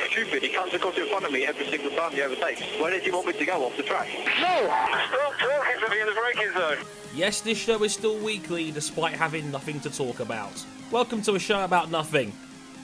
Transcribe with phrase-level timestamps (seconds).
[0.00, 0.42] so stupid.
[0.42, 2.62] He comes across in front of me every single time he overtakes.
[2.80, 4.08] Where did you want me to go off the track?
[4.14, 4.32] No!
[4.32, 6.78] Stop talking to me in the braking zone.
[7.14, 10.64] Yes, this show is still weekly despite having nothing to talk about.
[10.90, 12.32] Welcome to a show about nothing.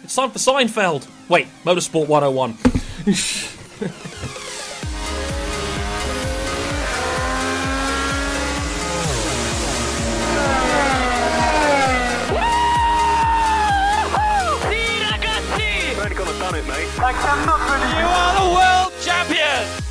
[0.03, 1.09] It's time for Seinfeld.
[1.29, 2.57] Wait, Motorsport 101.
[17.13, 17.99] it, mate.
[17.99, 19.83] You are the world champion!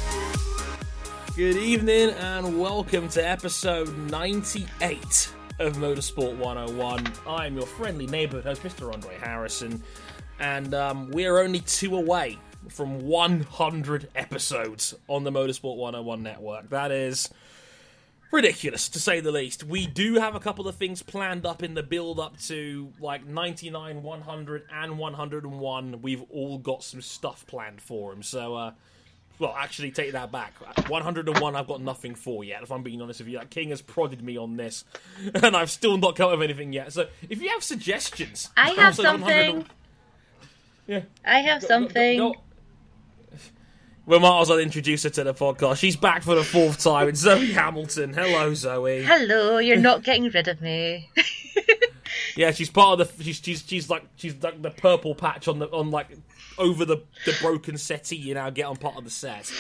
[1.36, 7.14] Good evening and welcome to episode 98 of Motorsport 101.
[7.28, 8.92] I am your friendly neighborhood host, Mr.
[8.92, 9.84] Andre Harrison,
[10.40, 12.40] and um, we are only two away
[12.70, 16.70] from 100 episodes on the Motorsport 101 network.
[16.70, 17.30] That is
[18.31, 19.63] ridiculous to say the least.
[19.63, 23.26] We do have a couple of things planned up in the build up to like
[23.26, 26.02] 99, 100, and 101.
[26.02, 28.23] We've all got some stuff planned for them.
[28.23, 28.71] So, uh,
[29.40, 30.54] well, actually, take that back.
[30.90, 32.62] 101, I've got nothing for yet.
[32.62, 34.85] If I'm being honest with you, like, King has prodded me on this,
[35.34, 36.93] and I've still not come up with anything yet.
[36.93, 39.66] So, if you have suggestions, I have for the 100 something.
[40.88, 41.01] Yeah.
[41.26, 42.18] I have Go- something.
[42.18, 42.41] go- go-
[44.05, 45.77] We might as well introduce her to the podcast.
[45.77, 47.07] She's back for the fourth time.
[47.07, 48.13] It's Zoe Hamilton.
[48.13, 49.04] Hello, Zoe.
[49.04, 51.10] Hello, you're not getting rid of me.
[52.35, 53.24] Yeah, she's part of the.
[53.24, 56.07] She's she's she's like she's like the purple patch on the on like
[56.57, 58.16] over the the broken settee.
[58.16, 59.52] You now get on part of the set.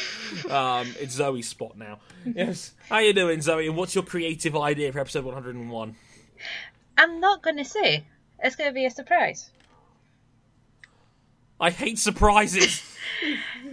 [0.49, 1.99] Um, it's Zoe's spot now.
[2.25, 2.73] Yes.
[2.89, 3.67] How you doing, Zoe?
[3.67, 5.95] And what's your creative idea for episode one hundred and one?
[6.97, 8.05] I'm not going to say.
[8.43, 9.51] It's going to be a surprise.
[11.59, 12.81] I hate surprises.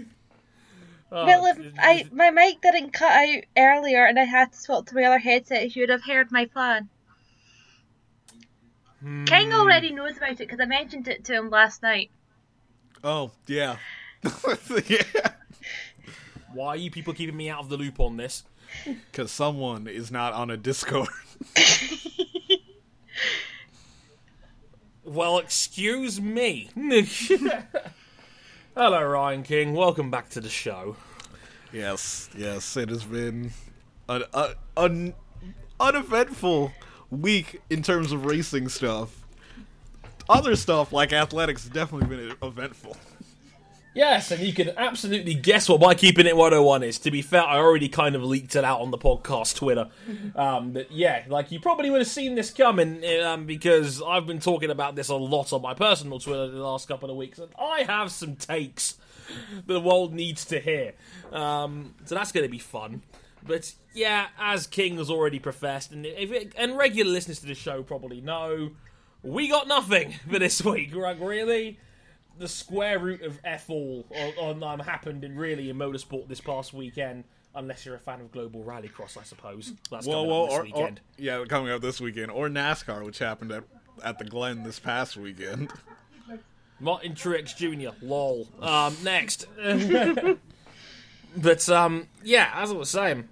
[1.10, 4.86] Oh, well, if I my mic didn't cut out earlier and I had to swap
[4.86, 6.88] to my other headset, you would have heard my plan.
[9.00, 9.52] King hmm.
[9.52, 12.10] already knows about it because I mentioned it to him last night.
[13.02, 13.76] Oh, yeah.
[14.86, 15.02] yeah.
[16.52, 18.42] why are you people keeping me out of the loop on this?
[18.84, 21.08] Because someone is not on a Discord.
[25.08, 26.68] Well, excuse me.
[28.80, 29.74] Hello, Ryan King.
[29.74, 30.94] Welcome back to the show.
[31.72, 32.76] yes, yes.
[32.76, 33.50] It has been
[34.08, 35.14] an,
[35.80, 36.70] uneventful
[37.10, 39.26] week in terms of racing stuff.
[40.28, 42.96] Other stuff, like athletics, definitely been eventful.
[43.98, 47.00] Yes, and you can absolutely guess what my keeping it 101 is.
[47.00, 49.88] To be fair, I already kind of leaked it out on the podcast Twitter.
[50.36, 54.38] Um, but yeah, like you probably would have seen this coming um, because I've been
[54.38, 57.48] talking about this a lot on my personal Twitter the last couple of weeks, and
[57.58, 58.98] I have some takes
[59.66, 60.92] that the world needs to hear.
[61.32, 63.02] Um, so that's going to be fun.
[63.44, 67.54] But yeah, as King has already professed, and if it, and regular listeners to the
[67.54, 68.70] show probably know,
[69.22, 70.94] we got nothing for this week.
[70.94, 71.80] Like really,
[72.38, 76.40] the square root of F all on, on um, happened in really in motorsport this
[76.40, 77.24] past weekend.
[77.54, 79.72] Unless you're a fan of Global Rallycross, I suppose.
[79.90, 83.04] That's Well, coming well, up this or, or, yeah, coming up this weekend, or NASCAR,
[83.04, 83.64] which happened at
[84.04, 85.72] at the Glen this past weekend.
[86.80, 87.96] Martin Truex Jr.
[88.04, 88.46] Lol.
[88.60, 89.46] Um, next.
[91.36, 93.28] but um, yeah, as I was saying,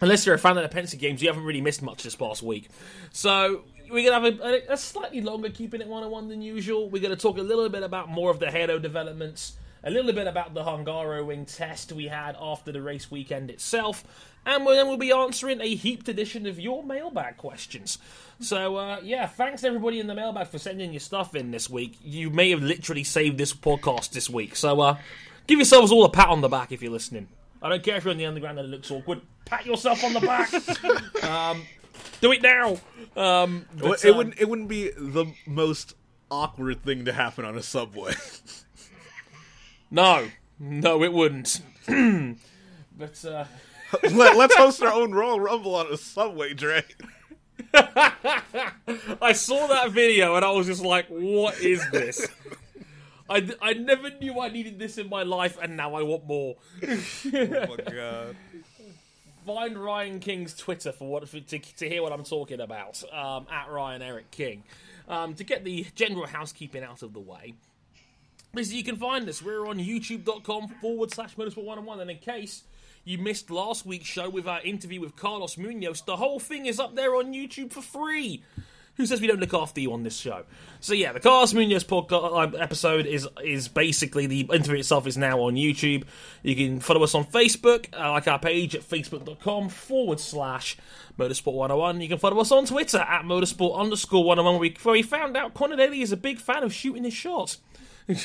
[0.00, 2.42] unless you're a fan of the Penske games, you haven't really missed much this past
[2.42, 2.68] week.
[3.12, 6.88] So we're gonna have a, a slightly longer keeping it 101 than usual.
[6.88, 10.26] We're gonna talk a little bit about more of the Halo developments, a little bit
[10.26, 14.04] about the Hungaroring test we had after the race weekend itself,
[14.44, 17.98] and then we'll be answering a heaped edition of your mailbag questions.
[18.40, 21.96] So uh, yeah, thanks everybody in the mailbag for sending your stuff in this week.
[22.02, 24.56] You may have literally saved this podcast this week.
[24.56, 24.98] So uh,
[25.46, 27.28] give yourselves all a pat on the back if you're listening.
[27.62, 29.22] I don't care if you're in the underground and it looks awkward.
[29.44, 30.52] Pat yourself on the back.
[31.24, 31.62] um,
[32.20, 32.78] do it now.
[33.16, 35.94] Um, but, it um, wouldn't it wouldn't be the most
[36.30, 38.14] awkward thing to happen on a subway.
[39.90, 40.26] No,
[40.58, 41.60] no, it wouldn't.
[41.86, 43.44] but uh,
[44.02, 46.84] Let, let's host our own Royal Rumble on a subway, Dre.
[47.74, 52.26] I saw that video and I was just like, "What is this?"
[53.28, 56.56] I, I never knew I needed this in my life, and now I want more.
[56.82, 56.96] Oh
[57.32, 58.36] my god.
[59.46, 63.46] Find Ryan King's Twitter for what for, to, to hear what I'm talking about um,
[63.48, 64.64] at Ryan Eric King.
[65.08, 67.54] Um, to get the general housekeeping out of the way,
[68.58, 69.40] is you can find us.
[69.40, 72.64] We're on YouTube.com forward slash Motorsport One and One, and in case
[73.04, 76.80] you missed last week's show with our interview with Carlos Munoz, the whole thing is
[76.80, 78.42] up there on YouTube for free.
[78.96, 80.44] Who says we don't look after you on this show?
[80.80, 85.40] So yeah, the Carlos Munoz podcast episode is is basically the interview itself is now
[85.40, 86.04] on YouTube.
[86.42, 90.78] You can follow us on Facebook, uh, like our page at facebook.com forward slash
[91.18, 92.00] Motorsport 101.
[92.00, 95.76] You can follow us on Twitter at Motorsport underscore 101, where we, found out Conor
[95.76, 97.58] Daly is a big fan of shooting his shot.
[98.08, 98.16] in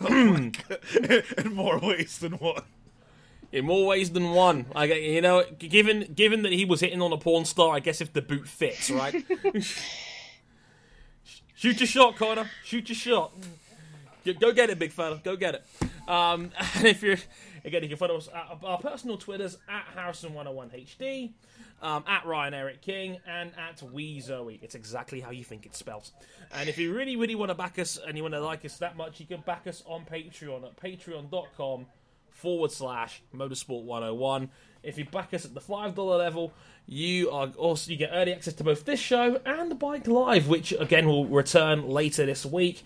[1.52, 2.62] more ways than one.
[3.54, 4.66] In more ways than one.
[4.74, 8.00] I you know, given given that he was hitting on a porn star, I guess
[8.00, 9.24] if the boot fits, right?
[11.54, 12.50] Shoot your shot, Conor.
[12.64, 13.32] Shoot your shot.
[14.40, 15.20] Go- get it, big fella.
[15.22, 15.64] Go get it.
[16.08, 17.16] Um, and if you're
[17.64, 21.32] again, you can follow us at our personal Twitters at Harrison101HD,
[21.80, 24.58] um, at Ryan Eric King, and at Wee Zoe.
[24.62, 26.10] It's exactly how you think it's spelled.
[26.52, 28.78] And if you really, really want to back us and you want to like us
[28.78, 31.86] that much, you can back us on Patreon at patreon.com
[32.34, 34.50] forward slash motorsport 101
[34.82, 36.52] if you back us at the five dollar level
[36.86, 40.48] you are also you get early access to both this show and the bike live
[40.48, 42.82] which again will return later this week.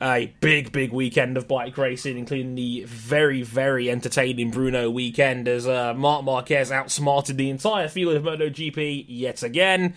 [0.00, 5.66] A big big weekend of bike racing including the very very entertaining Brno weekend as
[5.66, 9.94] uh, Marc Marquez outsmarted the entire field of MotoGP yet again.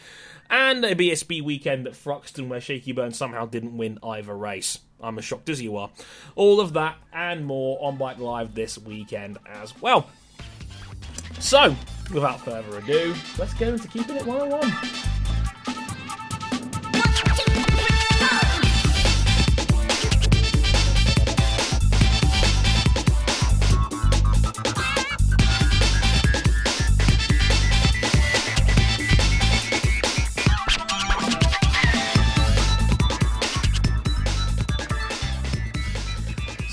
[0.50, 4.80] And a BSB weekend at Thruxton where Shakey Byrne somehow didn't win either race.
[5.02, 5.90] I'm as shocked as you are.
[6.36, 10.10] All of that and more on Bike Live this weekend as well.
[11.40, 11.76] So,
[12.14, 15.19] without further ado, let's go into Keeping It 101.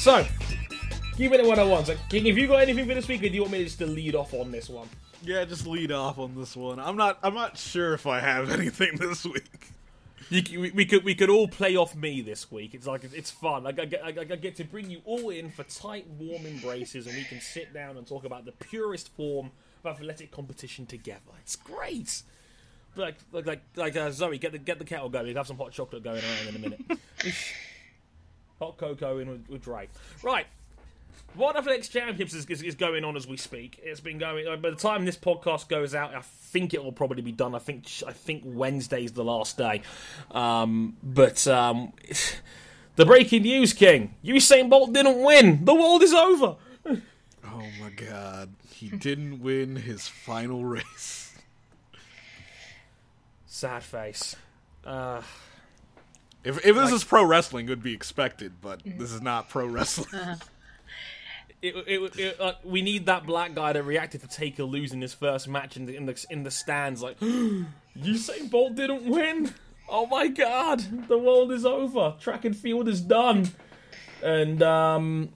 [0.06, 0.24] So,
[1.16, 1.86] Keeping It 101.
[1.86, 3.80] So, King, if you got anything for this week or do you want me just
[3.80, 4.88] to lead off on this one?
[5.24, 6.78] Yeah, just lead off on this one.
[6.78, 7.18] I'm not.
[7.24, 9.72] I'm not sure if I have anything this week.
[10.30, 12.72] You, we, we could we could all play off me this week.
[12.72, 13.64] It's like it's fun.
[13.64, 17.08] Like I get I, I get to bring you all in for tight, warm embraces,
[17.08, 19.50] and we can sit down and talk about the purest form
[19.82, 21.32] of athletic competition together.
[21.40, 22.22] It's great.
[22.94, 25.26] But like like like, like uh, Zoe, get the get the kettle going.
[25.26, 26.80] We'll have some hot chocolate going around in a minute.
[28.58, 29.88] hot cocoa in with, with Dre.
[30.22, 30.46] Right.
[31.34, 33.78] What Athletics Championships is, is, is going on as we speak.
[33.82, 34.46] It's been going.
[34.46, 37.54] uh, By the time this podcast goes out, I think it will probably be done.
[37.54, 39.82] I think I think Wednesday's the last day.
[40.30, 41.92] Um, but um,
[42.96, 45.64] the breaking news, King: Usain Bolt didn't win.
[45.64, 46.56] The world is over.
[47.48, 51.32] Oh my god, he didn't win his final race.
[53.46, 54.36] Sad face.
[54.84, 55.22] Uh,
[56.46, 59.66] If if this is pro wrestling, it would be expected, but this is not pro
[59.66, 60.38] wrestling.
[61.60, 65.12] it, it, it, uh, we need that black guy that reacted to Taker losing his
[65.12, 67.02] first match in the in the, in the stands.
[67.02, 69.54] Like, Usain Bolt didn't win.
[69.88, 72.14] Oh my god, the world is over.
[72.20, 73.48] Track and field is done.
[74.22, 75.30] And um,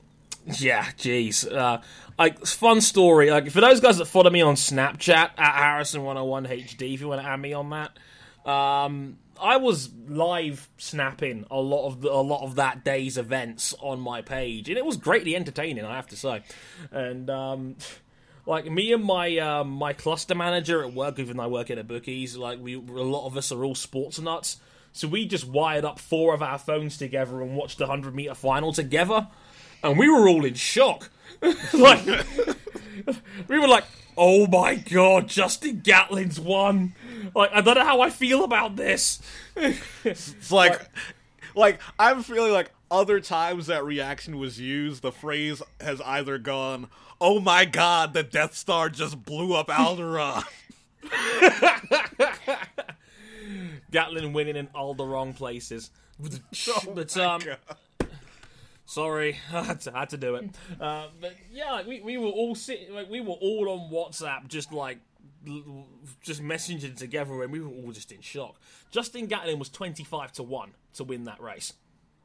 [0.47, 1.51] yeah, jeez.
[1.53, 1.81] Uh,
[2.21, 3.33] like fun story.
[3.33, 7.27] Like for those guys that follow me on Snapchat at Harrison101HD, if you want to
[7.27, 7.99] add me on that.
[8.49, 13.75] Um, I was live snapping a lot of the, a lot of that day's events
[13.81, 16.43] on my page, and it was greatly entertaining, I have to say.
[16.91, 17.77] And um,
[18.47, 21.85] like me and my um, my cluster manager at work, even I work at a
[21.85, 24.59] bookies, like we a lot of us are all sports nuts,
[24.93, 28.35] so we just wired up four of our phones together and watched the hundred meter
[28.35, 29.29] final together,
[29.83, 31.11] and we were all in shock.
[31.73, 32.05] like
[33.49, 33.85] we were like,
[34.23, 36.93] "Oh my god, Justin Gatlin's won!"
[37.35, 39.19] Like I don't know how I feel about this.
[40.05, 40.79] It's like,
[41.55, 46.89] like I'm feeling like other times that reaction was used, the phrase has either gone,
[47.19, 50.45] "Oh my God, the Death Star just blew up Alderaan."
[53.91, 55.91] Gatlin winning in all the wrong places.
[56.95, 57.41] but my um.
[58.91, 60.51] Sorry, I had to, had to do it.
[60.81, 64.49] Uh, but yeah, like, we we were all sitting, like we were all on WhatsApp,
[64.49, 64.99] just like
[66.23, 68.57] just messaging together, and we were all just in shock.
[68.91, 71.75] Justin Gatlin was twenty five to one to win that race.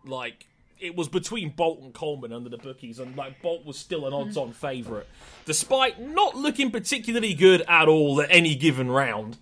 [0.05, 0.47] Like
[0.79, 4.13] it was between Bolt and Coleman under the bookies, and like Bolt was still an
[4.13, 5.07] odds-on favourite,
[5.45, 9.37] despite not looking particularly good at all at any given round.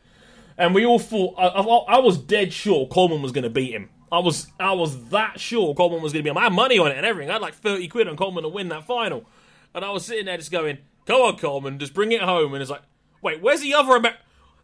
[0.57, 3.71] And we all thought I, I, I was dead sure Coleman was going to beat
[3.71, 3.89] him.
[4.13, 6.29] I was I was that sure Coleman was going to be.
[6.29, 6.37] him.
[6.37, 7.29] I had money on it and everything.
[7.31, 9.25] I had like thirty quid on Coleman to win that final,
[9.73, 12.61] and I was sitting there just going, "Go on, Coleman, just bring it home." And
[12.61, 12.83] it's like,
[13.21, 14.13] "Wait, where's the other Amer?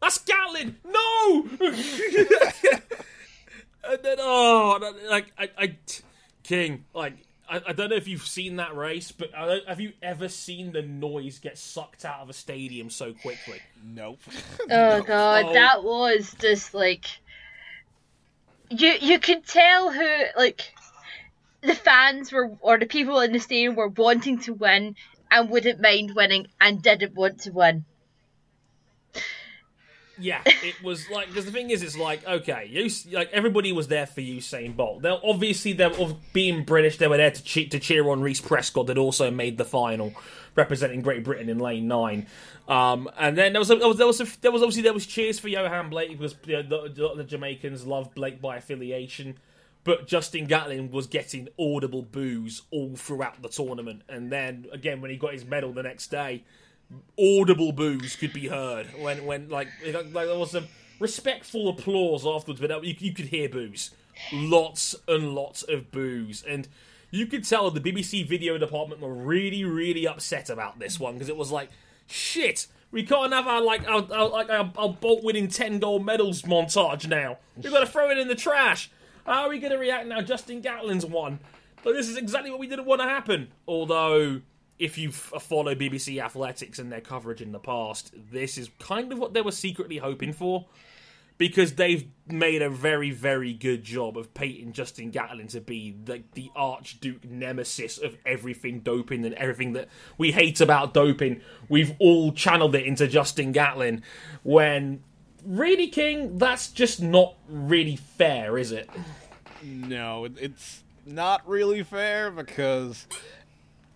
[0.02, 0.78] That's Gatlin!
[0.86, 1.48] No!"
[3.84, 5.76] and then oh, like I, I
[6.44, 7.14] King, like
[7.50, 10.30] I, I don't know if you've seen that race, but I don't, have you ever
[10.30, 13.60] seen the noise get sucked out of a stadium so quickly?
[13.84, 14.20] Nope.
[14.70, 15.54] Oh god, Oh.
[15.54, 17.06] that was just like
[18.70, 20.08] you you could tell who
[20.38, 20.74] like
[21.62, 24.96] the fans were or the people in the stadium were wanting to win
[25.32, 27.86] and wouldn't mind winning and didn't want to win.
[30.20, 33.88] Yeah, it was like because the thing is, it's like okay, you like everybody was
[33.88, 35.02] there for Usain Bolt.
[35.02, 35.92] They're obviously they're
[36.34, 39.58] being British, they were there to cheat to cheer on Reece Prescod that also made
[39.58, 40.14] the final,
[40.56, 42.28] representing Great Britain in lane nine.
[42.68, 44.94] Um, and then there was, a, there was there was a, there was obviously there
[44.94, 49.38] was cheers for Yohan Blake because you know, the, the Jamaicans love Blake by affiliation.
[49.86, 55.10] But Justin Gatlin was getting audible boos all throughout the tournament, and then again when
[55.10, 56.44] he got his medal the next day,
[57.20, 60.68] audible boos could be heard when when like like there was some
[61.00, 63.92] respectful applause afterwards, but you, you could hear boos,
[64.32, 66.68] lots and lots of boos, and
[67.12, 71.30] you could tell the BBC video department were really really upset about this one because
[71.30, 71.70] it was like
[72.08, 72.68] shit.
[72.92, 76.42] We can't have our like our, our like our, our bolt winning ten gold medals
[76.44, 77.38] montage now.
[77.56, 78.90] We've got to throw it in the trash.
[79.26, 80.22] How are we going to react now?
[80.22, 81.40] Justin Gatlin's won.
[81.84, 83.50] But this is exactly what we didn't want to happen.
[83.68, 84.42] Although
[84.80, 89.20] if you've followed BBC Athletics and their coverage in the past, this is kind of
[89.20, 90.66] what they were secretly hoping for.
[91.38, 96.30] Because they've made a very, very good job of painting Justin Gatlin to be like
[96.34, 101.40] the, the Archduke nemesis of everything doping and everything that we hate about doping.
[101.70, 104.04] We've all channeled it into Justin Gatlin
[104.44, 105.02] when
[105.46, 108.90] really, King, that's just not really fair, is it?
[109.64, 113.08] No, it's not really fair because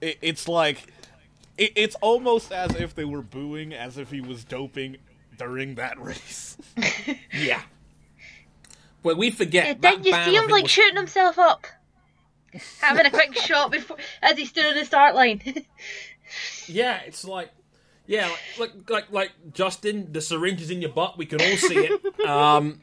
[0.04, 0.78] it, it's like
[1.58, 4.98] it, it's almost as if they were booing as if he was doping
[5.38, 6.58] during that race.
[7.32, 7.62] Yeah.
[9.04, 9.66] Well, we forget.
[9.68, 11.68] Yeah, that didn't you see him like was- shooting himself up,
[12.80, 15.42] having a quick shot before as he stood on the start line?
[16.68, 17.50] Yeah, it's like,
[18.08, 21.18] yeah, like, like, like, like Justin, the syringe is in your butt.
[21.18, 22.26] We can all see it.
[22.26, 22.80] um,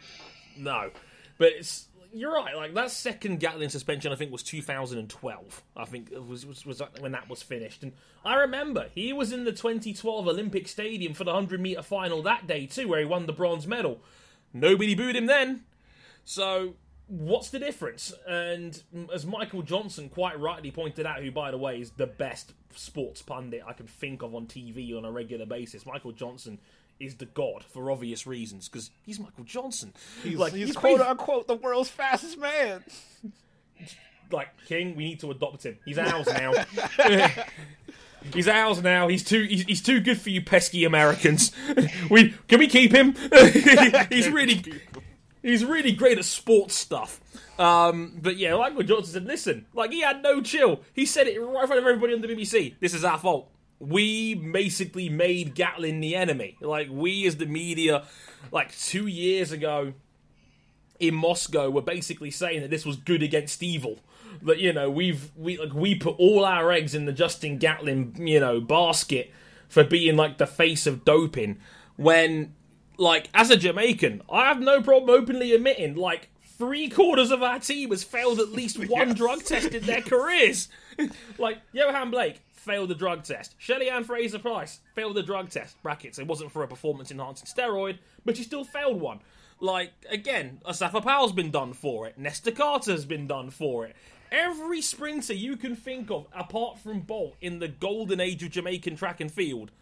[0.58, 0.90] no,
[1.38, 2.56] but it's you're right.
[2.56, 5.62] Like that second Gatlin suspension, I think was 2012.
[5.76, 7.92] I think it was was, was when that was finished, and
[8.24, 12.46] I remember he was in the 2012 Olympic Stadium for the 100 meter final that
[12.46, 14.00] day too, where he won the bronze medal.
[14.52, 15.64] Nobody booed him then.
[16.24, 16.74] So
[17.10, 18.12] what's the difference?
[18.26, 18.80] And
[19.12, 23.20] as Michael Johnson quite rightly pointed out, who by the way is the best sports
[23.20, 26.58] pundit I can think of on TV on a regular basis, Michael Johnson
[27.00, 29.92] is the god for obvious reasons because he's Michael Johnson.
[30.22, 32.84] He's, like he's he's quote basi- unquote the world's fastest man.
[34.30, 35.78] like King, we need to adopt him.
[35.84, 36.52] He's ours now.
[38.34, 39.08] he's ours now.
[39.08, 41.52] He's too he's, he's too good for you pesky Americans.
[42.10, 43.14] we can we keep him?
[44.10, 44.62] he's really
[45.42, 47.20] he's really great at sports stuff.
[47.58, 50.80] Um, but yeah, Michael Johnson said, "Listen, like he had no chill.
[50.94, 52.74] He said it right in front of everybody on the BBC.
[52.80, 53.50] This is our fault.
[53.80, 56.56] We basically made Gatlin the enemy.
[56.60, 58.04] Like we, as the media,
[58.52, 59.94] like two years ago."
[60.98, 63.98] in Moscow were basically saying that this was good against evil.
[64.42, 68.14] That you know we've we like we put all our eggs in the Justin Gatlin
[68.18, 69.32] you know basket
[69.68, 71.58] for being like the face of doping.
[71.96, 72.54] When
[72.98, 77.58] like as a Jamaican, I have no problem openly admitting like three quarters of our
[77.58, 79.16] team has failed at least one Yes.
[79.16, 80.68] drug test in their careers.
[81.38, 83.54] like Yohan Blake failed the drug test.
[83.58, 85.82] Shelly Ann Fraser Pryce failed the drug test.
[85.82, 86.18] Brackets.
[86.18, 89.20] It wasn't for a performance enhancing steroid, but she still failed one.
[89.60, 92.18] Like again, Asafa Powell's been done for it.
[92.18, 93.96] Nesta Carter's been done for it.
[94.30, 98.94] Every sprinter you can think of, apart from Bolt, in the golden age of Jamaican
[98.96, 99.72] track and field,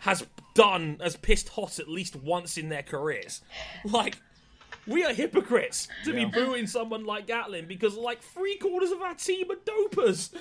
[0.00, 3.40] has done, has pissed hot at least once in their careers.
[3.84, 4.18] Like,
[4.86, 9.14] we are hypocrites to be booing someone like Gatlin because, like, three quarters of our
[9.14, 10.32] team are dopers.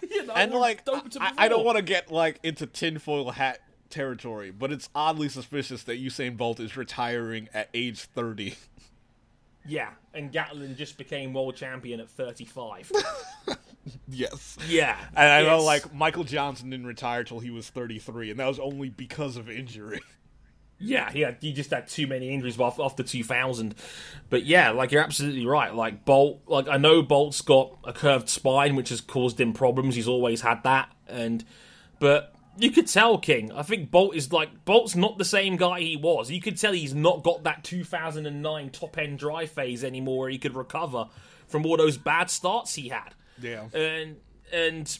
[0.10, 0.82] you know, And like,
[1.20, 5.82] I, I don't want to get like into tinfoil hat territory, but it's oddly suspicious
[5.84, 8.54] that Usain Bolt is retiring at age thirty.
[9.64, 12.90] Yeah, and Gatlin just became world champion at 35.
[14.08, 14.58] Yes.
[14.68, 14.96] yeah.
[15.16, 18.58] And I know, like, Michael Johnson didn't retire till he was 33, and that was
[18.60, 20.00] only because of injury.
[20.82, 23.74] Yeah, he had, he just had too many injuries off after 2000.
[24.30, 25.74] But yeah, like you're absolutely right.
[25.74, 29.94] Like Bolt, like I know Bolt's got a curved spine, which has caused him problems.
[29.94, 31.44] He's always had that, and
[31.98, 33.52] but you could tell King.
[33.52, 36.30] I think Bolt is like Bolt's not the same guy he was.
[36.30, 40.20] You could tell he's not got that 2009 top end drive phase anymore.
[40.20, 41.08] Where he could recover
[41.48, 43.14] from all those bad starts he had.
[43.40, 43.68] Yeah.
[43.72, 44.16] and
[44.52, 44.98] and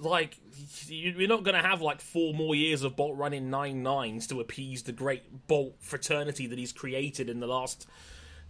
[0.00, 0.38] like
[0.86, 4.26] you- you're not going to have like four more years of Bolt running nine nines
[4.28, 7.86] to appease the great Bolt fraternity that he's created in the last,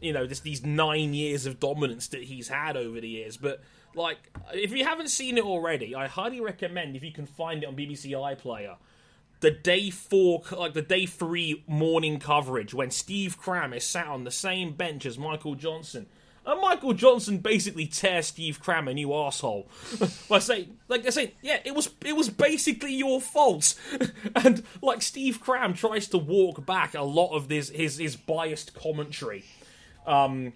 [0.01, 3.37] you know, this these nine years of dominance that he's had over the years.
[3.37, 3.63] But
[3.95, 4.19] like,
[4.53, 7.77] if you haven't seen it already, I highly recommend if you can find it on
[7.77, 8.77] BBC iPlayer.
[9.41, 14.25] The day four, like the day three morning coverage when Steve Cram is sat on
[14.25, 16.07] the same bench as Michael Johnson
[16.47, 19.67] And Michael Johnson basically tears Steve Cram a new asshole
[20.29, 23.75] by saying, like they say, yeah, it was it was basically your fault.
[24.37, 28.75] and like Steve Cram tries to walk back a lot of this his his biased
[28.75, 29.45] commentary.
[30.07, 30.53] Um,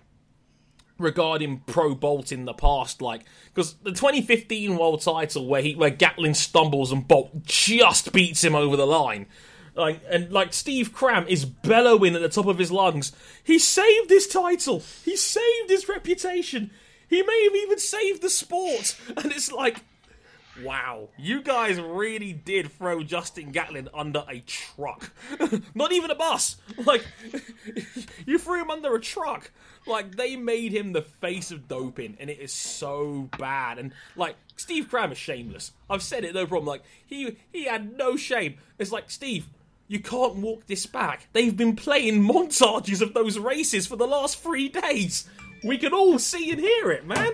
[0.98, 5.90] regarding Pro Bolt in the past, like because the 2015 World Title where he where
[5.90, 9.26] Gatlin stumbles and Bolt just beats him over the line.
[9.78, 13.12] Like and like Steve Cram is bellowing at the top of his lungs.
[13.44, 14.82] He saved his title.
[15.04, 16.70] He saved his reputation.
[17.08, 18.96] He may have even saved the sport.
[19.16, 19.82] And it's like,
[20.62, 25.12] wow, you guys really did throw Justin Gatlin under a truck.
[25.74, 26.56] Not even a bus.
[26.84, 27.06] Like
[28.26, 29.50] you threw him under a truck.
[29.86, 33.78] Like they made him the face of doping, and it is so bad.
[33.78, 35.72] And like Steve Cram is shameless.
[35.88, 36.66] I've said it, no problem.
[36.66, 38.58] Like he he had no shame.
[38.78, 39.48] It's like Steve,
[39.88, 41.28] you can't walk this back.
[41.32, 45.26] They've been playing montages of those races for the last three days.
[45.64, 47.32] We can all see and hear it, man.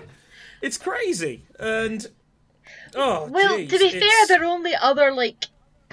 [0.61, 1.43] It's crazy.
[1.59, 2.07] And
[2.95, 5.45] oh, Well, jeez, to be it's- fair, their only other like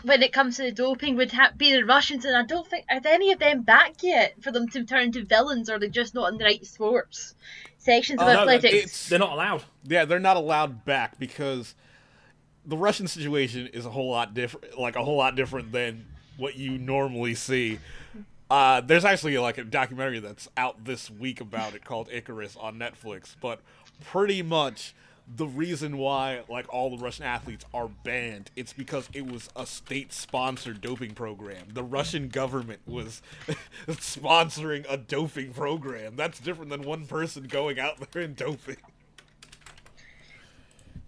[0.04, 2.87] when it comes to the doping would ha- be the Russians, and I don't think
[2.90, 6.14] are any of them back yet for them to turn into villains, or they're just
[6.14, 7.35] not in the right sports
[7.78, 8.75] sections of Oh, no, athletics.
[8.75, 9.62] it's- they're not allowed.
[9.85, 11.75] Yeah, they're not allowed back because
[12.64, 16.57] the Russian situation is a whole lot different, like a whole lot different than what
[16.57, 17.79] you normally see.
[18.51, 22.79] Uh, there's actually like a documentary that's out this week about it called Icarus on
[22.79, 23.61] Netflix, but
[24.05, 24.95] pretty much
[25.37, 29.65] the reason why like all the Russian athletes are banned it's because it was a
[29.65, 31.69] state sponsored doping program.
[31.73, 33.23] The Russian government was
[33.87, 36.17] sponsoring a doping program.
[36.17, 38.77] That's different than one person going out there and doping.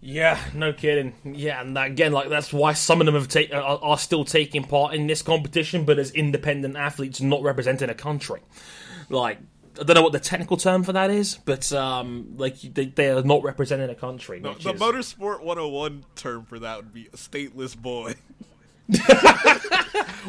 [0.07, 1.15] Yeah, no kidding.
[1.23, 4.23] Yeah, and that, again, like that's why some of them have ta- are, are still
[4.23, 8.39] taking part in this competition, but as independent athletes, not representing a country.
[9.09, 9.39] Like
[9.79, 13.09] I don't know what the technical term for that is, but um, like they, they
[13.09, 14.39] are not representing a country.
[14.39, 18.13] The, which the is- Motorsport 101 term for that would be a stateless boy.
[18.87, 18.97] Why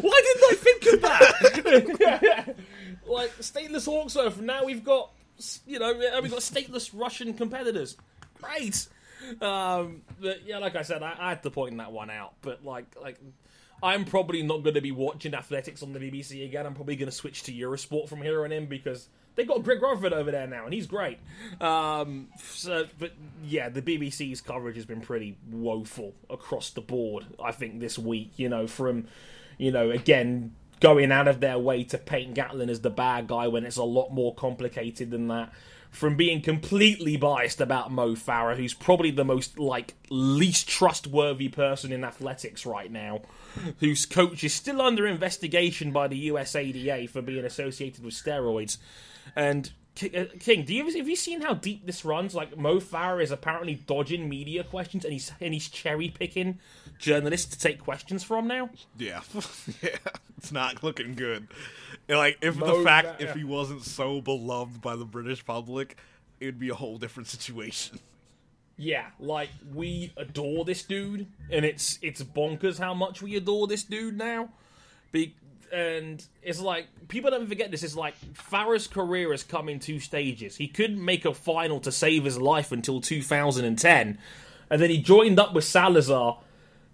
[0.00, 2.56] didn't I think of that?
[3.06, 4.40] like stateless Hawksworth.
[4.40, 5.10] Now we've got,
[5.66, 5.92] you know,
[6.22, 7.98] we've got stateless Russian competitors.
[8.40, 8.86] Great.
[9.40, 12.34] Um, but yeah, like I said, I, I had to point that one out.
[12.42, 13.18] But like, like,
[13.82, 16.66] I'm probably not going to be watching athletics on the BBC again.
[16.66, 19.82] I'm probably going to switch to Eurosport from here on in because they got Greg
[19.82, 21.18] Rutherford over there now, and he's great.
[21.60, 23.12] Um, so, but
[23.44, 27.26] yeah, the BBC's coverage has been pretty woeful across the board.
[27.42, 29.08] I think this week, you know, from
[29.58, 33.48] you know, again going out of their way to paint Gatlin as the bad guy
[33.48, 35.52] when it's a lot more complicated than that.
[35.96, 41.90] From being completely biased about Mo Farah, who's probably the most like least trustworthy person
[41.90, 43.22] in athletics right now,
[43.80, 48.76] whose coach is still under investigation by the USADA for being associated with steroids.
[49.34, 52.34] And Uh, King, do you have you seen how deep this runs?
[52.34, 56.58] Like Mo Farah is apparently dodging media questions, and he's and he's cherry picking
[56.98, 58.68] journalists to take questions from now.
[58.98, 59.20] Yeah,
[59.82, 59.96] yeah,
[60.36, 61.48] it's not looking good.
[62.08, 63.22] Like if Mo the fact Farah.
[63.22, 65.96] if he wasn't so beloved by the British public,
[66.40, 67.98] it would be a whole different situation.
[68.76, 73.82] Yeah, like we adore this dude, and it's it's bonkers how much we adore this
[73.82, 74.50] dude now.
[75.12, 75.34] Be-
[75.72, 77.82] and it's like people don't forget this.
[77.82, 80.56] It's like Farah's career has come in two stages.
[80.56, 84.18] He couldn't make a final to save his life until 2010,
[84.70, 86.38] and then he joined up with Salazar.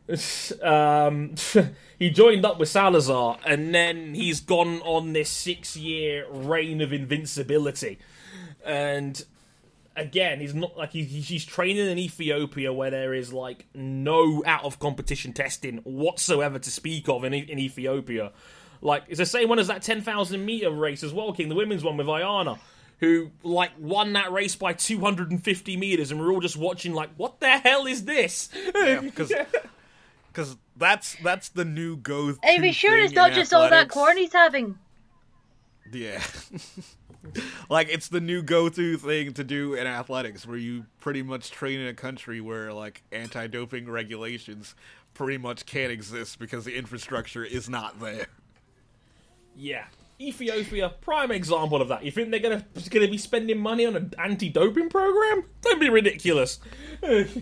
[0.62, 1.37] Um,
[1.98, 7.98] he joined up with Salazar, and then he's gone on this six-year reign of invincibility,
[8.64, 9.24] and
[9.96, 14.64] again, he's not like he's, he's training in Ethiopia where there is like no out
[14.64, 18.32] of competition testing whatsoever to speak of in, in Ethiopia.
[18.83, 21.55] Like it's the same one as that ten thousand meter race as well, King, the
[21.55, 22.59] women's one with Ayana,
[22.99, 26.57] who like won that race by two hundred and fifty meters, and we're all just
[26.57, 28.49] watching like, what the hell is this?
[28.75, 29.33] because
[30.33, 32.35] because that's that's the new go.
[32.42, 34.79] Are you sure it's not just all that corn he's having?
[35.92, 36.23] Yeah.
[37.68, 41.81] like it's the new go-to thing to do in athletics where you pretty much train
[41.81, 44.75] in a country where like anti-doping regulations
[45.14, 48.27] pretty much can't exist because the infrastructure is not there.
[49.56, 49.84] Yeah.
[50.20, 52.04] Ethiopia, prime example of that.
[52.04, 55.44] You think they're gonna gonna be spending money on an anti-doping program?
[55.62, 56.60] Don't be ridiculous.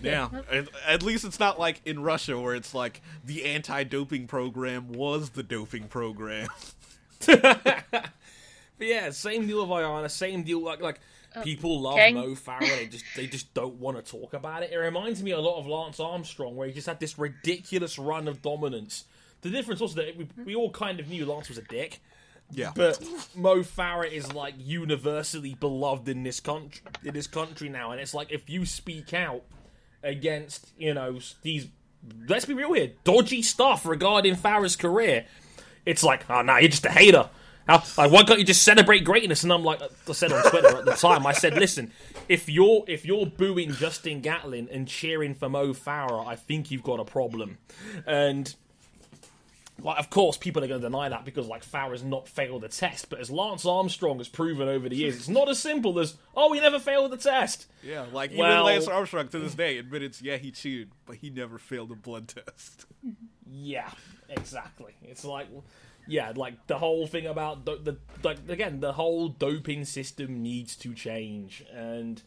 [0.01, 0.29] Yeah.
[0.51, 5.29] at, at least it's not like in Russia where it's like the anti-doping program was
[5.31, 6.47] the doping program.
[8.81, 10.99] But yeah, same deal with Ayana, same deal like like
[11.35, 12.15] uh, people love King?
[12.15, 14.71] Mo Farah, they just they just don't want to talk about it.
[14.71, 18.27] It reminds me a lot of Lance Armstrong, where he just had this ridiculous run
[18.27, 19.05] of dominance.
[19.41, 21.99] The difference was that we, we all kind of knew Lance was a dick,
[22.51, 22.71] Yeah.
[22.75, 23.01] But
[23.35, 28.13] Mo Farah is like universally beloved in this country, in this country now, and it's
[28.13, 29.43] like if you speak out
[30.03, 31.67] against, you know, these,
[32.27, 35.25] let's be real here, dodgy stuff regarding Farah's career,
[35.85, 37.29] it's like, ah, oh no, you're just a hater.
[37.67, 39.43] How, like, why can't you just celebrate greatness?
[39.43, 41.91] And I'm like, I said on Twitter at the time, I said, listen,
[42.27, 46.83] if you're if you're booing Justin Gatlin and cheering for Mo Farah, I think you've
[46.83, 47.59] got a problem.
[48.07, 48.53] And
[49.83, 52.69] like, of course, people are going to deny that because like Farah's not failed the
[52.69, 53.09] test.
[53.09, 56.53] But as Lance Armstrong has proven over the years, it's not as simple as oh,
[56.53, 57.65] he never failed the test.
[57.83, 61.29] Yeah, like Well- even Lance Armstrong to this day admitted, yeah, he cheated, but he
[61.29, 62.85] never failed a blood test.
[63.49, 63.89] Yeah,
[64.29, 64.95] exactly.
[65.03, 65.47] It's like,
[66.07, 70.75] yeah, like the whole thing about do- the like again, the whole doping system needs
[70.77, 72.21] to change, and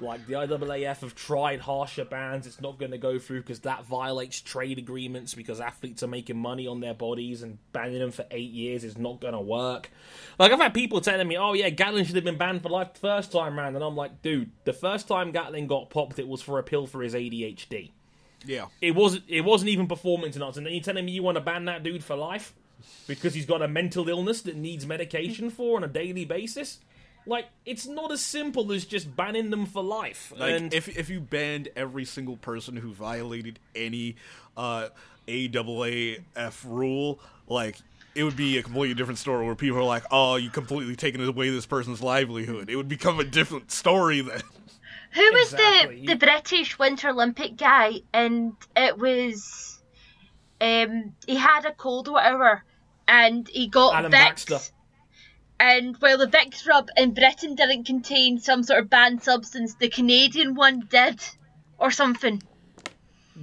[0.00, 2.46] like the IAAF have tried harsher bans.
[2.46, 6.36] It's not going to go through because that violates trade agreements because athletes are making
[6.36, 9.90] money on their bodies, and banning them for eight years is not going to work.
[10.38, 12.94] Like I've had people telling me, "Oh yeah, Gatlin should have been banned for life
[12.94, 16.26] the first time round," and I'm like, dude, the first time Gatlin got popped, it
[16.28, 17.90] was for a pill for his ADHD
[18.44, 18.66] Yeah.
[18.80, 20.60] it wasn't it wasn't even performance enhancing.
[20.60, 22.52] And then you're telling me you want to ban that dude for life
[23.06, 26.80] because he's got a mental illness that needs medication for on a daily basis?
[27.26, 30.32] Like it's not as simple as just banning them for life.
[30.36, 34.16] Like and if if you banned every single person who violated any
[34.56, 34.88] uh
[35.26, 37.78] AAAF rule, like
[38.14, 41.26] it would be a completely different story where people are like, "Oh, you completely taken
[41.26, 44.42] away this person's livelihood." It would become a different story then.
[45.12, 46.00] Who was Exactly.
[46.00, 48.00] the the British Winter Olympic guy?
[48.12, 49.80] And it was,
[50.60, 52.64] um, he had a cold or whatever,
[53.06, 54.48] and he got Alan Vicks.
[54.48, 54.58] Baxter.
[55.66, 59.88] And while the Vicks rub in Britain didn't contain some sort of banned substance, the
[59.88, 61.18] Canadian one did,
[61.78, 62.42] or something.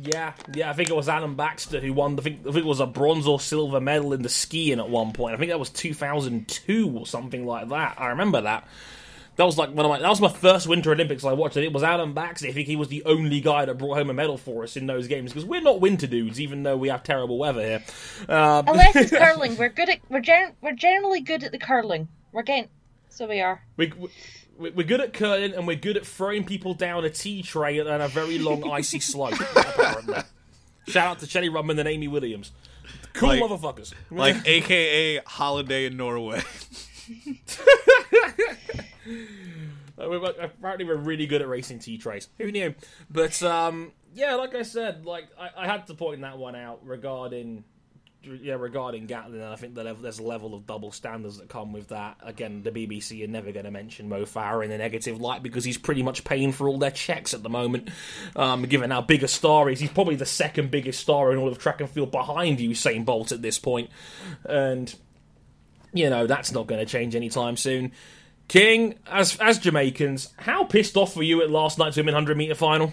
[0.04, 2.20] yeah, yeah, I think it was Alain Baxter who won.
[2.20, 4.88] I think, I think it was a bronze or silver medal in the skiing at
[4.88, 5.34] one point.
[5.34, 7.96] I think that was 2002 or something like that.
[7.98, 8.68] I remember that.
[9.38, 10.00] That was like one of my.
[10.00, 12.48] That was my first Winter Olympics I watched, and it was Alain Baxter.
[12.48, 14.88] I think he was the only guy that brought home a medal for us in
[14.88, 17.84] those games because we're not winter dudes, even though we have terrible weather here.
[18.28, 22.10] Um, Unless it's curling, we're good at we're gen- we're generally good at the curling.
[22.34, 22.68] We're getting
[23.10, 23.64] so we are.
[23.78, 23.94] we,
[24.58, 27.80] we, we're good at curling, and we're good at throwing people down a tea tray
[27.80, 29.34] and a very long icy slope.
[29.56, 30.22] apparently.
[30.88, 32.52] Shout out to Shelley Rudman and Amy Williams.
[33.14, 33.94] Cool Like- motherfuckers.
[34.12, 36.42] Like AKA Holiday in Norway.
[39.98, 42.28] Apparently, we're really good at racing tea trays.
[42.38, 42.74] Who knew?
[43.10, 46.86] But um, yeah, like I said, like I, I had to point that one out
[46.86, 47.64] regarding
[48.24, 49.42] yeah regarding Gatlin.
[49.42, 52.18] I think the level, there's a level of double standards that come with that.
[52.22, 55.64] Again, the BBC are never going to mention Mo Farah in a negative light because
[55.64, 57.90] he's pretty much paying for all their checks at the moment.
[58.36, 61.38] Um, given how big a star he is, he's probably the second biggest star in
[61.38, 63.90] all of track and field behind Usain Bolt at this point,
[64.46, 64.94] and
[65.94, 67.92] you know that's not going to change anytime soon.
[68.52, 72.54] King, as as Jamaicans, how pissed off were you at last night's women hundred meter
[72.54, 72.92] final?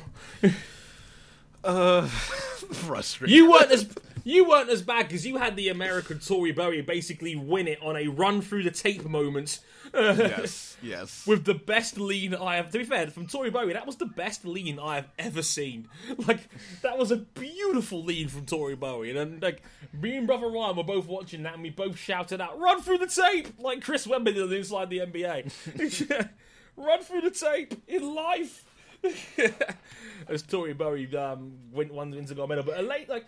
[1.64, 3.34] Uh, frustrating.
[3.34, 3.88] You weren't as
[4.24, 7.96] you weren't as bad because you had the American Tori Bowie basically win it on
[7.96, 9.60] a run through the tape moment
[9.94, 11.26] yes, yes.
[11.26, 12.70] with the best lean I have.
[12.70, 15.88] To be fair, from Tori Bowie, that was the best lean I have ever seen.
[16.26, 16.48] Like
[16.82, 20.76] that was a beautiful lean from Tori Bowie, and then like me and brother Ryan
[20.76, 24.06] were both watching that, and we both shouted out, "Run through the tape!" like Chris
[24.06, 26.28] Webber did inside the NBA.
[26.76, 28.64] Run through the tape in life.
[30.28, 33.26] As Tori Bowie um, went one into gold medal, but a late like,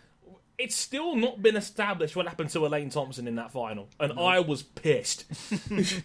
[0.60, 4.40] it's still not been established what happened to Elaine Thompson in that final, and I
[4.40, 5.24] was pissed.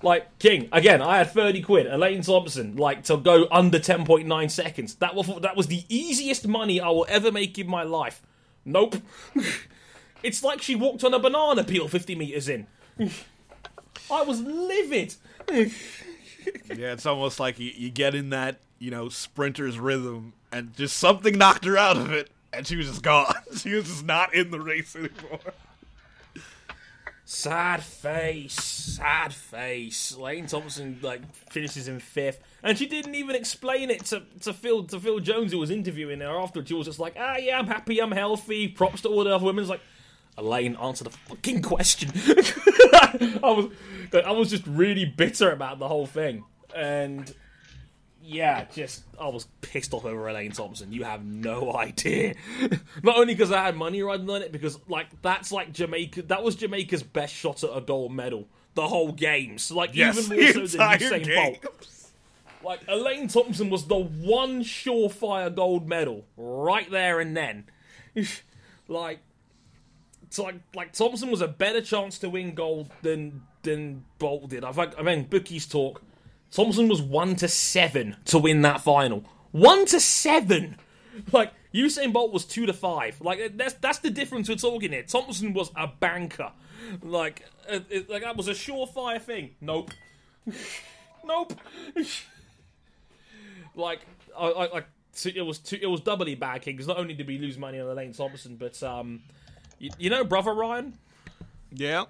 [0.00, 1.86] Like King again, I had thirty quid.
[1.86, 4.94] Elaine Thompson, like to go under ten point nine seconds.
[4.96, 8.22] That was that was the easiest money I will ever make in my life.
[8.64, 8.94] Nope.
[10.22, 12.68] it's like she walked on a banana peel fifty meters in.
[14.08, 15.16] I was livid.
[16.74, 20.96] Yeah, it's almost like you, you get in that, you know, sprinter's rhythm and just
[20.96, 23.34] something knocked her out of it and she was just gone.
[23.56, 25.40] She was just not in the race anymore.
[27.24, 30.16] Sad face, sad face.
[30.16, 34.84] Lane Thompson like finishes in fifth, and she didn't even explain it to, to Phil
[34.84, 36.68] to Phil Jones who was interviewing her afterwards.
[36.68, 38.68] She was just like, "Ah, yeah, I'm happy, I'm healthy.
[38.68, 39.82] Props to all the other women." It's like,
[40.38, 42.12] Elaine, answer the fucking question.
[42.16, 43.72] I was,
[44.24, 47.34] I was just really bitter about the whole thing, and
[48.28, 50.92] yeah, just I was pissed off over Elaine Thompson.
[50.92, 52.34] You have no idea.
[53.02, 56.22] Not only because I had money riding on it, because like that's like Jamaica.
[56.22, 59.72] That was Jamaica's best shot at a gold medal the whole games.
[59.72, 61.56] Like Yes, even more so than Usain game.
[61.62, 61.88] Bolt.
[62.62, 67.64] Like Elaine Thompson was the one surefire gold medal right there and then.
[68.88, 69.20] like
[70.28, 74.64] so like like Thompson was a better chance to win gold than than Bolt did.
[74.64, 76.02] I've I mean bookies talk.
[76.50, 79.24] Thompson was one to seven to win that final.
[79.52, 80.76] One to seven.
[81.32, 83.20] Like Usain Bolt was two to five.
[83.20, 85.02] Like that's that's the difference we're talking here.
[85.02, 86.52] Thompson was a banker.
[87.02, 89.50] Like it, like that was a surefire thing.
[89.60, 89.90] Nope.
[91.24, 91.52] nope.
[93.74, 94.00] like
[94.36, 94.86] I, I like
[95.24, 97.88] it was two, it was doubly banking because not only did we lose money on
[97.88, 99.20] Elaine Thompson, but um,
[99.78, 100.96] you, you know, brother Ryan.
[101.72, 102.04] Yeah.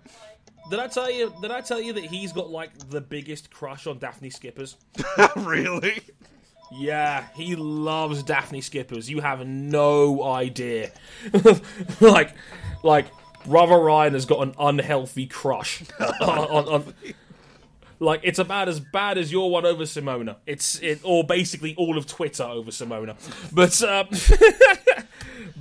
[0.70, 1.32] Did I tell you?
[1.40, 4.76] Did I tell you that he's got like the biggest crush on Dafne Schippers?
[5.46, 6.02] really?
[6.70, 9.08] Yeah, he loves Dafne Schippers.
[9.08, 10.90] You have no idea.
[12.00, 12.34] like,
[12.82, 13.06] like
[13.46, 16.94] brother Ryan has got an unhealthy crush on, on, on-
[18.00, 20.36] Like it's about as bad as your one over Simona.
[20.46, 23.16] It's it, or basically all of Twitter over Simona.
[23.52, 24.97] But um,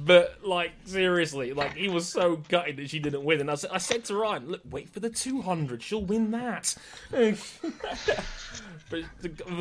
[0.08, 3.42] but like seriously, like he was so gutted that she didn't win.
[3.42, 5.84] And I said, I said to Ryan, look, wait for the two hundred.
[5.84, 6.76] She'll win that.
[8.90, 9.02] But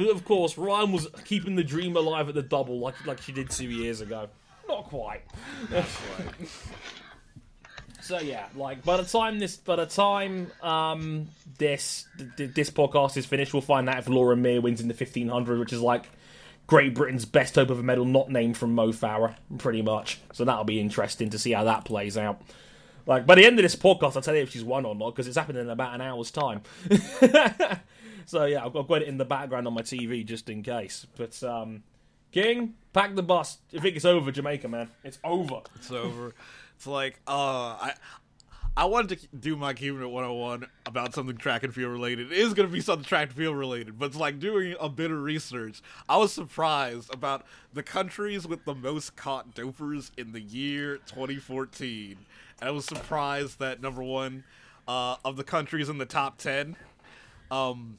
[0.09, 3.51] of course, Ryan was keeping the dream alive at the double, like like she did
[3.51, 4.29] two years ago.
[4.69, 5.23] Not quite.
[8.01, 11.27] so yeah, like by the time this, by the time um
[11.59, 12.07] this
[12.37, 15.29] th- this podcast is finished, we'll find out if Laura Muir wins in the fifteen
[15.29, 16.09] hundred, which is like
[16.67, 20.21] Great Britain's best hope of a medal, not named from Mo Farah, pretty much.
[20.33, 22.43] So that'll be interesting to see how that plays out.
[23.07, 25.11] Like by the end of this podcast, I'll tell you if she's won or not
[25.11, 26.63] because it's happening in about an hour's time.
[28.27, 31.07] so yeah, I've got, it in the background on my TV just in case.
[31.17, 31.85] But um,
[32.33, 33.59] King, pack the bus.
[33.71, 34.91] You think it's over, Jamaica, man?
[35.05, 35.61] It's over.
[35.77, 36.35] It's over.
[36.77, 37.33] It's like, uh,
[37.81, 37.95] I.
[38.79, 42.31] I wanted to do my It 101 about something track and field related.
[42.31, 44.91] It is going to be something track and field related, but it's like doing a
[44.91, 45.81] bit of research.
[46.11, 52.19] I was surprised about the countries with the most caught dopers in the year 2014.
[52.61, 54.45] And I was surprised that number one,
[54.87, 56.77] uh, of the countries in the top 10,
[57.51, 57.97] um,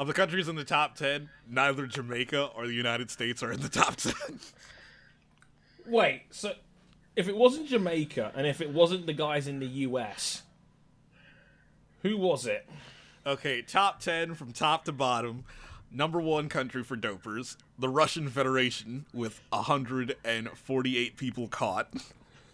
[0.00, 3.60] of the countries in the top 10, neither Jamaica or the United States are in
[3.60, 4.14] the top 10.
[5.86, 6.54] Wait, so
[7.16, 10.42] if it wasn't Jamaica and if it wasn't the guys in the US,
[12.02, 12.68] who was it?
[13.26, 15.44] Okay, top 10 from top to bottom.
[15.90, 21.88] Number one country for dopers, the Russian Federation, with 148 people caught.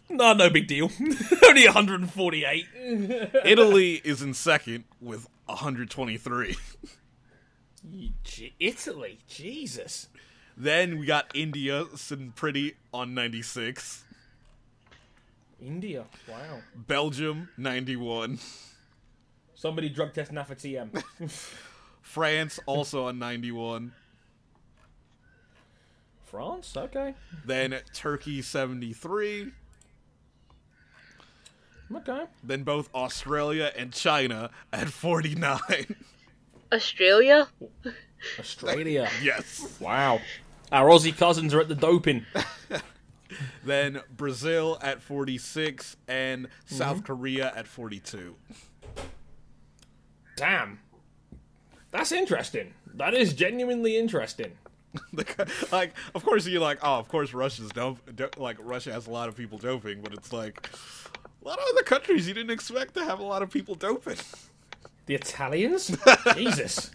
[0.09, 0.90] No, no big deal.
[1.42, 2.66] Only 148.
[3.44, 6.57] Italy is in second with 123.
[8.61, 10.09] Italy, Jesus.
[10.57, 14.02] Then we got India sitting pretty on 96.
[15.64, 16.61] India, wow.
[16.75, 18.38] Belgium, 91.
[19.55, 21.31] Somebody drug test NAFA TM.
[22.03, 23.92] France, also on 91.
[26.25, 27.14] France, okay.
[27.44, 29.53] Then Turkey, 73.
[31.94, 32.25] Okay.
[32.42, 35.61] Then both Australia and China at 49.
[36.72, 37.48] Australia?
[38.38, 39.09] Australia.
[39.22, 39.77] yes.
[39.79, 40.20] wow.
[40.72, 42.25] Our Aussie cousins are at the doping.
[43.64, 46.75] Then Brazil at 46 and Mm-hmm.
[46.75, 48.35] South Korea at 42.
[50.37, 50.81] Damn.
[51.90, 52.73] That's interesting.
[52.95, 54.53] That is genuinely interesting.
[55.73, 57.99] Like, of course, you're like, oh, of course, Russia's dope.
[58.14, 60.68] Do- like, Russia has a lot of people doping, but it's like
[61.42, 64.16] a lot of other countries you didn't expect to have a lot of people doping.
[65.07, 65.97] The Italians?
[66.37, 66.90] Jesus.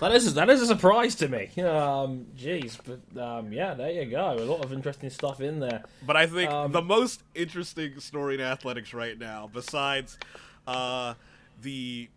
[0.00, 1.50] That is that is a surprise to me.
[1.62, 4.34] Um, jeez, but um, yeah, there you go.
[4.38, 5.82] A lot of interesting stuff in there.
[6.06, 10.16] But I think Um, the most interesting story in athletics right now, besides
[10.66, 11.14] uh,
[11.62, 12.08] the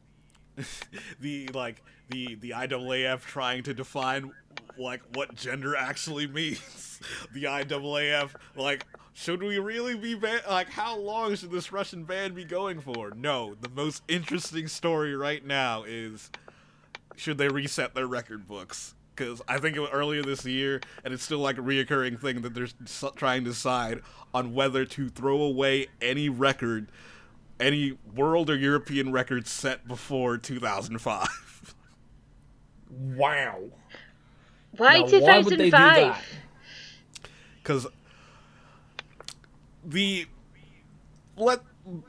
[1.19, 4.31] the like the the IAAF trying to define
[4.77, 6.99] like what gender actually means,
[7.33, 12.33] the IAAF like should we really be ban- like how long should this Russian ban
[12.33, 13.11] be going for?
[13.15, 16.29] No, the most interesting story right now is
[17.15, 18.95] should they reset their record books?
[19.15, 22.41] Because I think it was earlier this year, and it's still like a reoccurring thing
[22.41, 22.67] that they're
[23.15, 24.01] trying to decide
[24.33, 26.87] on whether to throw away any record,
[27.59, 31.75] any world or European record set before 2005.
[32.89, 33.59] Wow.
[34.77, 36.23] Why Now, why would they do 2005?
[37.61, 37.87] Because
[39.83, 40.25] the
[41.37, 41.61] let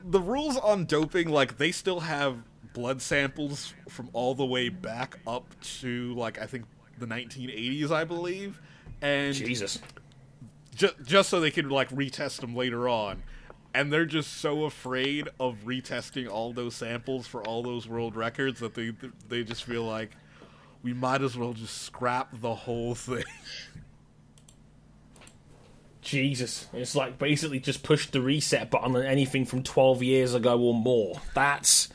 [0.05, 2.39] the rules on doping like they still have
[2.73, 5.47] blood samples from all the way back up
[5.81, 6.65] to like I think
[6.99, 8.61] the 1980s, I believe,
[9.01, 9.81] and Jesus.
[10.75, 13.23] just just so they can like retest them later on.
[13.75, 18.61] And they're just so afraid of retesting all those samples for all those world records
[18.61, 18.93] that they
[19.29, 20.11] they just feel like
[20.83, 23.25] we might as well just scrap the whole thing.
[26.03, 30.61] Jesus, it's like basically just push the reset button on anything from 12 years ago
[30.61, 31.21] or more.
[31.33, 31.89] That's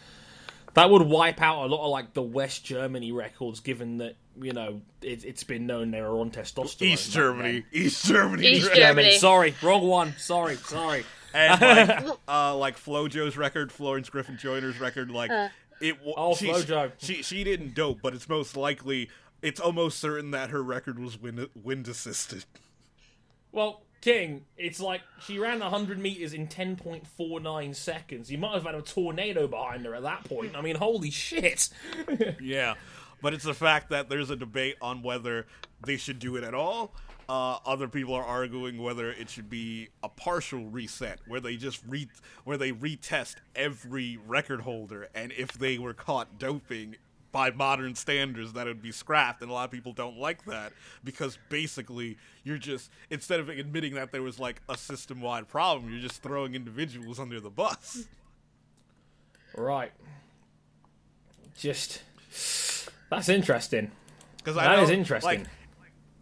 [0.78, 4.54] that would wipe out a lot of like the West Germany records, given that you
[4.54, 6.82] know it, it's been known they were on testosterone.
[6.84, 8.62] East back Germany, East Germany, East.
[8.68, 8.82] Germany.
[8.82, 9.18] Germany.
[9.18, 10.14] Sorry, wrong one.
[10.18, 11.04] Sorry, sorry.
[11.34, 11.60] and
[12.06, 15.32] like, uh, like Flojo's record, Florence Griffith Joyner's record, like
[15.82, 16.02] it.
[16.04, 16.92] wa- Oh, she, Flojo.
[17.00, 19.10] She she didn't dope, but it's most likely,
[19.42, 22.46] it's almost certain that her record was wind wind assisted.
[23.52, 28.32] Well, King, it's like she ran 100 meters in 10.49 seconds.
[28.32, 30.56] You might have had a tornado behind her at that point.
[30.56, 31.70] I mean, holy shit.
[32.42, 32.76] Yeah,
[33.22, 35.48] but it's the fact that there's a debate on whether
[35.86, 36.94] they should do it at all.
[37.30, 41.82] Uh, other people are arguing whether it should be a partial reset, where they just
[41.88, 42.08] re
[42.46, 46.96] where they retest every record holder, and if they were caught doping
[47.32, 49.42] by modern standards, that would be scrapped.
[49.42, 53.96] And a lot of people don't like that because basically you're just instead of admitting
[53.96, 58.08] that there was like a system wide problem, you're just throwing individuals under the bus.
[59.56, 59.92] Right.
[61.58, 62.04] Just.
[63.10, 63.92] That's interesting.
[64.38, 65.40] Because That is interesting.
[65.40, 65.48] Like,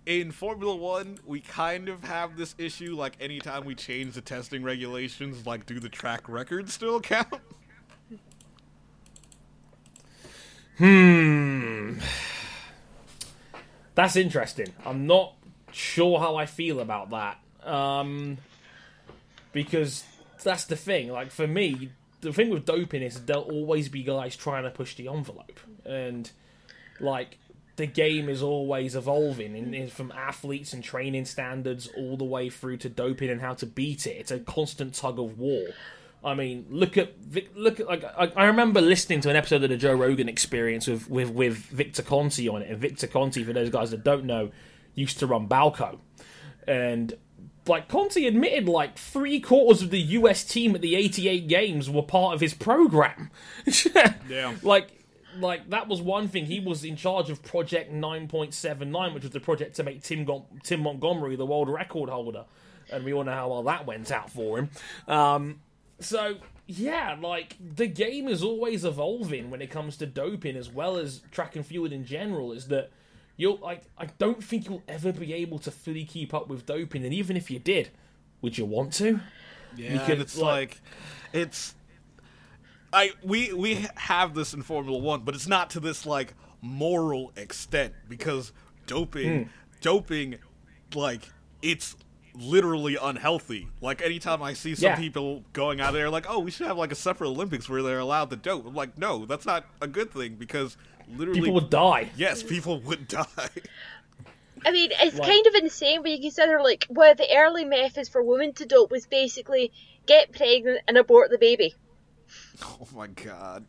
[0.05, 2.95] in Formula One, we kind of have this issue.
[2.95, 7.41] Like anytime we change the testing regulations, like do the track records still count?
[10.77, 11.99] Hmm.
[13.95, 14.73] That's interesting.
[14.85, 15.33] I'm not
[15.71, 17.39] sure how I feel about that.
[17.65, 18.37] Um,
[19.51, 20.03] because
[20.43, 21.09] that's the thing.
[21.09, 24.95] Like for me, the thing with doping is there'll always be guys trying to push
[24.95, 26.29] the envelope, and
[26.99, 27.37] like
[27.77, 32.49] the game is always evolving, in, in, from athletes and training standards all the way
[32.49, 34.11] through to doping and how to beat it.
[34.11, 35.67] It's a constant tug of war.
[36.25, 37.13] I mean, look at
[37.55, 40.87] look at like I, I remember listening to an episode of the Joe Rogan Experience
[40.87, 44.25] with with with Victor Conte on it, and Victor Conte, for those guys that don't
[44.25, 44.51] know,
[44.95, 45.99] used to run Balco,
[46.67, 47.13] and
[47.67, 50.43] like Conte admitted, like three quarters of the U.S.
[50.43, 53.29] team at the '88 games were part of his program.
[54.27, 54.55] Yeah.
[54.63, 54.89] like
[55.37, 56.45] like that was one thing.
[56.45, 60.45] He was in charge of Project 9.79, which was the project to make Tim Gon-
[60.63, 62.45] Tim Montgomery the world record holder,
[62.91, 64.69] and we all know how well that went out for him.
[65.07, 65.59] Um,
[65.99, 70.97] so yeah, like the game is always evolving when it comes to doping as well
[70.97, 72.51] as track and field in general.
[72.51, 72.91] Is that
[73.37, 77.03] you'll like I don't think you'll ever be able to fully keep up with doping,
[77.03, 77.89] and even if you did,
[78.41, 79.19] would you want to?
[79.75, 80.81] Yeah, and it's like- like,
[81.33, 81.75] it's.
[82.93, 87.33] I we we have this in Formula One, but it's not to this like moral
[87.35, 88.53] extent because
[88.87, 89.49] doping, hmm.
[89.81, 90.37] doping,
[90.93, 91.29] like
[91.61, 91.95] it's
[92.37, 93.67] literally unhealthy.
[93.81, 94.95] Like anytime I see some Yeah.
[94.97, 97.99] people going out there like, oh, we should have like a separate Olympics where they're
[97.99, 98.65] allowed to dope.
[98.65, 100.77] I'm like, no, that's not a good thing because
[101.15, 102.09] literally, People would die.
[102.17, 103.25] yes, people would die.
[104.65, 108.09] I mean, it's Like- kind of insane when you consider like where the early methods
[108.09, 109.71] for women to dope was basically
[110.05, 111.75] get pregnant and abort the baby.
[112.63, 113.65] oh my god.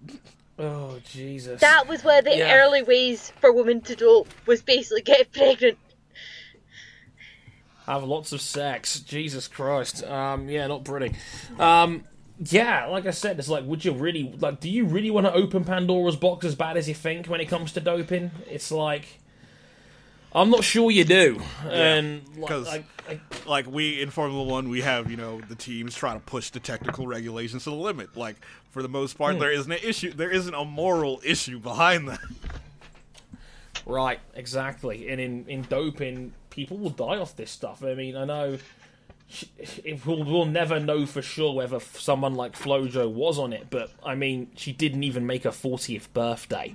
[0.58, 1.60] Oh Jesus!
[1.60, 2.56] That was where the Yeah.
[2.56, 5.76] early ways for women to dope was basically get pregnant.
[7.86, 9.00] Have lots of sex.
[9.00, 10.04] Jesus Christ.
[10.04, 11.14] Um, yeah, not pretty.
[11.58, 12.04] Um,
[12.44, 14.60] yeah, like I said, it's like, would you really like?
[14.60, 17.46] Do you really want to open Pandora's box as bad as you think when it
[17.46, 18.30] comes to doping?
[18.50, 19.20] It's like,
[20.34, 21.40] I'm not sure you do.
[21.70, 25.54] and like, 'cause- like, like, like we in Formula One, we have you know the
[25.54, 28.16] teams trying to push the technical regulations to the limit.
[28.16, 28.36] Like
[28.70, 30.12] for the most part, there isn't an issue.
[30.12, 32.20] There isn't a moral issue behind that.
[33.86, 35.08] Right, exactly.
[35.08, 37.84] And in, in doping, people will die off this stuff.
[37.84, 38.58] I mean, I know
[39.84, 43.90] it will, we'll never know for sure whether someone like Flojo was on it, but
[44.04, 46.74] I mean, she didn't even make her 40th birthday.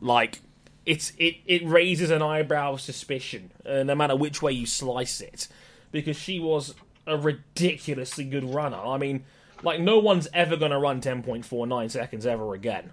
[0.00, 0.40] Like,
[0.84, 5.20] it's it, it raises an eyebrow of suspicion, uh, no matter which way you slice
[5.20, 5.46] it,
[5.92, 6.74] because she was
[7.06, 8.78] a ridiculously good runner.
[8.78, 9.24] I mean,
[9.62, 12.92] like, no one's ever going to run 10.49 seconds ever again.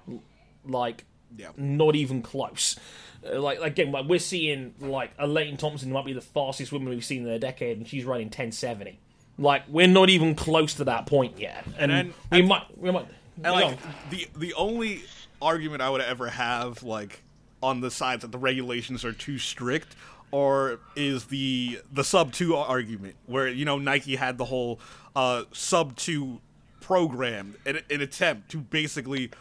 [0.63, 1.50] Like, Yeah.
[1.58, 2.78] not even close.
[3.25, 7.05] Uh, like again, like we're seeing like Elaine Thompson might be the fastest woman we've
[7.05, 8.99] seen in a decade, and she's running ten seventy.
[9.38, 13.08] Like we're not even close to that point yet, and, then- we might we might.
[13.43, 13.77] And like on.
[14.10, 15.01] the the only
[15.41, 17.21] argument I would ever have like
[17.63, 19.95] on the side that the regulations are too strict
[20.32, 24.79] or is the the sub 2 argument where you know Nike had the whole
[25.15, 26.39] uh sub 2
[26.82, 29.32] program an, an attempt to basically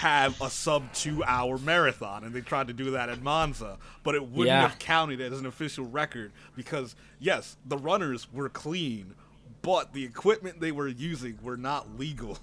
[0.00, 4.14] have a sub 2 hour marathon and they tried to do that at Monza but
[4.14, 4.62] it wouldn't Yeah.
[4.68, 9.14] have counted as an official record because yes the runners were clean
[9.60, 12.38] but the equipment they were using were not legal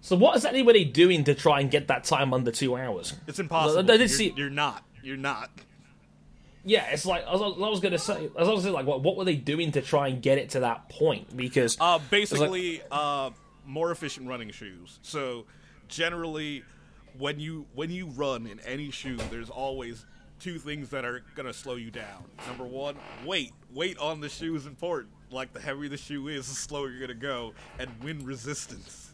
[0.00, 3.12] So what were they doing to try and get that time under two hours?
[3.26, 3.80] It's impossible.
[3.80, 4.82] I did you're, see- you're not.
[5.02, 5.50] You're not.
[6.64, 9.02] yeah, it's like I was, I was gonna say, I was gonna say like, what,
[9.02, 11.36] what were they doing to try and get it to that point?
[11.36, 13.30] Because Uh, basically, uh,
[13.66, 14.98] more efficient running shoes.
[15.02, 15.44] So,
[15.88, 16.64] generally,
[17.18, 20.04] when you when you run in any shoe, there's always
[20.40, 22.24] two things that are gonna slow you down.
[22.46, 23.52] Number one, weight.
[23.72, 25.12] Weight on the shoe is important.
[25.30, 29.12] Like the heavier the shoe is, the slower you're gonna go, and wind resistance.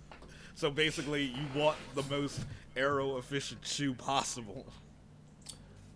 [0.54, 2.40] So basically, you want the most
[2.76, 4.66] aero efficient shoe possible.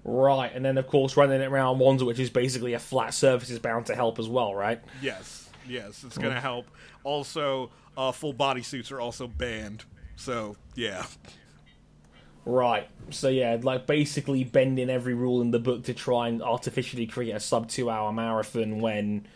[0.04, 3.50] right, and then of course running it around Monza, which is basically a flat surface,
[3.50, 4.80] is bound to help as well, right?
[5.02, 6.66] Yes, yes, it's gonna help.
[7.04, 9.84] Also, uh, full body suits are also banned.
[10.16, 11.06] So yeah.
[12.44, 12.88] Right.
[13.10, 17.32] So yeah, like basically bending every rule in the book to try and artificially create
[17.34, 19.26] a sub two hour marathon when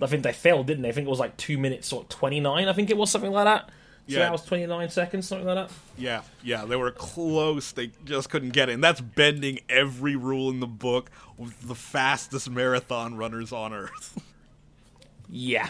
[0.00, 0.90] I think they failed, didn't they?
[0.90, 3.32] I think it was like two minutes or twenty nine, I think it was something
[3.32, 3.68] like that.
[4.06, 4.30] Two Yeah.
[4.30, 5.74] hours twenty nine seconds, something like that.
[5.96, 7.72] Yeah, yeah, they were close.
[7.72, 8.72] They just couldn't get it.
[8.74, 14.20] And that's bending every rule in the book with the fastest marathon runners on earth.
[15.30, 15.68] Yeah.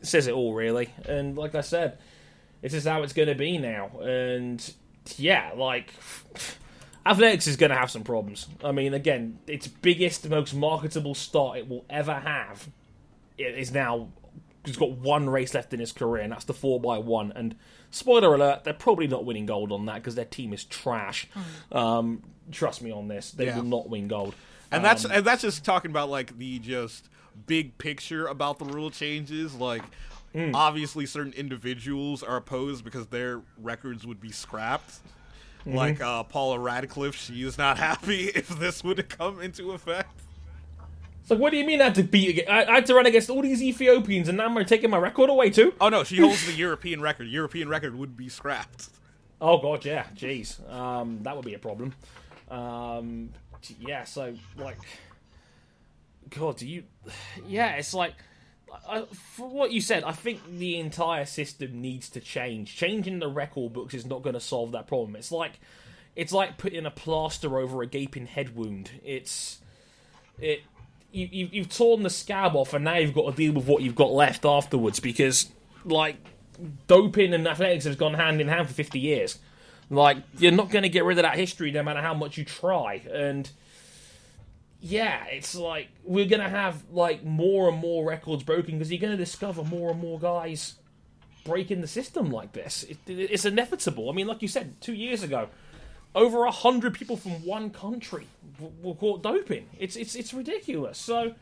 [0.00, 0.88] says it all really.
[1.06, 1.98] And like I said,
[2.62, 3.90] this is how it's gonna be now.
[4.00, 4.74] And
[5.16, 5.92] yeah, like
[7.06, 8.46] Athletics is gonna have some problems.
[8.62, 12.68] I mean, again, its biggest, most marketable start it will ever have
[13.38, 14.08] it is now
[14.66, 17.32] he's got one race left in his career, and that's the four x one.
[17.34, 17.54] And
[17.90, 21.26] spoiler alert, they're probably not winning gold on that because their team is trash.
[21.72, 23.56] Um, trust me on this, they Yeah.
[23.56, 24.34] will not win gold.
[24.70, 27.08] And that's and that's just talking about like the just
[27.46, 29.54] big picture about the rule changes.
[29.54, 29.82] Like
[30.34, 35.00] obviously certain individuals are opposed because their records would be scrapped.
[35.66, 40.22] Like uh, Paula Radcliffe, she is not happy if this would come into effect.
[41.24, 42.44] So what do you mean I had to beat?
[42.48, 45.30] I, I had to run against all these Ethiopians, and now I'm taking my record
[45.30, 45.74] away too.
[45.80, 47.28] Oh no, she holds the European record.
[47.28, 48.88] European record would be scrapped.
[49.40, 51.94] Oh god, yeah, jeez, um, that would be a problem.
[52.50, 53.30] Um,
[53.78, 54.78] yeah, so like,
[56.30, 56.84] God, do you?
[57.46, 58.14] Yeah, it's like,
[58.88, 62.76] I, for what you said, I think the entire system needs to change.
[62.76, 65.16] Changing the record books is not going to solve that problem.
[65.16, 65.60] It's like,
[66.16, 68.90] it's like putting a plaster over a gaping head wound.
[69.04, 69.60] It's,
[70.38, 70.62] it.
[71.12, 73.82] You, you, you've torn the scab off, and now you've got to deal with what
[73.82, 75.00] you've got left afterwards.
[75.00, 75.50] Because,
[75.84, 76.16] like,
[76.86, 79.38] doping and athletics has gone hand in hand for 50 years.
[79.88, 82.44] Like, you're not going to get rid of that history no matter how much you
[82.44, 83.02] try.
[83.12, 83.50] And
[84.80, 89.16] yeah, it's like we're to have like more and more records broken because you're to
[89.16, 90.74] discover more and more guys
[91.44, 92.84] breaking the system like this.
[92.84, 94.08] It, it- it's inevitable.
[94.10, 95.48] I mean, like you said, two years ago,
[96.14, 98.26] over a hundred people from one country
[98.58, 99.68] w- were caught doping.
[99.78, 100.98] It's it's it's ridiculous.
[100.98, 101.34] So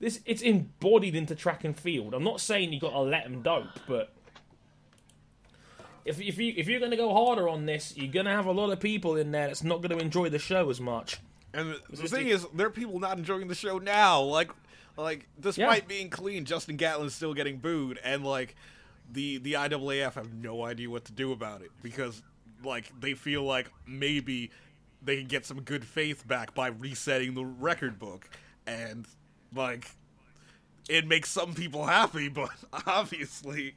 [0.00, 2.14] this it's embodied into track and field.
[2.14, 4.12] I'm not saying you got to let them dope, but
[6.04, 8.70] if if you if you're to go harder on this, you're to have a lot
[8.70, 11.18] of people in there that's not to enjoy the show as much.
[11.54, 14.20] And the, the thing is, there are people not enjoying the show now.
[14.22, 14.50] Like,
[14.96, 15.88] like despite Yeah.
[15.88, 18.54] being clean, Justin Gatlin's still getting booed, and like
[19.10, 22.22] the the IAAF have no idea what to do about it because
[22.64, 24.50] like they feel like maybe
[25.02, 28.30] they can get some good faith back by resetting the record book,
[28.66, 29.06] and
[29.54, 29.90] like
[30.88, 32.50] it makes some people happy, but
[32.86, 33.74] obviously.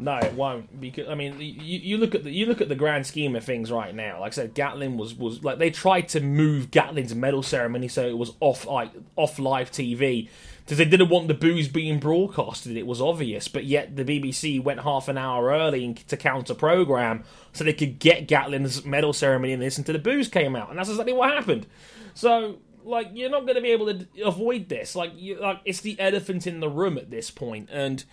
[0.00, 2.74] No, it won't because I mean you, you look at the you look at the
[2.74, 4.20] grand scheme of things right now.
[4.20, 8.06] Like I said, Gatlin was was like they tried to move Gatlin's medal ceremony so
[8.08, 10.28] it was off like off live TV
[10.64, 12.76] because they didn't want the booze being broadcasted.
[12.76, 17.24] It was obvious, but yet the BBC went half an hour early to counter program
[17.52, 20.78] so they could get Gatlin's medal ceremony and listen to the booze came out, and
[20.78, 21.66] that's exactly what happened.
[22.14, 24.94] So like you're not going to be able to avoid this.
[24.94, 28.04] Like you like it's the elephant in the room at this point, and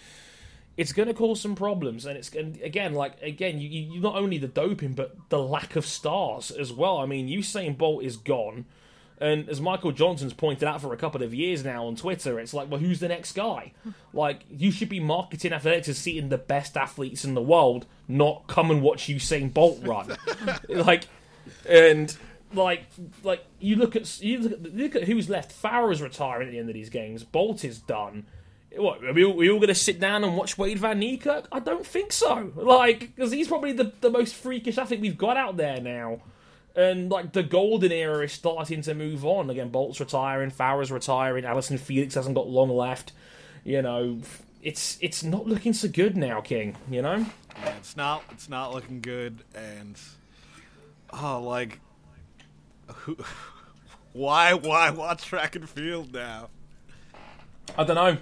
[0.77, 4.15] it's going to cause some problems and it's and again like again you, you not
[4.15, 6.99] only the doping but the lack of stars as well.
[6.99, 8.65] I mean usain bolt is gone
[9.19, 12.53] and as michael johnson's pointed out for a couple of years now on twitter it's
[12.53, 13.73] like well who's the next guy?
[14.13, 18.47] Like you should be marketing athletics as seeing the best athletes in the world not
[18.47, 20.15] come and watch usain bolt run.
[20.69, 21.07] Like
[21.67, 22.15] and
[22.53, 22.85] like
[23.23, 25.51] like you look at you look at, look at who's left.
[25.61, 27.23] Farah's retiring at the end of these games.
[27.23, 28.25] Bolt is done
[28.77, 31.45] what are we, all- all going to sit down and watch Wayde Van Niekerk?
[31.51, 32.51] I don't think so.
[32.55, 36.21] Like, because he's probably the, the most freakish athlete we've got out there now.
[36.75, 39.49] And like the golden era is starting to move on.
[39.49, 43.13] Again, Bolt's retiring, Farah's retiring, Allyson Felix hasn't got long left.
[43.63, 44.19] You know,
[44.61, 46.75] it's it's not looking so good now, King.
[46.91, 47.25] You know,
[47.63, 49.99] Yeah, it's not it's not looking good and
[51.11, 51.79] oh like
[52.87, 53.17] who,
[54.13, 56.49] why why watch track and field now
[57.75, 58.17] I don't know.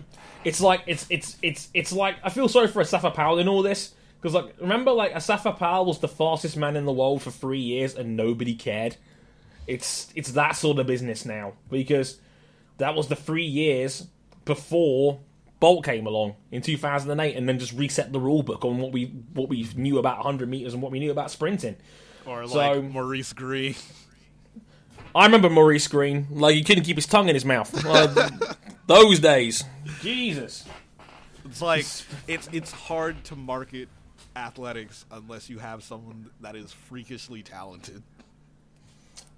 [0.46, 3.62] It's like it's it's it's it's like I feel sorry for Asafa Powell in all
[3.64, 7.32] this because like remember like Asafa Powell was the fastest man in the world for
[7.32, 8.96] three years and nobody cared.
[9.68, 12.20] It's it's that sort of business now because
[12.78, 14.08] that was the three years
[14.46, 15.20] before
[15.60, 19.06] Bolt came along in 2008, and then just reset the rule book on what we
[19.34, 21.76] what we knew about 100 meters and what we knew about sprinting.
[22.28, 23.76] Or like So- Maurice Greene.
[25.16, 27.74] I remember Maurice Greene, like he couldn't keep his tongue in his mouth.
[27.86, 28.30] Uh,
[28.88, 29.64] those days,
[30.02, 30.66] Jesus.
[31.46, 31.86] It's like
[32.28, 33.88] it's it's hard to market
[34.36, 38.04] athletics unless you have someone that is freakishly talented.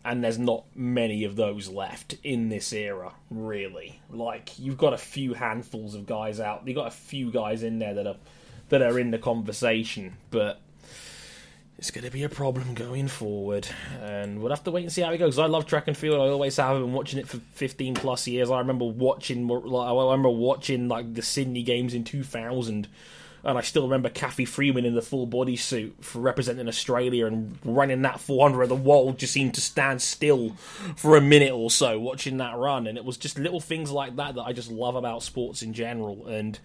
[0.05, 3.99] and there's not many of those left in this era, really.
[4.09, 6.65] Like you've got a few handfuls of guys out.
[6.65, 8.15] You've got a few guys in there that are
[8.69, 10.61] that are in the conversation, but
[11.77, 13.67] it's going to be a problem going forward,
[14.01, 15.37] and we'll have to wait and see how it goes.
[15.37, 16.19] I love track and field.
[16.19, 16.75] I always have.
[16.75, 18.49] I've been watching it for 15 plus years.
[18.49, 19.47] I remember watching.
[19.47, 22.87] Like, I remember watching like the Sydney games in 2000
[23.43, 27.57] and I still remember Cathy Freeman in the full body suit for representing Australia and
[27.63, 28.67] running that 400.
[28.67, 30.51] The world just seemed to stand still
[30.97, 34.17] for a minute or so watching that run, and it was just little things like
[34.17, 36.27] that that I just love about sports in general.
[36.27, 36.59] And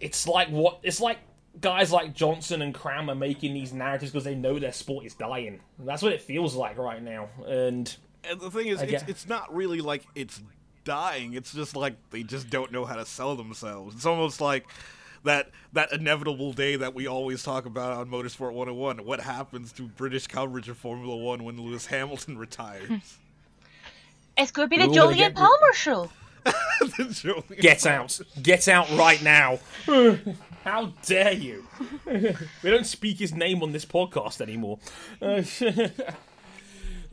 [0.00, 1.18] it's like what it's like
[1.58, 5.14] guys like Johnson and Cram are making these narratives because they know their sport is
[5.14, 5.60] dying.
[5.78, 7.28] That's what it feels like right now.
[7.46, 7.94] And
[8.28, 10.40] And the thing is, I it's, it's not really like it's
[10.84, 11.34] dying.
[11.34, 13.94] It's just like they just don't know how to sell themselves.
[13.96, 14.66] It's almost like
[15.24, 19.04] that that inevitable day that we always talk about on Motorsport 101.
[19.04, 23.18] What happens to British coverage of Formula One when Lewis Hamilton retires?
[24.36, 26.10] It's going to be the Ooh, gonna Jolyon Palmer show.
[27.60, 28.20] Get out.
[28.42, 29.58] Get out right now.
[30.64, 31.66] How dare you?
[32.06, 34.78] we don't speak his name on this podcast anymore.
[35.20, 35.42] Uh,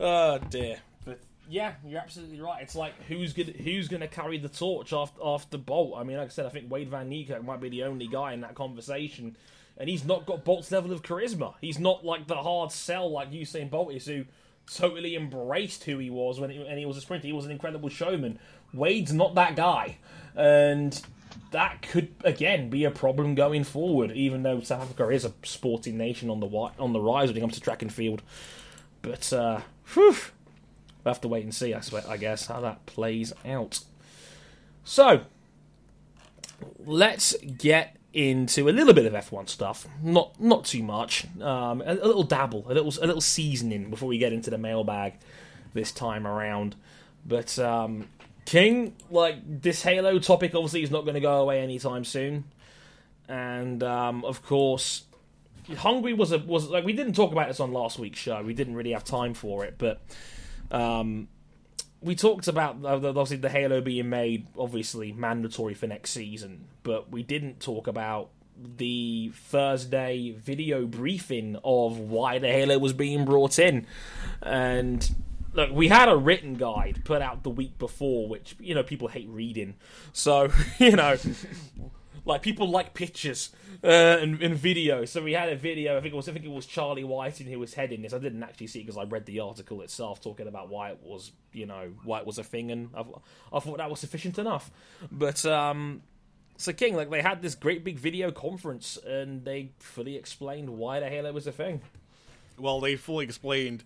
[0.00, 0.78] oh dear.
[1.04, 2.62] But yeah, you're absolutely right.
[2.62, 5.94] It's like who's gonna who's gonna carry the torch after after Bolt?
[5.96, 8.32] I mean, like I said, I think Wayde Van Niekerk might be the only guy
[8.32, 9.36] in that conversation,
[9.78, 11.54] and he's not got Bolt's level of charisma.
[11.60, 14.24] He's not like the hard sell like Usain Bolt is, who
[14.70, 17.26] totally embraced who he was when he, and he was a sprinter.
[17.26, 18.38] He was an incredible showman.
[18.72, 19.98] Wayde's not that guy,
[20.34, 21.00] and
[21.50, 24.12] that could again be a problem going forward.
[24.12, 27.40] Even though South Africa is a sporting nation on the on the rise when it
[27.40, 28.22] comes to track and field,
[29.02, 29.60] but uh,
[29.94, 30.16] whew,
[31.04, 31.74] we'll have to wait and see.
[31.74, 33.80] I swear, I guess how that plays out.
[34.84, 35.22] So
[36.84, 39.86] let's get into a little bit of F1 stuff.
[40.02, 41.26] Not not too much.
[41.40, 44.58] Um, a, a little dabble, a little a little seasoning before we get into the
[44.58, 45.14] mailbag
[45.74, 46.74] this time around.
[47.24, 48.08] But um,
[48.48, 52.44] King, like this Halo topic, obviously is not going to go away anytime soon.
[53.28, 55.04] And um, of course,
[55.76, 58.42] Hungary was a was like we didn't talk about this on last week's show.
[58.42, 60.00] We didn't really have time for it, but
[60.70, 61.28] um,
[62.00, 67.22] we talked about obviously the Halo being made obviously mandatory for next season, but we
[67.22, 73.86] didn't talk about the Thursday video briefing of why the Halo was being brought in.
[74.40, 75.06] And
[75.52, 79.08] look, we had a written guide put out the week before, which you know people
[79.08, 79.74] hate reading,
[80.12, 81.16] so you know.
[82.24, 85.96] Like people like pictures uh, and, and video, so we had a video.
[85.96, 88.12] I think it was I think it was Charlie Whiting who was heading this.
[88.12, 91.32] I didn't actually see because I read the article itself talking about why it was
[91.54, 93.04] you know why it was a thing, and I,
[93.50, 94.70] I thought that was sufficient enough.
[95.10, 96.02] But um,
[96.58, 101.00] so King, like they had this great big video conference, and they fully explained why
[101.00, 101.80] the Halo was a thing.
[102.58, 103.84] well, they fully explained.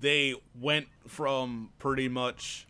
[0.00, 2.66] They went from pretty much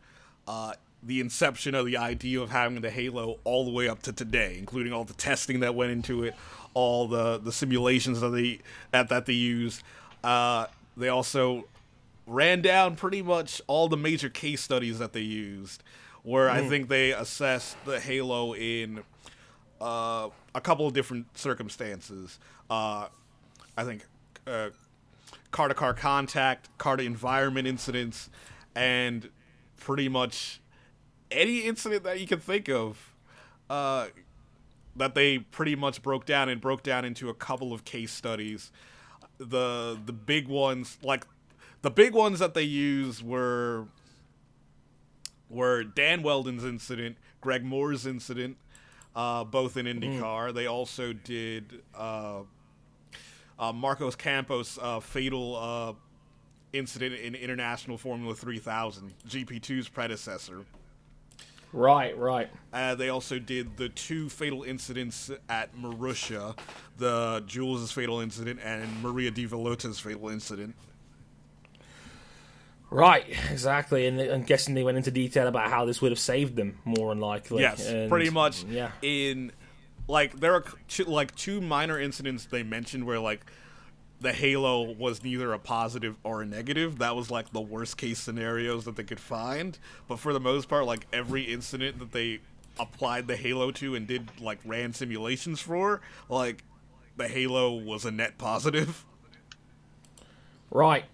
[0.47, 4.13] uh, the inception of the idea of having the Halo all the way up to
[4.13, 6.35] today, including all the testing that went into it,
[6.75, 8.61] all the the simulations that they
[8.91, 9.83] that, that they used.
[10.23, 10.67] Uh,
[10.97, 11.65] they also
[12.27, 15.83] ran down pretty much all the major case studies that they used,
[16.23, 19.03] where I think they assessed the Halo in
[19.81, 22.39] uh, a couple of different circumstances.
[22.71, 23.09] Uh,
[23.77, 24.07] I think
[24.47, 24.71] uh,
[25.55, 28.29] car to car contact, car to environment incidents,
[28.75, 29.31] and
[29.77, 30.61] pretty much
[31.31, 33.15] any incident that you can think of
[33.71, 34.09] uh,
[34.97, 38.73] that they pretty much broke down and broke down into a couple of case studies.
[39.39, 41.25] The the big ones like
[41.83, 43.87] the big ones that they used were
[45.49, 48.57] were Dan Wheldon's incident, Greg Moore's incident,
[49.15, 50.53] uh, both in IndyCar.
[50.53, 52.41] They also did uh,
[53.59, 55.93] uh, Marcos Campos' uh, fatal uh,
[56.73, 60.65] incident in International Formula 3000, GP2's predecessor.
[61.73, 62.49] Right, right.
[62.73, 66.57] Uh, they also did the two fatal incidents at Marussia,
[66.99, 70.77] the Jules' fatal incident and Maria de Villota's fatal incident.
[72.91, 76.55] Right, exactly, and I'm guessing they went into detail about how this would have saved
[76.55, 77.63] them, more than likely.
[77.63, 78.63] Yes, And, pretty much.
[78.65, 79.51] Yeah, In
[80.09, 83.45] like there are two, like two minor incidents they mentioned where like
[84.21, 86.99] the Halo was neither a positive or a negative.
[86.99, 89.79] That was like the worst case scenarios that they could find.
[90.09, 92.41] But for the most part, like every incident that they
[92.79, 96.65] applied the Halo to and did like ran simulations for, like
[97.17, 99.05] the Halo was a net positive.
[100.71, 101.05] Right.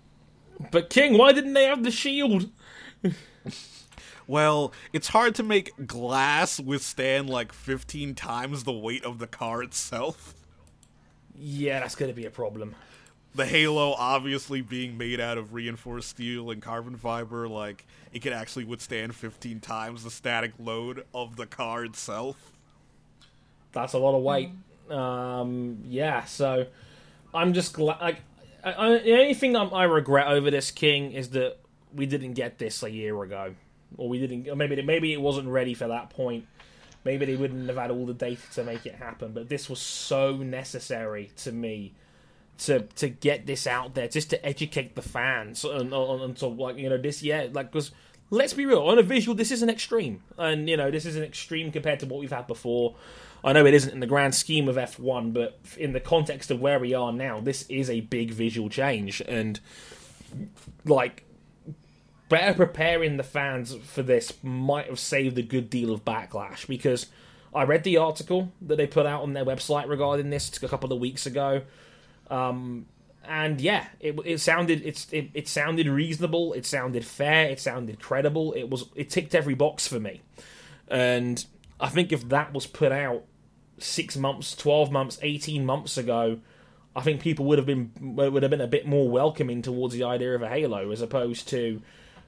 [0.70, 2.50] But King, why didn't they have the shield?
[4.30, 9.60] Well, it's hard to make glass withstand like 15 times the weight of the car
[9.60, 10.36] itself.
[11.34, 12.76] Yeah, that's going to be a problem.
[13.34, 18.32] The Halo obviously being made out of reinforced steel and carbon fiber, like it can
[18.32, 22.52] actually withstand 15 times the static load of the car itself.
[23.72, 24.52] That's a lot of weight.
[24.88, 26.68] Um, yeah, so
[27.34, 28.00] I'm just glad.
[28.00, 28.20] Like,
[28.62, 31.56] I, I, the only thing I regret over this King is that
[31.92, 33.56] we didn't get this a year ago,
[33.96, 34.48] or we didn't.
[34.48, 36.46] Or maybe maybe it wasn't ready for that point.
[37.04, 39.32] Maybe they wouldn't have had all the data to make it happen.
[39.32, 41.94] But this was so necessary to me
[42.58, 45.90] to to get this out there, just to educate the fans and,
[46.36, 47.90] to like you know this yeah like because
[48.28, 51.16] let's be real on a visual this is an extreme and you know this is
[51.16, 52.94] an extreme compared to what we've had before.
[53.42, 56.60] I know it isn't in the grand scheme of F1, but in the context of
[56.60, 59.58] where we are now, this is a big visual change and
[60.84, 61.24] like
[62.30, 67.06] better preparing the fans for this might have saved a good deal of backlash because
[67.54, 70.92] I read the article that they put out on their website regarding this a couple
[70.92, 71.62] of weeks ago.
[72.30, 72.86] Um,
[73.28, 76.52] and yeah, it, it sounded it's it, it sounded reasonable.
[76.52, 77.48] It sounded fair.
[77.48, 78.52] It sounded credible.
[78.52, 80.22] It was it ticked every box for me,
[80.88, 81.44] and
[81.78, 83.24] I think if that was put out
[83.78, 86.38] six months, twelve months, eighteen months ago,
[86.96, 90.04] I think people would have been would have been a bit more welcoming towards the
[90.04, 91.82] idea of a Halo as opposed to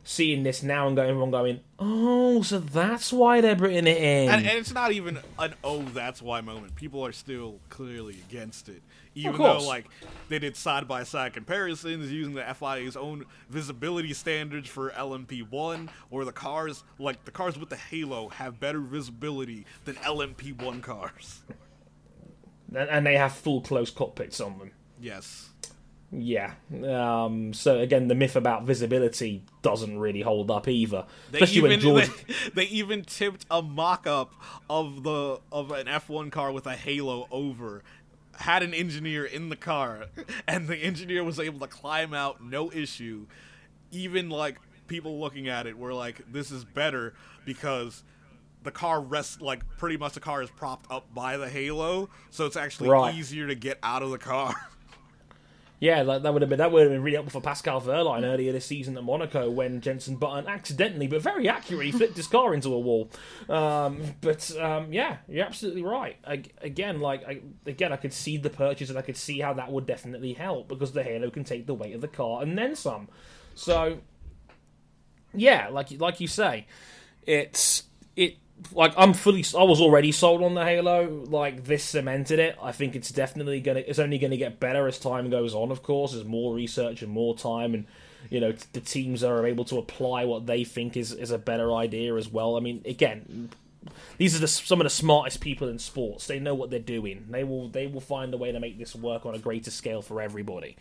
[0.04, 4.30] seeing this now and going everyone going, oh, so that's why they're bringing it in.
[4.30, 6.74] And, and it's not even an oh that's why moment.
[6.74, 8.82] People are still clearly against it.
[9.14, 9.86] Even though like
[10.28, 15.90] they did side by side comparisons using the FIA's own visibility standards for LMP one
[16.10, 20.80] or the cars like the cars with the Halo have better visibility than LMP one
[20.80, 21.42] cars.
[22.74, 24.70] and, and they have full close cockpits on them.
[25.00, 25.50] Yes.
[26.14, 26.52] Yeah.
[26.70, 31.06] Um, so again, the myth about visibility doesn't really hold up either.
[31.30, 32.10] They Especially when even George.
[32.26, 34.34] they, they even tipped a mock-up
[34.68, 37.82] of the of an F1 car with a halo over.
[38.36, 40.06] Had an engineer in the car,
[40.48, 43.26] and the engineer was able to climb out no issue.
[43.90, 44.58] Even like
[44.88, 48.04] people looking at it were like, "This is better because."
[48.64, 52.46] The car rests like pretty much the car is propped up by the halo, so
[52.46, 53.12] it's actually Right.
[53.12, 54.54] easier to get out of the car.
[55.82, 58.22] Yeah, like, that would have been that would have been really helpful for Pascal Wehrlein
[58.22, 62.54] earlier this season at Monaco when Jenson Button accidentally but very accurately flipped his car
[62.54, 63.10] into a wall.
[63.48, 66.18] Um, but um, yeah, you're absolutely right.
[66.24, 69.54] I, again, like I, again, I could see the purchase and I could see how
[69.54, 72.56] that would definitely help because the Halo can take the weight of the car and
[72.56, 73.08] then some.
[73.56, 73.98] So
[75.34, 76.68] yeah, like like you say,
[77.26, 77.86] it's it
[78.72, 81.24] like I'm fully I was already sold on the Halo.
[81.28, 82.56] Like this cemented it.
[82.62, 85.70] I think it's definitely gonna it's only gonna get better as time goes on.
[85.70, 87.86] Of course, as more research and more time and
[88.30, 91.72] you know the teams are able to apply what they think is is a better
[91.74, 92.56] idea as well.
[92.56, 93.50] I mean, again.
[94.16, 96.28] These are the, some of the smartest people in sports.
[96.28, 97.26] They know what they're doing.
[97.28, 100.02] They will they will find a way to make this work on a greater scale
[100.02, 100.76] for everybody.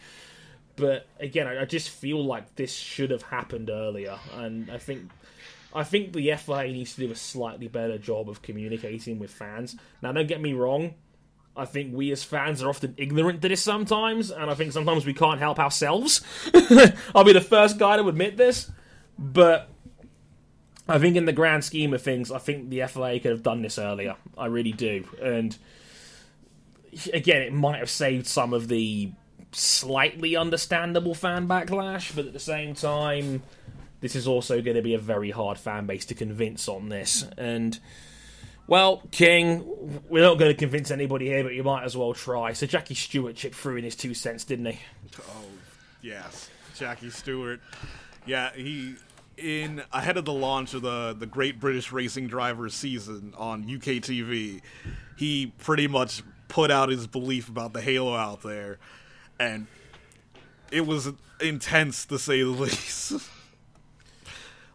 [0.76, 5.10] But again, I, I just feel like this should have happened earlier, and I think
[5.74, 9.76] I think the FIA needs to do a slightly better job of communicating with fans.
[10.01, 10.95] Now, don't get me wrong.
[11.55, 15.05] I think we as fans are often ignorant to this sometimes, and I think sometimes
[15.05, 16.22] we can't help ourselves.
[17.15, 18.72] I'll be the first guy to admit this,
[19.17, 19.69] but
[20.88, 23.61] I think in the grand scheme of things, I think the FIA could have done
[23.61, 24.15] this earlier.
[24.38, 25.57] I really do, and
[27.13, 29.11] again, it might have saved some of the
[29.51, 33.43] slightly understandable fan backlash, but at the same time,
[34.02, 37.26] this is also going to be a very hard fan base to convince on this.
[37.38, 37.80] And,
[38.68, 42.54] well, King, we're not going to convince anybody here, but you might as well try.
[42.54, 44.80] So Jackie Stewart chipped through in his two cents, didn't he?
[45.20, 45.45] Oh,
[46.02, 47.62] yes, Jackie Stewart.
[48.26, 48.95] Yeah, he
[49.38, 54.02] in ahead of the launch of the the Great British Racing Drivers season on UK
[54.02, 54.62] TV,
[55.18, 58.78] he pretty much put out his belief about the Halo out there,
[59.39, 59.68] and
[60.72, 63.14] it was intense to say the least.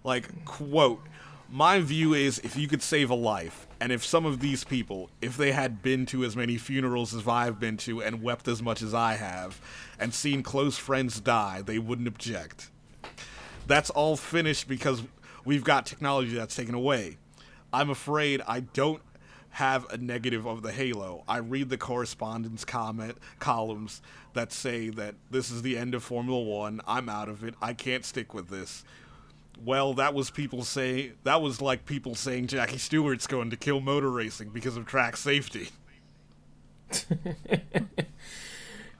[0.06, 1.02] Like quote
[1.50, 5.10] my view is if you could save a life and if some of these people
[5.20, 8.62] if they had been to as many funerals as i've been to and wept as
[8.62, 9.60] much as i have
[9.98, 12.70] and seen close friends die they wouldn't object
[13.66, 15.02] that's all finished because
[15.44, 17.16] we've got technology that's taken away
[17.72, 19.02] i'm afraid i don't
[19.56, 21.24] have a negative of the halo.
[21.26, 24.02] I read the correspondence comment columns
[24.34, 26.82] that say that this is the end of Formula 1.
[26.86, 27.54] I'm out of it.
[27.62, 28.84] I can't stick with this.
[29.64, 33.80] Well, that was people say that was like people saying Jackie Stewart's going to kill
[33.80, 35.70] motor racing because of track safety.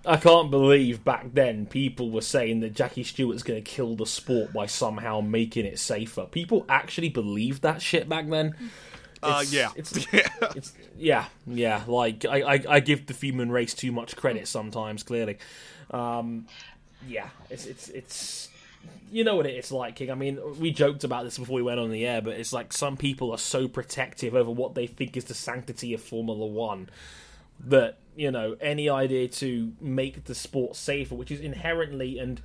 [0.05, 4.07] I can't believe back then people were saying that Jackie Stewart's going to kill the
[4.07, 6.27] sport by somehow making it safer.
[6.27, 8.55] People actually believed that shit back then.
[9.23, 9.71] Uh, yeah.
[9.77, 10.29] it's- yeah.
[10.55, 11.83] It's yeah, yeah.
[11.89, 15.03] Like I, I, I give the human race too much credit sometimes.
[15.03, 15.39] Clearly,
[15.91, 16.47] um,
[17.09, 17.29] yeah.
[17.51, 18.49] It's it's it's
[19.11, 20.11] you know what it's like, King.
[20.11, 22.73] I mean, we joked about this before we went on the air, but it's like
[22.73, 26.89] some people are so protective over what they think is the sanctity of Formula One
[27.61, 32.41] that you know any idea to make the sport safer, which is inherently and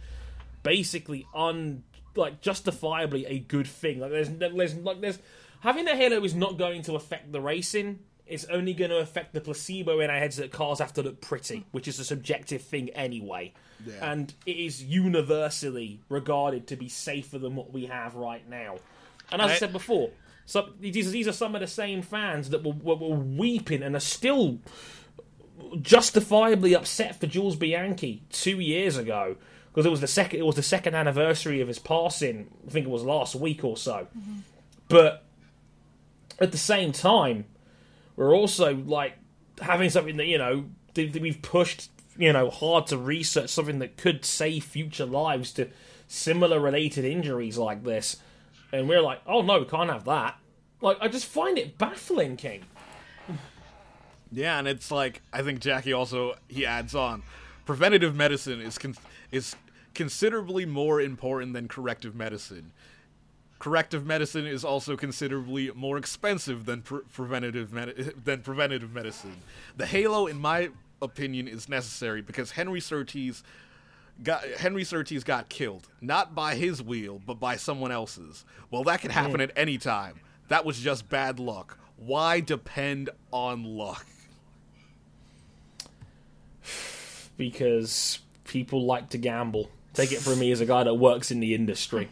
[0.64, 1.84] basically un
[2.16, 4.00] like justifiably a good thing.
[4.00, 5.20] Like there's there's like there's
[5.62, 8.00] having a halo is not going to affect the racing.
[8.28, 11.20] It's only going to affect the placebo in our heads that cars have to look
[11.20, 13.54] pretty, which is a subjective thing anyway.
[13.86, 14.12] Yeah.
[14.12, 18.78] And it is universally regarded to be safer than what we have right now.
[19.32, 20.12] And as I, I- said before,
[20.46, 23.96] some, these, these are some of the same fans that were, were, were weeping and
[23.96, 24.60] are still
[25.82, 29.38] justifiably upset for Jules Bianchi two years ago
[29.72, 32.50] because it was the second it was the second anniversary of his passing.
[32.68, 34.08] I think it was last week or so.
[34.18, 34.40] Mm-hmm.
[34.90, 35.24] But
[36.40, 37.46] at the same time,
[38.16, 39.14] we're also like
[39.62, 40.66] having something that you know
[40.96, 45.52] that that we've pushed you know hard to research something that could save future lives
[45.54, 45.70] to
[46.08, 48.18] similar related injuries like this,
[48.72, 50.38] and we're like, oh no, we can't have that.
[50.82, 52.64] Like I just find it baffling, King.
[54.32, 57.24] Yeah, and it's like I think Jackie also he adds on,
[57.66, 58.96] preventative medicine is con-
[59.32, 59.56] is
[59.94, 62.72] considerably more important than corrective medicine.
[63.60, 69.38] Corrective medicine is also considerably more expensive than pre- preventative med- than preventative medicine.
[69.78, 70.70] The halo, in my
[71.02, 73.44] opinion, is necessary because Henry Surtees
[74.24, 78.46] got Henry Surtees got killed not by his wheel but by someone else's.
[78.70, 79.42] Well, that can happen hmm.
[79.42, 80.20] at any time.
[80.48, 81.78] That was just bad luck.
[81.98, 84.06] Why depend on luck?
[87.38, 89.70] because people like to gamble.
[89.94, 92.10] Take it from me as a guy that works in the industry.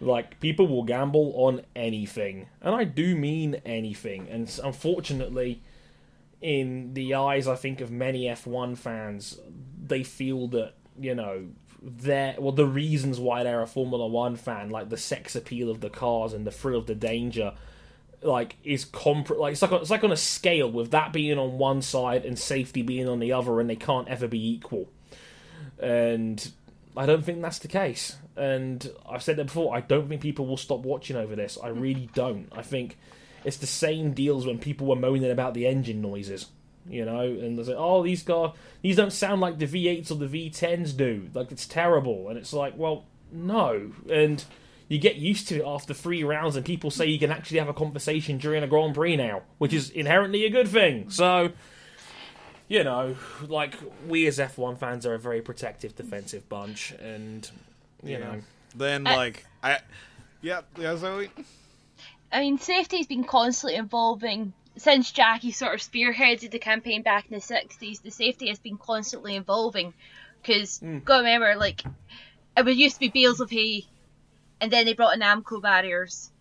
[0.00, 4.28] Like people will gamble on anything, and I do mean anything.
[4.30, 5.62] And unfortunately,
[6.44, 9.40] in the eyes, I think of many F1 fans,
[9.82, 11.46] they feel that you know
[11.82, 15.80] their well the reasons why they're a Formula One fan, like the sex appeal of
[15.80, 17.54] the cars and the thrill of the danger,
[18.20, 21.38] like is comp like it's like on, it's like on a scale with that being
[21.38, 24.90] on one side and safety being on the other, and they can't ever be equal.
[25.78, 26.46] And
[26.94, 28.18] I don't think that's the case.
[28.36, 29.74] And I've said that before.
[29.74, 31.56] I don't think people will stop watching over this.
[31.62, 32.52] I really don't.
[32.52, 32.98] I think
[33.44, 36.46] it's the same deals when people were moaning about the engine noises.
[36.88, 40.16] You know, and they say, "Oh, these car these don't sound like the V8s or
[40.16, 41.30] the V10s do.
[41.32, 43.92] Like it's terrible." And it's like, well, no.
[44.10, 44.44] And
[44.88, 47.70] you get used to it after three rounds, and people say you can actually have
[47.70, 51.08] a conversation during a Grand Prix now, which is inherently a good thing.
[51.08, 51.52] So,
[52.68, 53.16] you know,
[53.48, 53.74] like
[54.06, 57.50] we as F1 fans are a very protective, defensive bunch, and
[58.02, 58.42] you know,
[58.76, 59.78] Then like I,
[60.42, 61.30] yeah, yeah, Zoe.
[62.34, 67.34] I mean, safety's been constantly evolving since Jackie sort of spearheaded the campaign back in
[67.34, 68.02] the 60s.
[68.02, 69.94] The safety has been constantly evolving
[70.42, 71.84] because, gotta remember, like,
[72.56, 73.86] it was used to be bales of hay,
[74.60, 76.32] and then they brought in Armco barriers,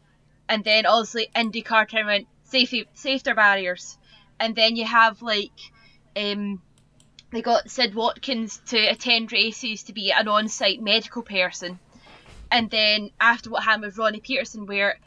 [0.49, 3.95] and then obviously IndyCar turned around safety safety barriers,
[4.39, 5.51] and then you have like,
[6.15, 6.59] um,
[7.31, 11.77] they got Sid Watkins to attend races to be an on-site medical person,
[12.51, 14.97] and then after what happened with Ronnie Peterson, where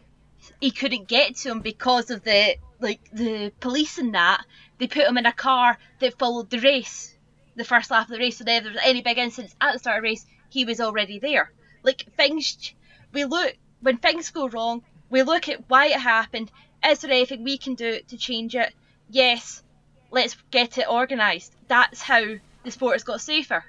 [0.61, 4.45] he couldn't get to him because of the like the police and that,
[4.79, 7.17] they put him in a car that followed the race,
[7.55, 8.39] the first lap of the race.
[8.39, 10.81] So if there was any big incidents at the start of the race, he was
[10.81, 11.51] already there.
[11.83, 12.75] Like things,
[13.13, 16.51] we look when things go wrong, we look at why it happened.
[16.85, 18.73] Is there anything we can do to change it?
[19.09, 19.63] Yes,
[20.11, 21.53] let's get it organised.
[21.69, 22.23] That's how
[22.65, 23.65] the sport has got safer.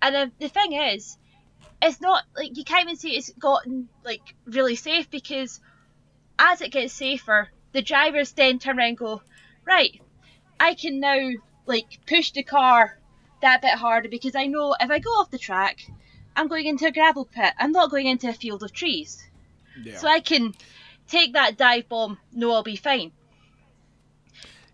[0.00, 1.18] And uh, the thing is,
[1.82, 5.60] it's not like you can't even say it's gotten like really safe because
[6.38, 9.22] as it gets safer, the drivers then turn around and go,
[9.64, 10.00] right,
[10.58, 11.30] I can now
[11.66, 12.98] like push the car
[13.42, 15.80] that bit harder because I know if I go off the track,
[16.34, 17.52] I'm going into a gravel pit.
[17.58, 19.22] I'm not going into a field of trees.
[19.82, 19.96] Yeah.
[19.98, 20.54] So I can
[21.08, 23.12] take that dive bomb, no, I'll be fine.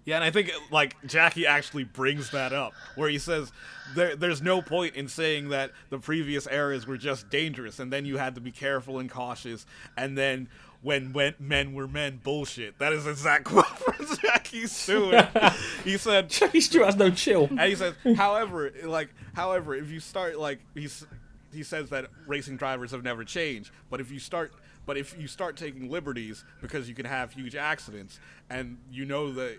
[0.04, 3.50] Yeah, and I think like Jackie actually brings that up, where he says
[3.94, 8.04] there, there's no point in saying that the previous eras were just dangerous, and then
[8.04, 9.64] you had to be careful and cautious,
[9.96, 10.48] and then
[10.84, 12.78] when, when men were men, bullshit.
[12.78, 15.28] That is exact quote from Jackie Stewart.
[15.84, 17.46] he said, Jackie Stewart has no chill.
[17.46, 21.04] and he says, however, like, however, if you start like he's
[21.52, 24.52] he says that racing drivers have never changed, but if you start
[24.86, 28.20] but if you start taking liberties because you can have huge accidents
[28.50, 29.56] and you know that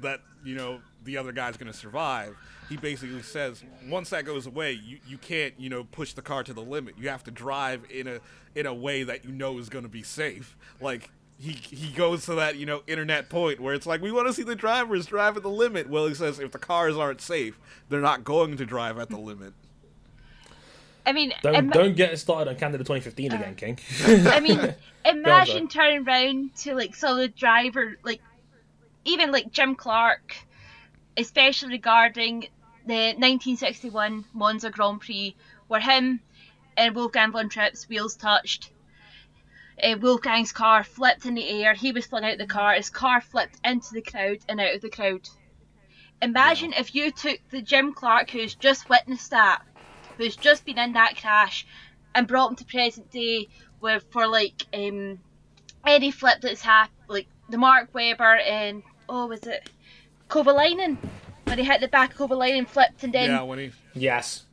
[0.00, 2.36] that you know the other guy's going to survive,
[2.68, 6.42] he basically says once that goes away, you, you can't you know push the car
[6.44, 6.94] to the limit.
[6.98, 8.20] You have to drive in a
[8.54, 10.56] in a way that you know is going to be safe.
[10.80, 14.26] Like he he goes to that you know internet point where it's like we want
[14.26, 15.88] to see the drivers drive at the limit.
[15.88, 19.18] Well, he says if the cars aren't safe, they're not going to drive at the
[19.18, 19.54] limit.
[21.06, 23.78] I mean, Don't ima- don't get started on Canada 2015 again, uh, King.
[24.26, 24.74] I mean,
[25.06, 28.20] imagine turning round to like some of the driver, like
[29.08, 30.36] even like Jim Clark,
[31.16, 32.48] especially regarding
[32.86, 35.34] the 1961 Monza Grand Prix,
[35.66, 36.20] where him
[36.76, 38.70] and Wolfgang von Trips' wheels touched.
[39.82, 41.74] Uh, Wolfgang's car flipped in the air.
[41.74, 42.74] He was flung out of the car.
[42.74, 45.28] His car flipped into the crowd and out of the crowd.
[46.20, 49.62] Imagine if you took the Jim Clark who's just witnessed that,
[50.16, 51.64] who's just been in that crash,
[52.14, 53.48] and brought him to present day
[53.80, 55.20] with for like um
[55.86, 59.70] any flip that's happened, like the Mark Webber and oh was it
[60.28, 60.98] Kovalainen
[61.44, 64.44] when he hit the back of Kovalainen flipped and then yeah, when he yes.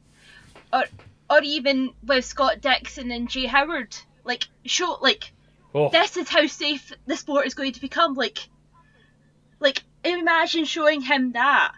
[0.72, 0.86] or
[1.30, 3.96] or even with Scott Dixon and Jay Howard.
[4.24, 5.32] Like show like
[5.74, 8.48] Oh, this is how safe the sport is going to become like
[9.60, 11.74] like imagine showing him that.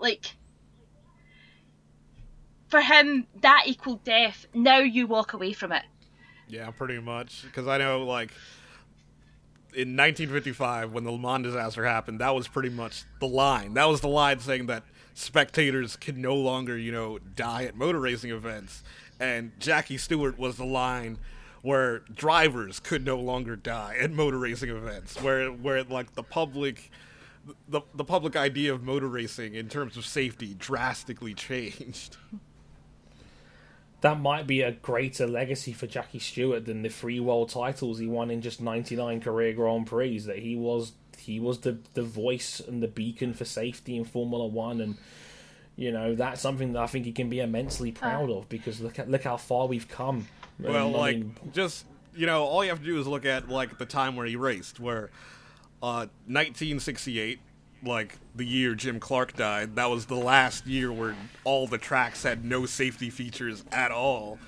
[0.00, 0.34] Like
[2.68, 4.46] for him that equaled death.
[4.54, 5.82] Now you walk away from it.
[6.48, 7.42] Yeah, pretty much.
[7.44, 8.30] Because I know, like,
[9.76, 13.74] in 1955, when the Le Mans disaster happened, that was pretty much the line.
[13.74, 18.00] That was the line saying that spectators can no longer, you know, die at motor
[18.00, 18.82] racing events.
[19.20, 21.18] And Jackie Stewart was the line
[21.60, 26.90] where drivers could no longer die at motor racing events, where where like the public.
[27.68, 32.16] The, the public idea of motor racing in terms of safety drastically changed.
[34.06, 38.06] That might be a greater legacy for Jackie Stewart than the three world titles he
[38.06, 40.20] won in just 99 career Grand Prix.
[40.20, 44.46] That he was he was the the voice and the beacon for safety in Formula
[44.46, 44.96] One, and
[45.74, 49.00] you know that's something that I think he can be immensely proud of because look
[49.00, 50.28] at look how far we've come.
[50.60, 51.84] Well, And, I like mean, just
[52.14, 54.36] you know, all you have to do is look at like the time where he
[54.36, 55.10] raced, where
[55.82, 57.40] uh, 1968,
[57.82, 61.14] like the year Jim Clark died, that was the last year where
[61.44, 64.38] all the tracks had no safety features at all.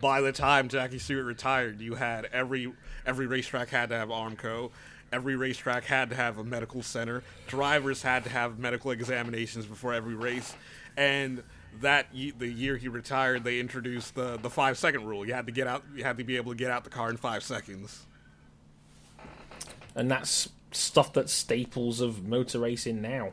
[0.00, 2.72] By the time Jackie Stewart retired, you had every
[3.06, 4.70] every racetrack had to have Armco.
[5.12, 7.22] Every racetrack had to have a medical center.
[7.46, 10.54] Drivers had to have medical examinations before every race,
[10.96, 11.42] and
[11.80, 15.26] that the year he retired, they introduced the the five second rule.
[15.26, 15.84] You had to get out.
[15.94, 18.06] You had to be able to get out the car in five seconds.
[19.94, 23.32] and that's stuff that's staples of motor racing now.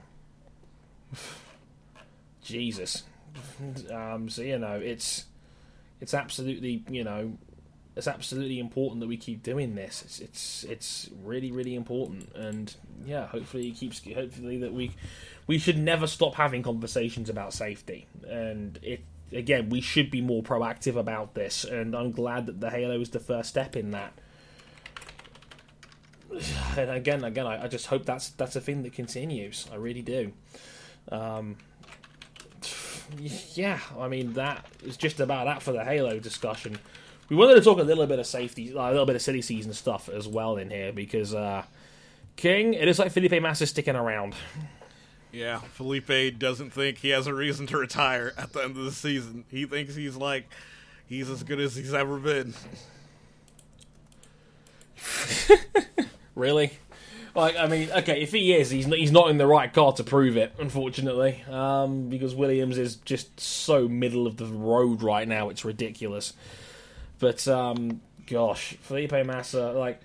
[2.41, 3.03] Jesus.
[3.91, 5.25] Um, so you know, it's
[6.01, 7.37] it's absolutely you know,
[7.95, 10.01] it's absolutely important that we keep doing this.
[10.03, 12.73] It's it's it's really really important, and
[13.05, 14.01] yeah, hopefully it keeps.
[14.13, 14.91] Hopefully that we
[15.47, 19.01] we should never stop having conversations about safety, and it.
[19.31, 23.11] Again, we should be more proactive about this, and I'm glad that the Halo is
[23.11, 24.11] the first step in that
[26.77, 29.67] and again, again, I, I just hope that's that's a thing that continues.
[29.71, 30.31] I really do.
[31.11, 31.57] Um,
[33.53, 36.79] yeah, I mean that is just about that for the Halo discussion.
[37.29, 39.73] We wanted to talk a little bit of safety, a little bit of silly season
[39.73, 41.63] stuff as well in here because uh,
[42.35, 44.33] King, it is like Felipe Massa sticking around.
[45.31, 48.91] Yeah, Felipe doesn't think he has a reason to retire at the end of the
[48.91, 49.45] season.
[49.49, 50.49] He thinks he's like
[51.05, 52.55] he's as good as he's ever been.
[56.39, 56.71] Really?
[57.35, 59.91] Like, I mean, okay, if he is, he's not, he's not in the right car
[59.93, 65.27] to prove it, unfortunately, um, because Williams is just so middle of the road right
[65.27, 65.49] now.
[65.49, 66.33] It's ridiculous.
[67.19, 70.01] But um, gosh, Felipe Massa, like,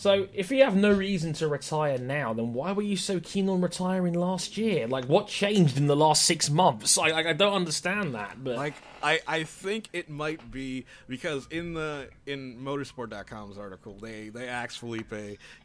[0.00, 3.50] so if you have no reason to retire now, then why were you so keen
[3.50, 4.86] on retiring last year?
[4.86, 6.96] Like, what changed in the last six months?
[6.96, 8.42] I, I, I don't understand that.
[8.42, 8.72] But Like
[9.02, 14.78] I, I think it might be because in the in motorsport.com's article they they asked
[14.78, 15.12] Felipe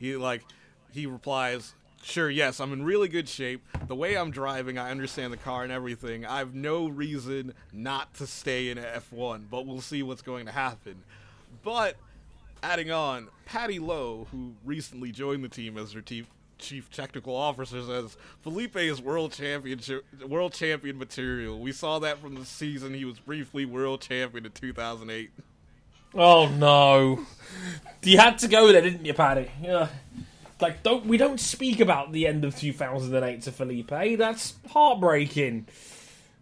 [0.02, 0.44] he like
[0.92, 1.74] he replies
[2.04, 5.64] sure yes I'm in really good shape the way I'm driving I understand the car
[5.64, 10.22] and everything I have no reason not to stay in F1 but we'll see what's
[10.22, 11.04] going to happen
[11.64, 11.96] but
[12.66, 16.26] adding on Paddy Lowe who recently joined the team as their team
[16.58, 21.60] chief technical officer says Felipe is world championship, world champion material.
[21.60, 25.32] We saw that from the season he was briefly world champion in 2008.
[26.16, 27.26] Oh no!
[28.04, 29.52] You had to go there, didn't you, Paddy?
[29.62, 29.90] Yeah.
[30.62, 34.18] Like, don't we don't speak about the end of 2008 to Felipe?
[34.18, 35.68] That's heartbreaking.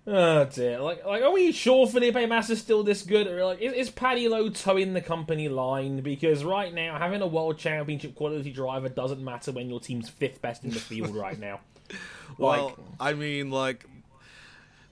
[0.05, 0.79] Oh dear!
[0.79, 4.27] Like, like, are we sure Felipe Massa's still this good, or like, is, is Paddy
[4.27, 6.01] Lowe towing the company line?
[6.01, 10.41] Because right now, having a world championship quality driver doesn't matter when your team's fifth
[10.41, 11.59] best in the field right now.
[12.39, 13.85] Like, Well, I mean, like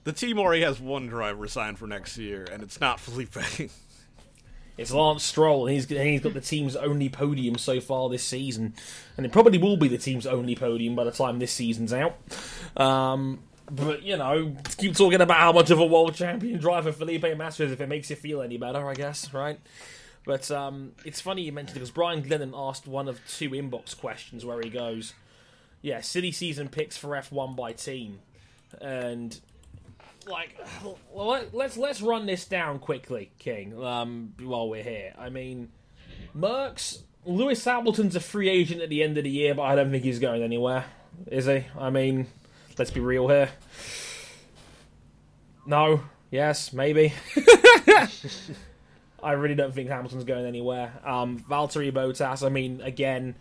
[0.04, 3.36] the team already has one driver signed for next year, and it's not Felipe.
[4.78, 8.24] It's Lance Stroll, and he's and he's got the team's only podium so far this
[8.24, 8.72] season,
[9.18, 12.16] and it probably will be the team's only podium by the time this season's out.
[12.76, 13.40] Um,
[13.72, 17.64] but you know, keep talking about how much of a world champion driver Felipe Massa
[17.64, 19.58] is if it makes you feel any better, I guess, right?
[20.24, 23.98] But um, it's funny you mentioned it because Brian Glennon asked one of two inbox
[23.98, 25.14] questions where he goes,
[25.80, 28.20] "Yeah, silly season picks for F1 by team,"
[28.80, 29.40] and
[30.28, 33.82] like well, let- let's let's run this down quickly, King.
[33.82, 35.70] Um, while we're here, I mean,
[36.36, 39.90] Merckx, Lewis Hamilton's a free agent at the end of the year, but I don't
[39.90, 40.84] think he's going anywhere,
[41.26, 41.64] is he?
[41.76, 42.28] I mean,
[42.78, 43.50] let's be real here.
[45.66, 47.12] No, yes, maybe.
[49.22, 50.92] I really don't think Hamilton's going anywhere.
[51.04, 53.36] Um, Valtteri Bottas, I mean, again,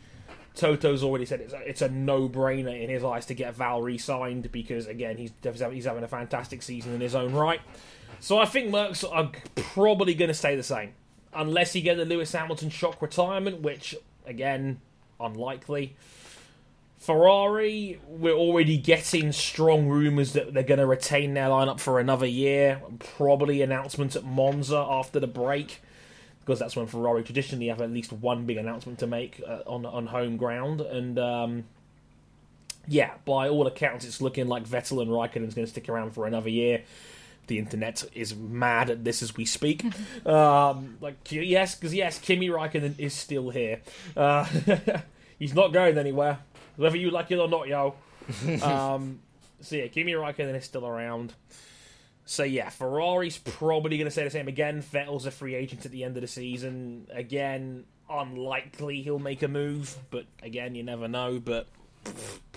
[0.55, 4.51] Toto's already said it's a, it's a no-brainer in his eyes to get Val re-signed
[4.51, 7.61] because again he's he's having a fantastic season in his own right.
[8.19, 10.93] So I think Mercs are probably going to stay the same
[11.33, 14.81] unless he get the Lewis Hamilton shock retirement, which again
[15.19, 15.95] unlikely.
[17.01, 22.27] Ferrari, we're already getting strong rumours that they're going to retain their lineup for another
[22.27, 22.79] year.
[23.17, 25.81] Probably announcement at Monza after the break
[26.41, 29.83] because that's when Ferrari traditionally have at least one big announcement to make uh, on
[29.83, 30.79] on home ground.
[30.79, 31.63] And um,
[32.87, 36.27] yeah, by all accounts, it's looking like Vettel and Raikkonen's going to stick around for
[36.27, 36.83] another year.
[37.47, 39.83] The internet is mad at this as we speak.
[40.27, 43.81] um, like yes, because yes, Kimi Raikkonen is still here.
[44.15, 44.45] Uh,
[45.39, 46.39] he's not going anywhere,
[46.75, 47.95] whether you like it or not, yo.
[48.61, 49.19] um,
[49.61, 51.33] so yeah, Kimi Raikkonen is still around.
[52.25, 54.81] So yeah, Ferrari's probably going to say the same again.
[54.81, 57.07] Vettel's a free agent at the end of the season.
[57.11, 61.39] Again, unlikely he'll make a move, but again, you never know.
[61.39, 61.67] But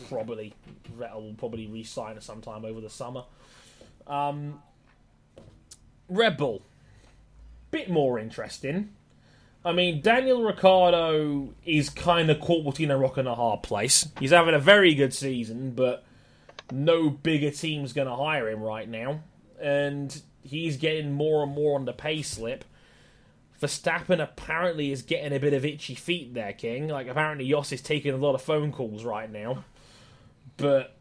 [0.09, 0.55] probably
[0.99, 3.25] Vettel will probably re-sign sometime over the summer.
[4.07, 4.63] Um,
[6.09, 6.63] Red Bull,
[7.71, 8.91] bit more interesting.
[9.65, 14.09] I mean, Daniel Ricciardo is kind of caught between a rock and a hard place.
[14.21, 16.05] He's having a very good season, but
[16.71, 19.21] no bigger team's going to hire him right now
[19.61, 22.65] and he's getting more and more on the pay slip.
[23.61, 26.89] Verstappen apparently is getting a bit of itchy feet there, King.
[26.89, 29.65] Like apparently Jos is taking a lot of phone calls right now,
[30.57, 30.97] but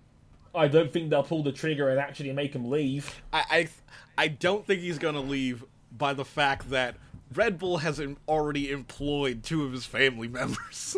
[0.56, 3.22] I don't think they'll pull the trigger and actually make him leave.
[3.34, 3.68] I, I
[4.18, 6.96] I don't think he's gonna leave by the fact that
[7.36, 10.98] Red Bull has em- already employed two of his family members.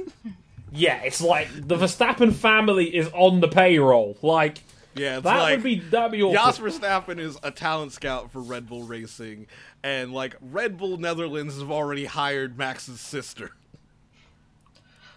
[0.71, 4.17] Yeah, it's like the Verstappen family is on the payroll.
[4.21, 4.59] Like
[4.95, 6.33] yeah, it's that like would be that'd be awful.
[6.35, 9.47] Jos Verstappen is a talent scout for Red Bull Racing,
[9.83, 13.51] and like Red Bull Netherlands have already hired Max's sister.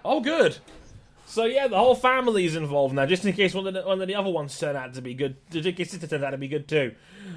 [0.05, 0.59] Oh, good.
[1.29, 4.01] So yeah, the whole family is involved now, just in case one of the, one
[4.01, 5.37] of the other ones turn out to be good.
[5.51, 6.95] Just in case out to be good too.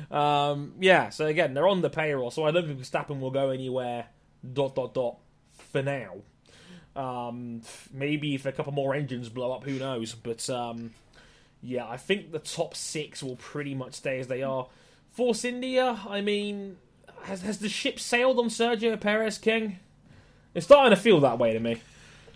[0.09, 1.09] Um, yeah.
[1.09, 4.05] So again, they're on the payroll, so I don't think Verstappen will go anywhere.
[4.53, 5.17] Dot dot dot.
[5.71, 6.15] For now,
[6.95, 7.61] um,
[7.93, 10.15] maybe if a couple more engines blow up, who knows?
[10.15, 10.91] But um,
[11.61, 14.67] yeah, I think the top six will pretty much stay as they are.
[15.11, 16.77] Force India, I mean,
[17.23, 19.79] has has the ship sailed on Sergio Perez King?
[20.53, 21.81] It's starting to feel that way to me.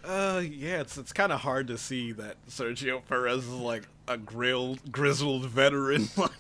[0.06, 4.18] Uh, yeah, it's it's kind of hard to see that Sergio Perez is like a
[4.18, 6.10] grilled, grizzled veteran.
[6.18, 6.32] Like,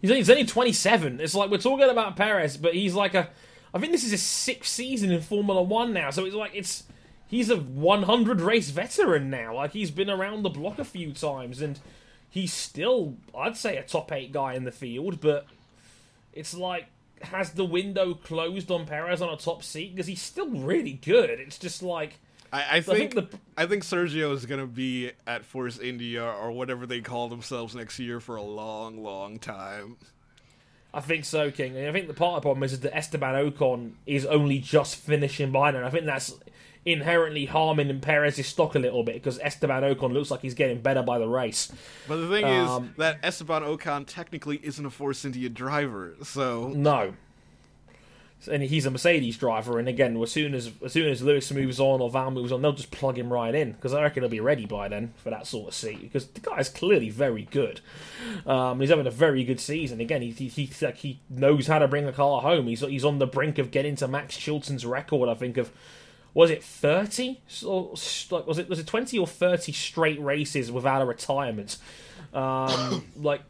[0.00, 1.20] He's he's only 27.
[1.20, 3.28] It's like we're talking about Perez, but he's like a.
[3.74, 6.84] I think this is his sixth season in Formula One now, so it's like it's.
[7.26, 9.56] He's a 100 race veteran now.
[9.56, 11.80] Like he's been around the block a few times, and
[12.30, 15.20] he's still, I'd say, a top eight guy in the field.
[15.20, 15.46] But
[16.32, 16.86] it's like,
[17.22, 19.96] has the window closed on Perez on a top seat?
[19.96, 21.30] Because he's still really good.
[21.30, 22.20] It's just like.
[22.52, 25.78] I, I So I think think the- I think Sergio is gonna be at Force
[25.78, 29.96] India or whatever they call themselves next year for a long, long time.
[30.94, 31.76] I think so, King.
[31.76, 35.52] I think the part of the problem is that Esteban Ocon is only just finishing
[35.52, 35.84] behind him.
[35.84, 36.34] I think that's
[36.86, 41.02] inherently harming Perez's stock a little bit because Esteban Ocon looks like he's getting better
[41.02, 41.70] by the race.
[42.08, 46.68] But the thing Um, is that Esteban Ocon technically isn't a Force India driver, so
[46.68, 47.12] No.
[48.46, 49.78] And he's a Mercedes driver.
[49.78, 52.62] And again, as soon as as soon as Lewis moves on or Val moves on,
[52.62, 55.30] they'll just plug him right in because I reckon he'll be ready by then for
[55.30, 56.02] that sort of seat.
[56.02, 57.80] Because the guy is clearly very good.
[58.46, 60.00] Um, he's having a very good season.
[60.00, 62.68] Again, he, he, he he knows how to bring a car home.
[62.68, 65.28] He's he's on the brink of getting to Max Chilton's record.
[65.28, 65.72] I think of
[66.34, 67.40] was it thirty?
[67.66, 67.94] Or,
[68.30, 71.78] like was it was it twenty or thirty straight races without a retirement?
[72.32, 73.42] Um, like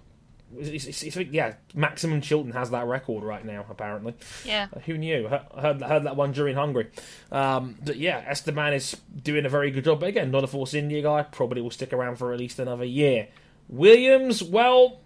[0.57, 3.67] it's, it's, it's, yeah, Maximum Chilton has that record right now.
[3.69, 4.69] Apparently, Yeah.
[4.75, 5.29] Uh, who knew?
[5.29, 6.89] I heard, heard that one during Hungary.
[7.31, 10.01] Um, but yeah, Esteban is doing a very good job.
[10.01, 11.23] But again, not a Force India guy.
[11.23, 13.29] Probably will stick around for at least another year.
[13.69, 15.01] Williams, well,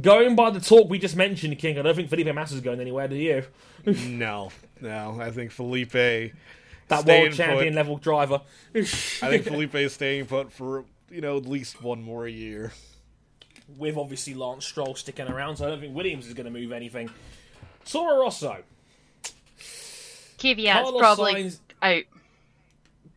[0.00, 3.08] going by the talk we just mentioned, King, I don't think Felipe Massa's going anywhere.
[3.08, 3.44] Do you?
[3.86, 5.18] no, no.
[5.20, 5.92] I think Felipe.
[6.88, 8.42] That world champion put- level driver.
[8.74, 12.72] I think Felipe is staying put for you know at least one more year.
[13.76, 16.72] With obviously Lance Stroll sticking around, so I don't think Williams is going to move
[16.72, 17.10] anything.
[17.84, 18.58] Toro Rosso.
[20.38, 22.02] Kvyat's Carlos probably Sainz- out.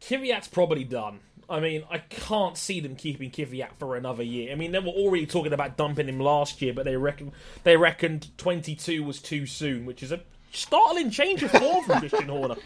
[0.02, 1.20] Kvyat's probably done.
[1.50, 4.52] I mean, I can't see them keeping Kvyat for another year.
[4.52, 7.32] I mean, they were already talking about dumping him last year, but they reckon
[7.64, 10.22] they reckoned 22 was too soon, which is a
[10.52, 12.56] startling change of form from Christian Horner.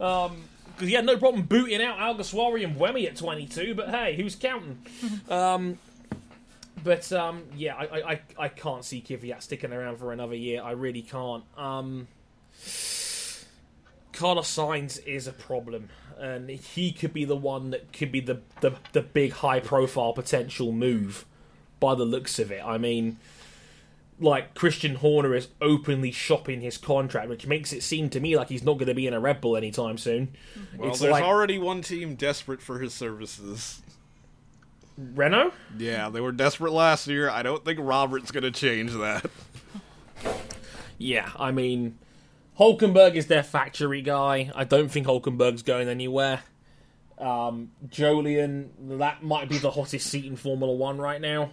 [0.00, 4.16] Um, because he had no problem booting out Alguersuari and Buemi at 22, but hey,
[4.16, 4.78] who's counting?
[5.28, 5.78] um,
[6.82, 10.62] but um, yeah, I, I, I, can't see Kvyat sticking around for another year.
[10.62, 11.44] I really can't.
[11.56, 12.08] Um,
[14.12, 18.40] Carlos Sainz is a problem, and he could be the one that could be the
[18.60, 21.24] the, the big high profile potential move.
[21.78, 23.16] By the looks of it, I mean,
[24.20, 28.48] like Christian Horner is openly shopping his contract, which makes it seem to me like
[28.48, 30.36] he's not going to be in a Red Bull anytime soon.
[30.76, 33.80] Well, it's there's like already one team desperate for his services.
[35.14, 35.52] Renault.
[35.78, 37.30] Yeah, they were desperate last year.
[37.30, 39.30] I don't think Robert's going to change that.
[40.98, 41.98] Yeah, I mean,
[42.58, 44.50] Hulkenberg is their factory guy.
[44.54, 46.42] I don't think Hulkenberg's going anywhere.
[47.18, 51.52] Um, Jolyon, that might be the hottest seat in Formula One right now,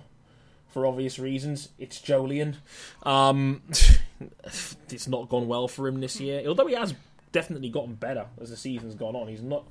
[0.67, 1.69] for obvious reasons.
[1.77, 2.55] It's Jolyon.
[3.03, 3.61] Um,
[4.89, 6.93] it's not gone well for him this year, although he has
[7.31, 9.27] definitely gotten better as the season's gone on.
[9.27, 9.67] He's not.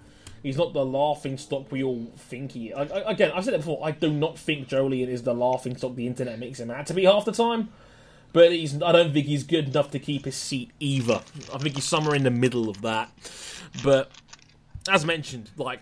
[0.47, 2.73] He's not the laughing stock we all think he.
[2.73, 3.85] I, I, again, I've said it before.
[3.85, 6.95] I do not think Jolyon is the laughing stock the internet makes him out to
[6.95, 7.71] be half the time.
[8.33, 11.21] But he's, I don't think he's good enough to keep his seat either.
[11.53, 13.11] I think he's somewhere in the middle of that.
[13.83, 14.13] But
[14.89, 15.81] as mentioned, like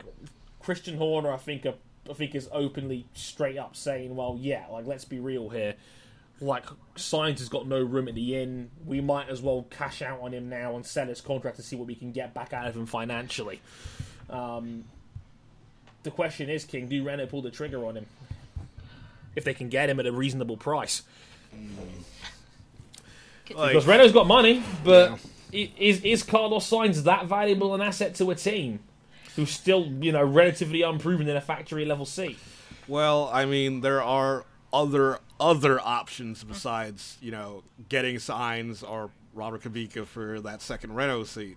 [0.60, 5.04] Christian Horner, I think I think is openly straight up saying, "Well, yeah, like let's
[5.04, 5.74] be real here.
[6.40, 6.64] Like
[6.96, 8.70] Sainz has got no room at the inn.
[8.86, 11.76] We might as well cash out on him now and sell his contract to see
[11.76, 13.60] what we can get back out of him financially."
[14.30, 14.84] Um,
[16.02, 18.06] the question is, King, do Renault pull the trigger on him
[19.36, 21.02] if they can get him at a reasonable price?
[23.54, 25.12] Like, Because Renault's got money, but
[25.52, 28.80] i is is Carlos Sainz that valuable an asset to a team
[29.36, 32.38] who's still, you know, relatively unproven in a factory level seat?
[32.88, 39.62] well, I mean, there are other other options besides you know getting Sainz or Robert
[39.62, 41.56] Kubica for that second Renault seat.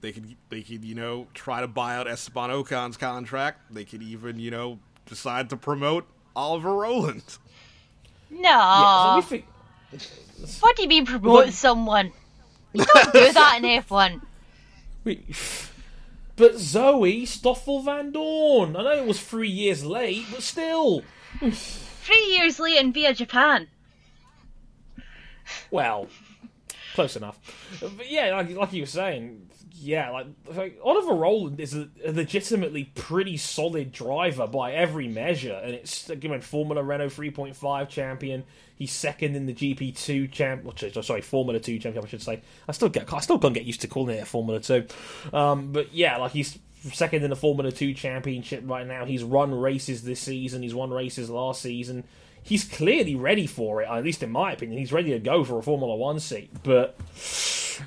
[0.00, 3.74] They could they could you know try to buy out Esteban Ocon's contract.
[3.74, 7.38] They could even you know decide to promote Oliver Rowland.
[8.30, 8.40] No.
[8.40, 9.44] Yeah, so we think,
[10.60, 12.12] What do you mean promote someone?
[12.72, 14.20] You don't do that in F1.
[15.04, 15.24] we,
[16.34, 18.78] but Zoe Stoffel Vandoorne.
[18.78, 21.02] I know it was three years late, but still.
[21.40, 23.68] Three years late and via Japan.
[25.70, 26.08] Well,
[26.94, 27.38] close enough.
[27.80, 29.48] But yeah, like, like you were saying,
[29.78, 35.60] yeah, like, like Oliver Rowland is a, a legitimately pretty solid driver by every measure,
[35.62, 38.44] and it's given Formula Renault 3.5 champion.
[38.76, 42.42] He's second in the GP2 champ, is, sorry, Formula 2 champion, I should say.
[42.68, 44.86] I still get, I still can't get used to calling it a Formula 2.
[45.32, 46.58] Um, but yeah, like he's
[46.92, 49.04] second in the Formula 2 championship right now.
[49.04, 50.62] He's run races this season.
[50.62, 52.04] He's won races last season.
[52.42, 54.78] He's clearly ready for it, at least in my opinion.
[54.78, 56.50] He's ready to go for a Formula 1 seat.
[56.62, 56.98] But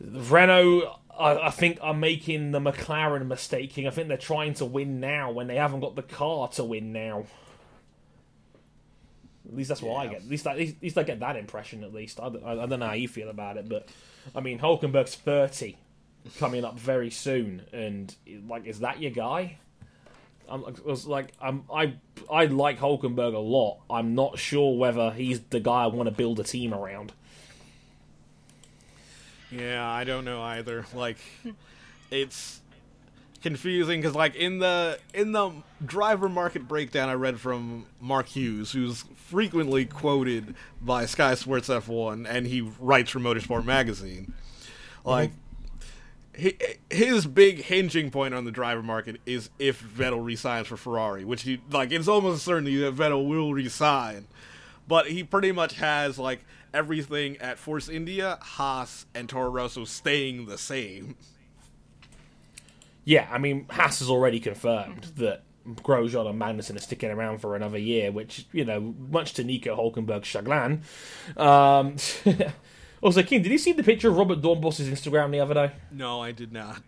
[0.00, 3.86] Renault, I, I think, are making the McLaren mistaking.
[3.86, 6.92] I think they're trying to win now when they haven't got the car to win
[6.92, 7.24] now.
[9.48, 10.22] At least that's what I get.
[10.22, 11.84] At least, I, at least I get that impression.
[11.84, 13.88] At least I, don't- I, I don't know how you feel about it, but
[14.34, 15.78] I mean, Hulkenberg's thirty,
[16.38, 18.14] coming up very soon, and
[18.48, 19.58] like, is that your guy?
[20.48, 20.64] I'm
[21.06, 21.94] like, I'm, I
[22.30, 23.78] I like Hulkenberg a lot.
[23.90, 27.12] I'm not sure whether he's the guy I want to build a team around.
[29.56, 30.84] Yeah, I don't know either.
[30.94, 31.18] Like,
[32.10, 32.60] it's
[33.42, 35.52] confusing because, like, in the in the
[35.84, 42.26] driver market breakdown I read from Mark Hughes, who's frequently quoted by Sky Sports F1,
[42.28, 44.32] and he writes for Motorsport Magazine.
[45.00, 45.08] Mm-hmm.
[45.08, 45.30] Like,
[46.36, 46.56] he,
[46.90, 51.42] his big hinging point on the driver market is if Vettel resigns for Ferrari, which
[51.42, 54.26] he like it's almost certainty that Vettel will resign.
[54.88, 56.44] But he pretty much has like
[56.76, 61.16] everything at Force India, Haas, and Toro Rosso staying the same.
[63.04, 67.56] Yeah, I mean, Haas has already confirmed that Grosjean and Magnussen are sticking around for
[67.56, 70.82] another year, which, you know, much to Nico Hulkenberg's chagrin.
[71.36, 71.96] Um,
[73.02, 75.72] also, King, did you see the picture of Robert Doornbos's Instagram the other day?
[75.90, 76.82] No, I did not.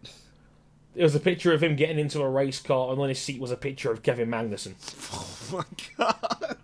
[0.95, 3.41] It was a picture of him getting into a race car, and on his seat
[3.41, 4.75] was a picture of Kevin Magnussen.
[5.51, 5.65] Oh my
[5.97, 6.59] god.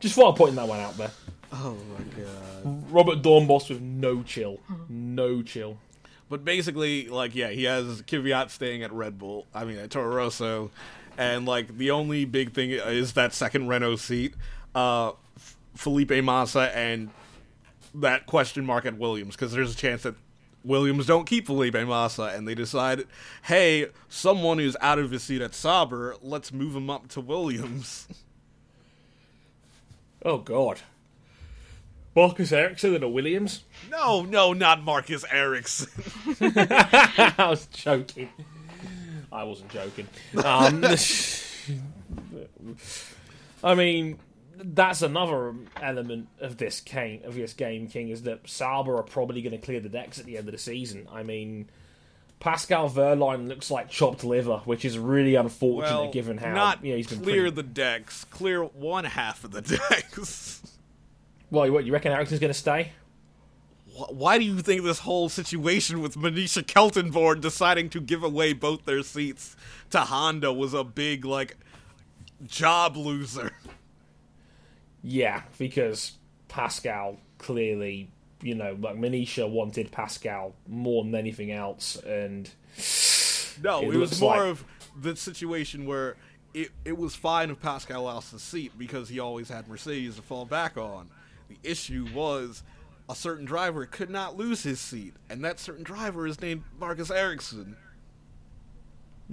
[0.00, 1.10] Just thought I'd point that one out there.
[1.52, 2.92] Oh my god.
[2.92, 4.60] Robert Doornbos with no chill.
[4.88, 5.78] No chill.
[6.28, 9.46] But basically, like, yeah, he has Kvyat staying at Red Bull.
[9.54, 10.70] I mean, at Toro Rosso,
[11.16, 14.34] and like the only big thing is that second Renault seat.
[14.74, 15.12] Uh,
[15.74, 17.10] Felipe Massa and
[17.94, 20.14] that question mark at Williams because there's a chance that
[20.64, 23.04] Williams don't keep Felipe Massa, and they decide,
[23.44, 28.06] hey, someone who's out of his seat at Sauber, let's move him up to Williams.
[30.24, 30.80] Oh, God.
[32.18, 33.62] Marcus Ericsson and a Williams?
[33.90, 35.88] no, no, not Marcus Ericsson.
[36.40, 38.28] I was joking.
[39.30, 40.08] I wasn't joking.
[40.44, 40.84] Um,
[43.62, 44.18] I mean,
[44.56, 47.22] that's another element of this game.
[47.24, 50.24] Of this game, King, is that Sauber are probably going to clear the decks at
[50.26, 51.06] the end of the season.
[51.12, 51.68] I mean,
[52.40, 56.96] Pascal Wehrlein looks like chopped liver, which is really unfortunate well, given how not yeah,
[56.96, 60.62] he's been clear pretty- the decks, clear one half of the decks.
[61.50, 62.92] Well, what you reckon Ericsson's going to stay?
[64.10, 68.84] Why do you think this whole situation with Monisha Kaltenborn deciding to give away both
[68.84, 69.56] their seats
[69.90, 71.56] to Honda was a big, like,
[72.46, 73.52] job loser?
[75.02, 76.12] Yeah, because
[76.48, 78.10] Pascal clearly,
[78.42, 82.48] you know, like Monisha wanted Pascal more than anything else, and
[83.62, 84.64] No, It it, was more like- of
[85.00, 86.16] the situation where
[86.54, 90.22] it, it was fine if Pascal lost the seat because he always had Mercedes to
[90.22, 91.08] fall back on.
[91.48, 92.62] The issue was
[93.08, 97.10] a certain driver could not lose his seat, and that certain driver is named Marcus
[97.10, 97.76] Ericsson.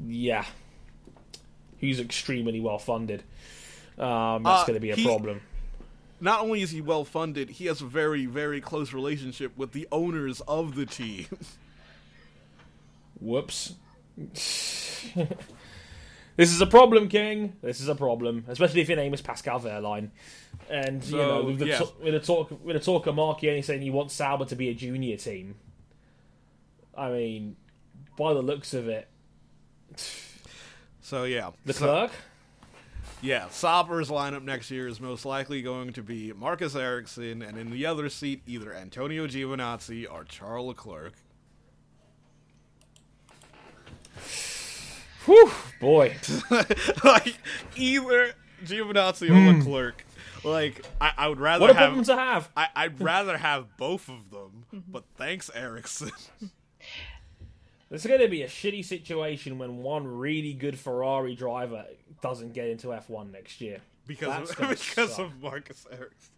[0.08, 0.46] yeah,
[1.78, 3.24] he's extremely well funded.
[3.98, 5.42] Um, that's Uh, going to be a he- problem.
[6.22, 9.86] Not only is he well funded, he has a very, very close relationship with the
[9.92, 11.28] owners of the team.
[13.20, 13.74] Whoops.
[16.38, 17.56] this is a problem, King.
[17.62, 20.10] This is a problem, especially if your name is Pascal Wehrlein.
[20.70, 21.78] And you know, with the, yeah.
[21.80, 24.70] to- with the talk, with the talk of Mark saying he wants Sauber to be
[24.70, 25.56] a junior team.
[26.98, 27.56] I mean,
[28.18, 29.08] by the looks of it,
[31.02, 32.12] So yeah, the so, clerk.
[33.22, 37.70] yeah, Sauber's lineup next year is most likely going to be Marcus Ericsson, and in
[37.70, 41.14] the other seat, either Antonio Giovinazzi or Charles Leclerc.
[45.26, 46.16] Whew, boy.
[47.04, 47.38] like
[47.76, 48.34] either
[48.64, 50.02] Giovinazzi or Leclerc.
[50.42, 50.48] Hmm.
[50.48, 51.84] Like I, I would rather What a have.
[51.88, 52.50] problem to have.
[52.56, 54.92] I, I'd rather have both of them, mm-hmm.
[54.92, 56.12] but thanks, Ericsson.
[57.90, 61.86] This is going to be a shitty situation when one really good Ferrari driver
[62.22, 63.80] doesn't get into F1 next year.
[64.08, 65.20] because of, because suck.
[65.28, 66.34] of Marcus Ericsson.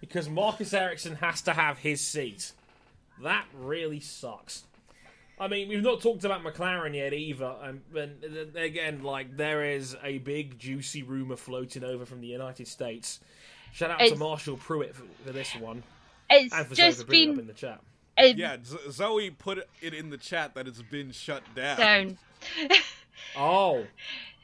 [0.00, 2.52] Because Marcus Ericsson has to have his seat.
[3.22, 4.64] That really sucks.
[5.38, 7.54] I mean, we've not talked about McLaren yet either.
[7.62, 12.66] Um, and again, like there is a big juicy rumor floating over from the United
[12.68, 13.20] States.
[13.72, 15.82] Shout out to Marshall Pruett for, for this one,
[16.30, 17.80] It's and for Zoe for just up been in the chat.
[18.16, 18.56] it Yeah,
[18.90, 21.76] Zoe put it in the chat that it's been shut down.
[21.76, 22.18] down.
[23.36, 23.84] Oh,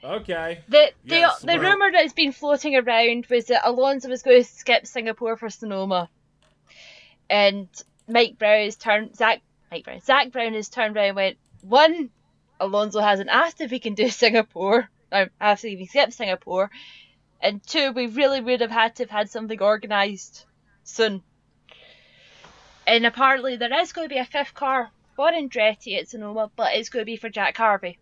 [0.03, 0.59] okay.
[0.67, 1.09] Yes, The
[1.45, 4.85] the, the well- rumor that's been floating around was that Alonso was going to skip
[4.85, 6.09] Singapore for Sonoma,
[7.29, 7.67] and
[8.07, 9.41] Mike Brown has turned Zak
[9.73, 12.11] Mike Brown Zak Brown has turned around and went one.
[12.59, 14.87] Alonso hasn't asked if he can do Singapore.
[15.11, 16.71] Or asked if he skipped Singapore,
[17.41, 20.45] and two, we really would have had to have had something organised
[20.83, 21.21] soon.
[22.87, 26.73] And apparently there is going to be a fifth car for Andretti at Sonoma, but
[26.73, 27.99] it's going to be for Jack Harvey.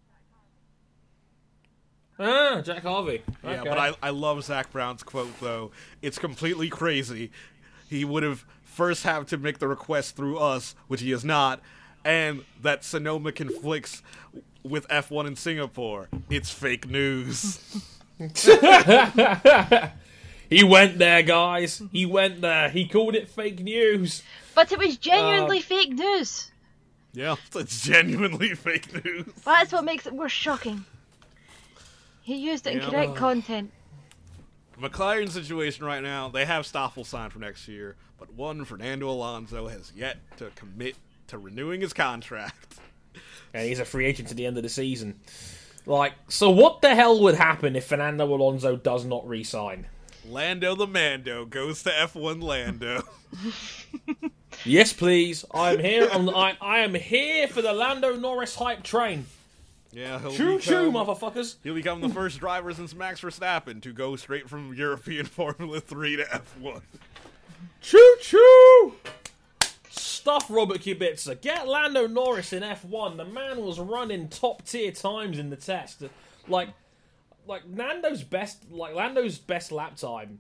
[2.18, 3.24] Ah, Jack Harvey.
[3.44, 5.72] Yeah, but I, I love Zak Brown's quote though.
[6.02, 7.32] It's completely crazy.
[7.90, 11.62] He would have first have to make the request through us, which he is not,
[12.06, 14.02] and that Sonoma conflicts
[14.64, 16.08] with F1 in Singapore.
[16.30, 17.60] It's fake news.
[20.50, 21.82] he went there, guys.
[21.92, 22.70] He went there.
[22.70, 24.24] He called it fake news.
[24.56, 26.52] But it was genuinely uh, fake news.
[27.14, 29.26] yeah, it's genuinely fake news.
[29.44, 30.86] That's what makes it more shocking.
[32.22, 32.74] He used Yeah.
[32.74, 33.72] incorrect content.
[34.82, 39.68] McLaren's situation right now, they have Stoffel signed for next year, but one Fernando Alonso
[39.68, 40.96] has yet to commit
[41.28, 42.80] to renewing his contract.
[43.54, 45.20] and he's a free agent to the end of the season.
[45.86, 49.88] Like, so what the hell would happen if Fernando Alonso does not re-sign?
[50.28, 53.04] Lando the Mando goes to F1 Lando.
[54.66, 55.44] Yes, please.
[55.54, 56.08] I'm here.
[56.12, 59.26] I'm, I, I am here for the Lando Norris hype train.
[59.94, 61.56] Yeah, he'll Choo choo, motherfuckers.
[61.64, 66.18] He'll become the first driver since Max Verstappen to go straight from European Formula 3
[66.18, 66.82] to F1.
[67.82, 68.94] Choo choo.
[69.90, 71.40] Stuff Robert Kubica.
[71.42, 73.18] Get Lando Norris in F1.
[73.18, 76.04] The man was running top tier times in the test.
[76.48, 76.70] Like,
[77.48, 80.40] like Nando's best, like Lando's best lap time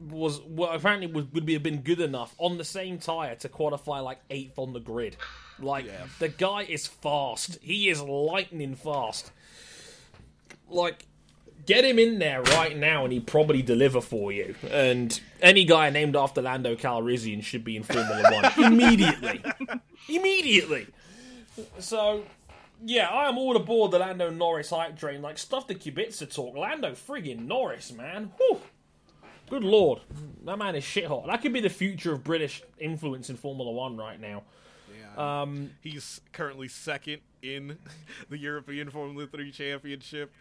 [0.00, 3.48] was well, apparently would, would be have been good enough on the same tire to
[3.48, 5.16] qualify like eighth on the grid.
[5.58, 6.06] Like Yeah.
[6.18, 7.58] the guy is fast.
[7.62, 9.30] He is lightning fast.
[10.68, 11.06] Like
[11.64, 14.54] get him in there right now and he'd probably deliver for you.
[14.70, 18.22] And any guy named after Lando Calrissian should be in Formula
[18.56, 19.42] One immediately.
[20.08, 20.86] immediately.
[21.78, 22.24] So
[22.84, 25.22] yeah, I am all aboard the Lando Norris hype train.
[25.22, 26.56] Like stuff the Kubica talk.
[26.56, 28.32] Lando friggin' Norris, man.
[28.36, 28.60] Whew.
[29.48, 30.00] Good lord,
[30.44, 31.26] that man is shit hot.
[31.26, 34.42] That could be the future of British influence in Formula One right now.
[35.16, 37.78] Um, He's currently second in
[38.28, 40.32] the European Formula 3 Championship,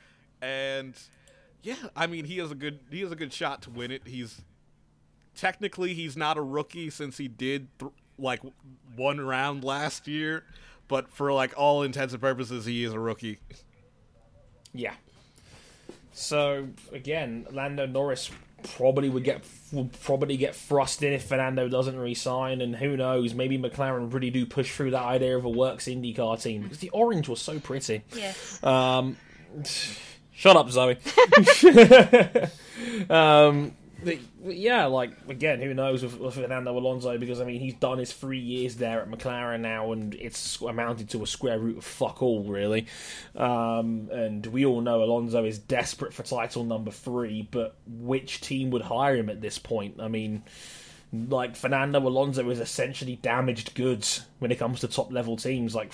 [0.41, 0.93] and
[1.61, 4.01] yeah, I mean he has a good he has a good shot to win it.
[4.05, 4.41] He's
[5.35, 8.41] technically he's not a rookie since he did th- like
[8.95, 10.43] one round last year,
[10.87, 13.39] but for like all intents and purposes, he is a rookie.
[14.73, 14.93] Yeah.
[16.11, 18.29] So again, Lando Norris
[18.65, 23.33] probably would get would probably get thrust in if Fernando doesn't resign, and who knows?
[23.33, 26.89] Maybe McLaren really do push through that idea of a works IndyCar team because the
[26.89, 28.03] orange was so pretty.
[28.15, 28.33] Yeah.
[28.63, 29.17] Um,
[30.33, 30.97] shut up, Zoe.
[33.09, 33.73] um,
[34.43, 37.17] yeah, like again, who knows with, with Fernando Alonso?
[37.17, 41.09] Because I mean, he's done his three years there at McLaren now, and it's amounted
[41.11, 42.87] to a square root of fuck all, really.
[43.35, 48.69] Um, and we all know Alonso is desperate for title number three, but which team
[48.71, 49.99] would hire him at this point?
[49.99, 50.43] I mean.
[51.13, 55.73] Like Fernando Alonso is essentially damaged goods when it comes to top level teams.
[55.73, 55.93] Like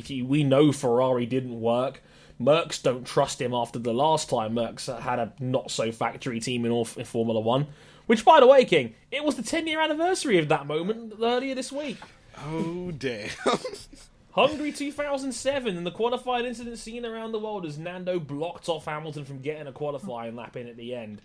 [0.00, 2.00] we know Ferrari didn't work.
[2.40, 6.64] Mercs don't trust him after the last time Mercs had a not so factory team
[6.64, 7.66] in, all, in Formula One.
[8.06, 11.54] Which, by the way, King, it was the 10 year anniversary of that moment earlier
[11.54, 11.98] this week.
[12.38, 13.28] Oh damn!
[14.32, 19.24] Hungary 2007 and the qualifying incident seen around the world as Nando blocked off Hamilton
[19.24, 21.20] from getting a qualifying lap in at the end.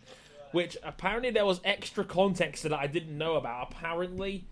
[0.51, 3.71] Which apparently there was extra context that I didn't know about.
[3.71, 4.45] Apparently,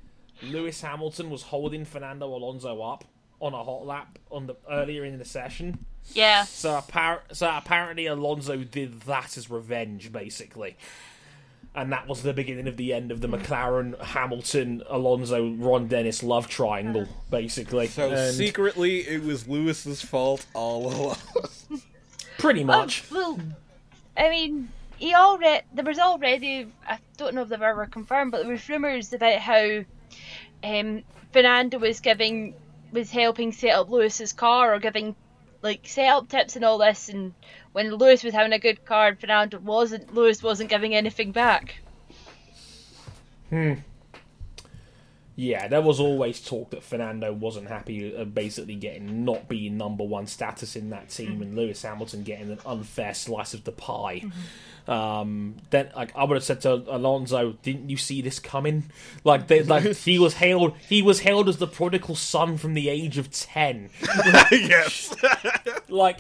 [0.43, 3.03] Lewis Hamilton was holding Fernando Alonso up
[3.39, 5.85] on a hot lap on the earlier in the session.
[6.13, 6.43] Yeah.
[6.43, 10.77] So, appar- so apparently Alonso did that as revenge, basically.
[11.73, 16.21] And that was the beginning of the end of the McLaren, Hamilton, Alonso, Ron Dennis
[16.21, 17.87] love triangle, basically.
[17.87, 21.17] So And secretly, it was Lewis's fault all along.
[22.37, 23.09] pretty Um, much.
[23.09, 23.39] well,
[24.17, 24.67] I mean,
[24.97, 28.67] he already there was already I don't know if they've ever confirmed, but there was
[28.67, 29.85] rumours about how
[30.65, 32.53] um, Fernando was giving
[32.91, 35.15] was helping set up Lewis's car or giving
[35.61, 37.33] like set up tips and all this, and
[37.71, 40.13] when Lewis was having a good card, and Fernando wasn't.
[40.13, 41.75] Lewis wasn't giving anything back.
[43.49, 43.73] Hmm.
[45.41, 50.03] Yeah, there was always talk that Fernando wasn't happy uh, basically getting not being number
[50.03, 54.21] one status in that team and Lewis Hamilton getting an unfair slice of the pie.
[54.87, 58.91] Um, then like I would have said to Alonso, didn't you see this coming?
[59.23, 62.87] Like they, like he was hailed he was hailed as the prodigal son from the
[62.87, 63.89] age of 10.
[64.51, 65.11] yes.
[65.89, 66.19] like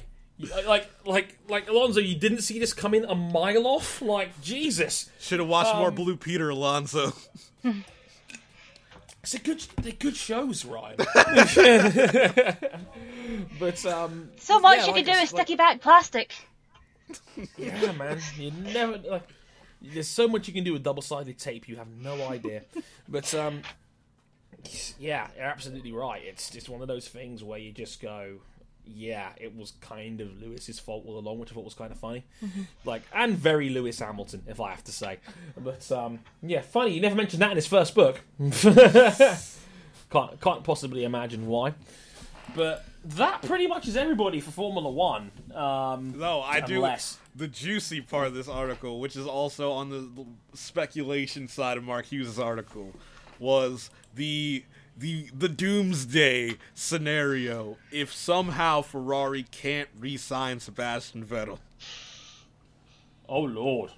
[0.65, 4.01] like like like Alonso, you didn't see this coming a mile off?
[4.01, 5.11] Like Jesus.
[5.19, 7.13] Should have watched more Um, Blue Peter Alonso.
[9.23, 10.97] It's a good they're good shows, Ryan.
[13.59, 16.33] but um So much Yeah, you like can do with s- like- sticky back plastic.
[17.57, 18.19] Yeah, man.
[18.37, 19.27] You never like.
[19.81, 21.67] There's so much you can do with double-sided tape.
[21.67, 22.61] You have no idea.
[23.09, 23.63] But um,
[24.99, 26.21] yeah, you're absolutely right.
[26.23, 28.37] It's just one of those things where you just go,
[28.85, 31.97] yeah, it was kind of Lewis's fault all along, which I thought was kind of
[31.99, 32.25] funny.
[32.85, 35.19] Like, and very Lewis Hamilton, if I have to say.
[35.57, 36.93] But um, yeah, funny.
[36.93, 38.21] You never mentioned that in his first book.
[40.11, 41.73] can't can't possibly imagine why.
[42.55, 45.31] But that pretty much is everybody for Formula One.
[45.53, 46.85] Um, No, I do.
[47.35, 52.05] The juicy part of this article, which is also on the speculation side of Mark
[52.07, 52.93] Hughes' article,
[53.39, 54.63] was the
[55.01, 61.59] the the doomsday scenario if somehow Ferrari can't re-sign Sebastian Vettel.
[63.27, 63.91] oh lord.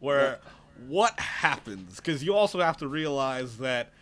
[0.00, 0.40] Where
[0.88, 1.96] what happens?
[1.96, 3.92] Because you also have to realize that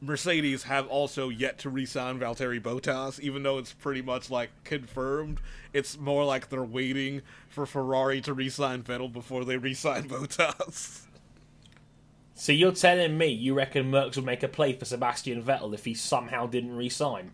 [0.00, 5.40] Mercedes have also yet to re-sign Valtteri Bottas, even though it's pretty much like confirmed.
[5.72, 11.06] It's more like they're waiting for Ferrari to re-sign Vettel before they re-sign Bottas.
[12.34, 15.84] So you're telling me you reckon Mercs would make a play for Sebastian Vettel if
[15.84, 17.32] he somehow didn't resign?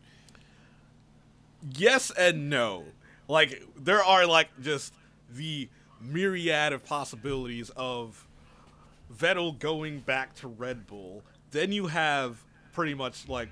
[1.77, 2.85] yes and no.
[3.29, 4.93] Like there are like just
[5.31, 5.69] the
[6.01, 8.27] myriad of possibilities of
[9.15, 11.23] Vettel going back to Red Bull.
[11.51, 13.51] Then you have pretty much like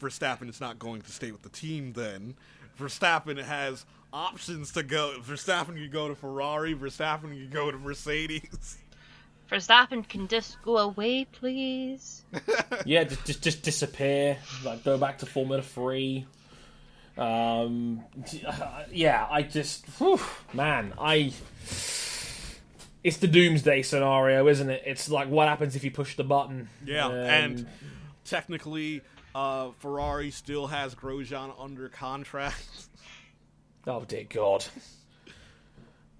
[0.00, 2.34] Verstappen is not going to stay with the team then.
[2.78, 5.16] Verstappen it has options to go.
[5.20, 8.78] Verstappen you could go to Ferrari, Verstappen you could go to Mercedes.
[9.54, 12.22] Verstappen can just go away, please.
[12.86, 16.26] Yeah, just just, just disappear, like go back to Formula Three.
[17.16, 18.02] Um,
[18.92, 20.20] yeah, I just, whew,
[20.52, 21.32] man, I.
[23.04, 24.82] It's the doomsday scenario, isn't it?
[24.86, 26.68] It's like what happens if you push the button.
[26.84, 27.66] Yeah, Um, and
[28.24, 29.02] technically
[29.34, 32.88] uh, Ferrari still has Grosjean under contract.
[33.86, 34.64] oh dear God.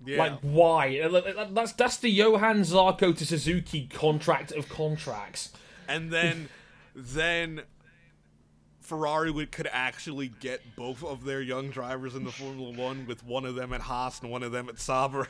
[0.06, 0.18] Yeah.
[0.18, 1.08] Like why?
[1.50, 5.50] That's that's the Johann Zarco to Suzuki contract of contracts.
[5.88, 6.48] and then
[6.94, 7.62] then
[8.80, 13.24] Ferrari would could actually get both of their young drivers in the Formula One with
[13.24, 15.28] one of them at Haas and one of them at Sauber.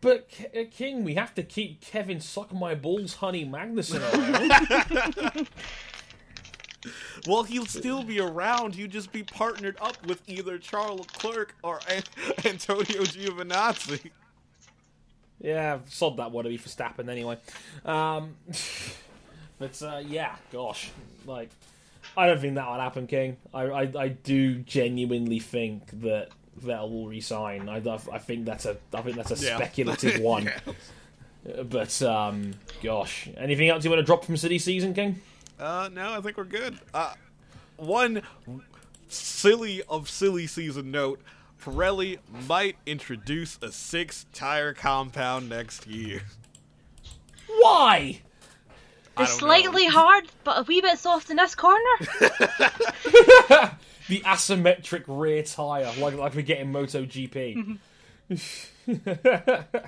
[0.00, 5.48] But K- uh, King, we have to keep Kevin suck my balls, honey Magnussen around.
[7.26, 8.74] Well, he'll still be around.
[8.74, 12.02] He'd just be partnered up with either Charles Leclerc or An-
[12.44, 14.10] Antonio Giovinazzi.
[15.40, 17.38] yeah, sod that wannabe for Stappen anyway.
[17.84, 18.34] Um,
[19.58, 20.90] but uh, yeah, gosh,
[21.26, 21.50] like
[22.16, 23.36] I don't think that would happen, King.
[23.52, 26.28] I, I I do genuinely think that
[26.62, 27.68] Vettel will resign.
[27.68, 27.76] I,
[28.12, 29.56] I think that's a I think that's a Yeah.
[29.56, 30.50] speculative one.
[31.64, 32.52] But um,
[32.82, 35.20] gosh, anything else you want to drop from silly season, King?
[35.64, 36.78] Uh, no, I think we're good.
[36.92, 37.14] Uh,
[37.76, 38.22] one
[39.08, 41.20] silly of silly season note:
[41.62, 46.22] Pirelli might introduce a six-tire compound next year.
[47.48, 48.20] Why?
[49.16, 49.46] I It's don't know.
[49.46, 51.80] slightly hard, but a wee bit soft in this corner.
[54.06, 57.78] The asymmetric rear tire, like like we get in MotoGP.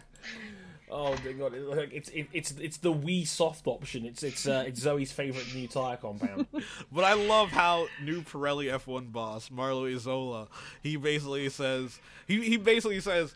[0.90, 1.54] oh my god!
[1.54, 4.04] It, it's it, it's it's the wee soft option.
[4.04, 6.46] It's it's uh, it's Zoe's favorite new tire compound.
[6.92, 10.48] But I love how new Pirelli F1 boss Mario Isola,
[10.82, 13.34] he basically says he he basically says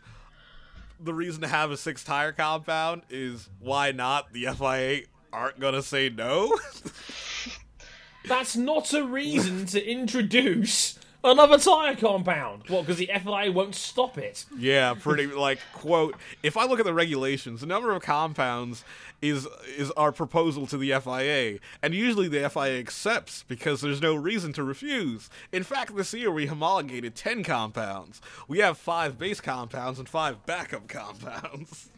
[0.99, 5.03] the reason to have a six tire compound is why not the FIA
[5.33, 6.57] aren't gonna say no.
[8.27, 12.63] That's not a reason to introduce another tire compound.
[12.67, 12.81] What?
[12.81, 14.45] Because the FIA won't stop it.
[14.57, 16.15] yeah, pretty like quote.
[16.43, 18.83] If I look at the regulations, the number of compounds
[19.21, 24.15] is is our proposal to the FIA, and usually the FIA accepts because there's no
[24.15, 25.29] reason to refuse.
[25.51, 28.21] In fact, this year we homologated ten compounds.
[28.47, 31.89] We have five base compounds and five backup compounds.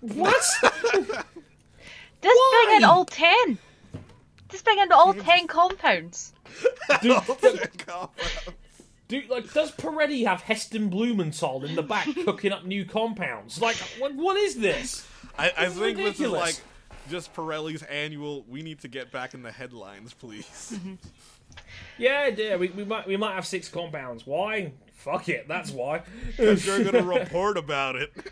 [0.00, 0.40] What?
[0.62, 1.18] Just
[2.22, 2.64] Why?
[2.66, 3.58] bring in all ten.
[4.50, 6.32] Just bring in all ten compounds.
[6.88, 8.10] compounds.
[9.08, 13.60] Do like does Peretti have Heston Blumenthal in the back cooking up new compounds?
[13.60, 15.06] Like what, what is this?
[15.36, 16.60] I, I This is think this is like
[17.10, 18.44] just Pirelli's annual.
[18.48, 20.74] We need to get back in the headlines, please.
[20.74, 20.94] Mm-hmm.
[21.98, 24.26] Yeah, yeah, we, we might we might have six compounds.
[24.26, 24.72] Why?
[24.92, 26.02] Fuck it, that's why.
[26.36, 28.12] Because you're gonna report about it.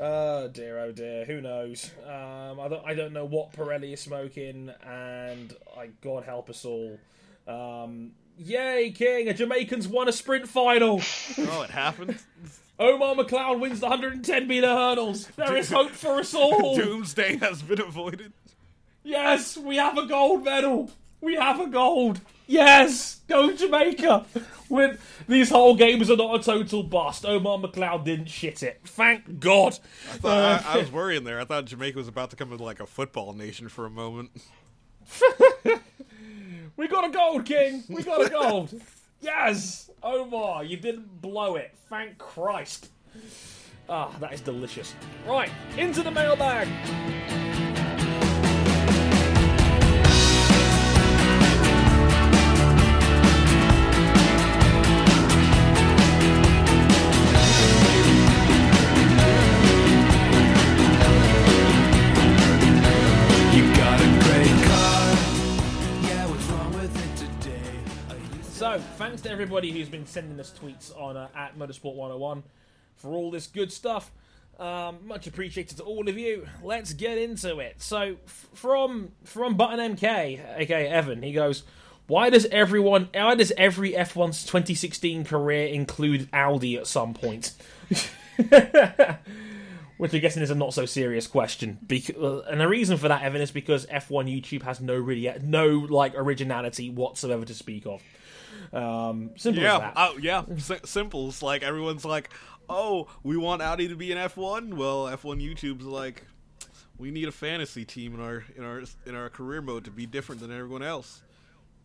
[0.00, 1.24] Oh dear, oh dear.
[1.24, 1.90] Who knows?
[2.06, 6.64] Um, I don't I don't know what Pirelli is smoking, and I God help us
[6.64, 6.98] all.
[7.48, 9.28] Um, yay, King!
[9.28, 11.00] A Jamaican's won a sprint final.
[11.38, 12.18] Oh, it happened.
[12.78, 15.26] Omar McLeod wins the 110 meter hurdles.
[15.36, 16.76] There is hope for us all.
[16.76, 18.32] Doomsday has been avoided.
[19.02, 20.90] Yes, we have a gold medal.
[21.20, 22.20] We have a gold.
[22.48, 24.26] Yes, go Jamaica.
[24.68, 27.24] With these whole games are not a total bust.
[27.24, 28.80] Omar McLeod didn't shit it.
[28.84, 29.78] Thank God.
[30.24, 31.40] I, I was worrying there.
[31.40, 34.30] I thought Jamaica was about to come into like a football nation for a moment.
[36.78, 37.82] We got a gold, King.
[37.88, 38.80] We got a gold.
[39.20, 41.74] yes, Omar, you didn't blow it.
[41.90, 42.90] Thank Christ.
[43.88, 44.94] Ah, that is delicious.
[45.26, 46.68] Right, into the mailbag.
[68.96, 72.42] Thanks to everybody who's been sending us tweets on uh, at Motorsport 101
[72.96, 74.10] for all this good stuff.
[74.58, 76.46] Um, much appreciated to all of you.
[76.62, 77.80] Let's get into it.
[77.80, 81.62] So, f- from from Button MK, aka Evan, he goes,
[82.08, 83.08] "Why does everyone?
[83.14, 87.52] Why does every F1's 2016 career include Audi at some point?"
[89.96, 91.78] Which I'm guessing is a not so serious question.
[91.82, 95.32] Bec- uh, and the reason for that, Evan, is because F1 YouTube has no really
[95.42, 98.00] no like originality whatsoever to speak of.
[98.72, 99.92] Um, simple as Yeah, that.
[99.96, 100.44] oh, yeah.
[100.56, 101.32] S- simple.
[101.42, 102.30] Like everyone's like,
[102.68, 106.24] "Oh, we want Audi to be an F1." Well, F1 YouTube's like,
[106.98, 110.04] "We need a fantasy team in our in our in our career mode to be
[110.06, 111.22] different than everyone else."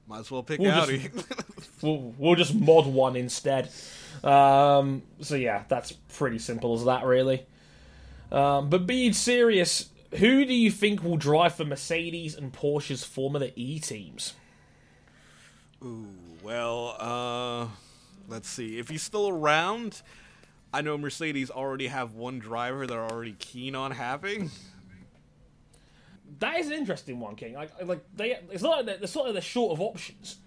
[0.05, 1.10] Might as well pick We'll just- Audi.
[1.81, 3.69] We'll, we'll just mod one instead.
[4.23, 7.45] Um, so yeah, that's pretty simple as that, really.
[8.31, 13.49] Um, but being serious, who do you think will drive for Mercedes and Porsche's Formula
[13.57, 14.34] E teams?
[15.84, 16.07] Ooh,
[16.44, 17.68] well, uh,
[18.28, 18.78] let's see.
[18.78, 20.02] If he's still around,
[20.74, 24.52] I know Mercedes already have one driver they're already keen on having.
[26.40, 27.53] That is an interesting one, King.
[27.53, 30.38] Like, like they, it's not like they're, it's not like they're short of options.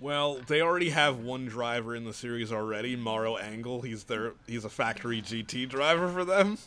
[0.00, 3.82] Well, they already have one driver in the series already, Maro Engel.
[3.82, 6.58] He's their he's a factory GT driver for them.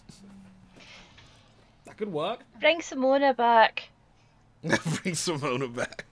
[1.86, 2.42] That could work.
[2.60, 3.90] Bring Simona back.
[4.62, 6.06] Bring Simona back.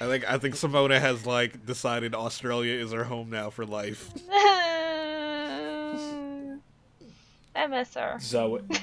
[0.00, 4.08] I think I think Simona has like decided Australia is her home now for life.
[4.30, 5.96] I
[7.68, 8.16] miss her.
[8.20, 8.62] Zoe.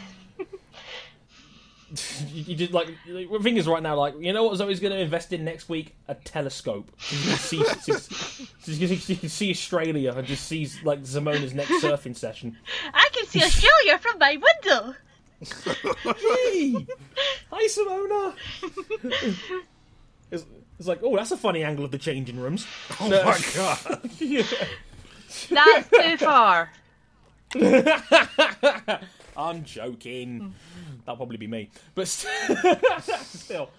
[2.34, 4.92] you, you just like the thing is right now, like you know what Zoe's going
[4.92, 5.96] to invest in next week?
[6.10, 6.92] A telescope.
[6.98, 7.94] She can see, she,
[8.74, 12.58] she, she can see Australia and just sees like Simona's next surfing session.
[12.94, 14.96] I can see Australia from my window.
[16.04, 16.74] Hey,
[17.52, 18.34] hi Simona.
[20.78, 22.66] It's, it's like, oh, that's a funny angle of the changing rooms.
[23.00, 24.10] Oh my god!
[24.20, 24.44] Yeah.
[25.50, 26.70] That's too far.
[29.38, 30.54] I'm joking.
[31.06, 31.70] That'll probably be me.
[31.94, 32.58] But st-
[33.24, 33.70] still,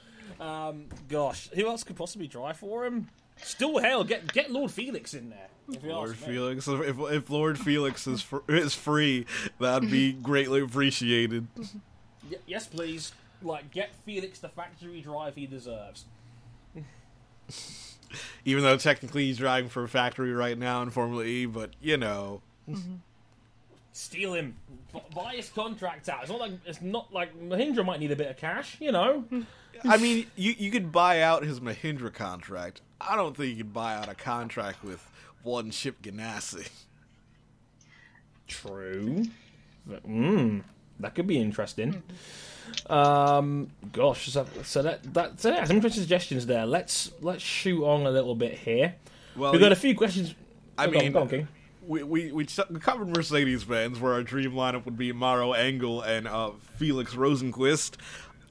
[0.40, 3.09] um, gosh, who else could possibly drive for him?
[3.43, 5.48] Still, hell, get get Lord Felix in there.
[5.68, 6.16] If Lord.
[6.16, 9.27] Felix, if, if Lord Felix is fr- is free,
[9.59, 11.47] that'd be greatly appreciated.
[11.56, 13.12] Y- yes, please.
[13.43, 16.05] Like, get Felix the factory drive he deserves.
[18.44, 21.97] Even though technically he's driving for a factory right now in Formula E, but you
[21.97, 22.43] know,
[23.93, 24.56] Steal him.
[24.93, 26.20] B- buy his contract out.
[26.20, 29.24] It's not like it's not like Mahindra might need a bit of cash, you know.
[29.85, 32.82] I mean, you you could buy out his Mahindra contract.
[33.01, 35.10] I don't think you could buy out a contract with
[35.43, 36.68] one Chip Ganassi.
[38.47, 39.24] True.
[39.89, 40.62] Mm,
[41.01, 42.02] that could be interesting.
[42.88, 46.66] Um, gosh, so, so that that's so yeah, some interesting suggestions there.
[46.66, 48.94] Let's let's shoot on a little bit here.
[49.36, 50.34] Well, We've got a few questions.
[50.78, 51.48] I Oh, go on, mean, go on,
[51.86, 56.26] we, we, we covered Mercedes Benz, where our dream lineup would be Maro Engel and
[56.26, 57.94] uh, Felix Rosenqvist.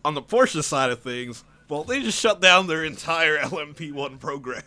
[0.04, 4.62] On the Porsche side of things, well, they just shut down their entire LMP1 program.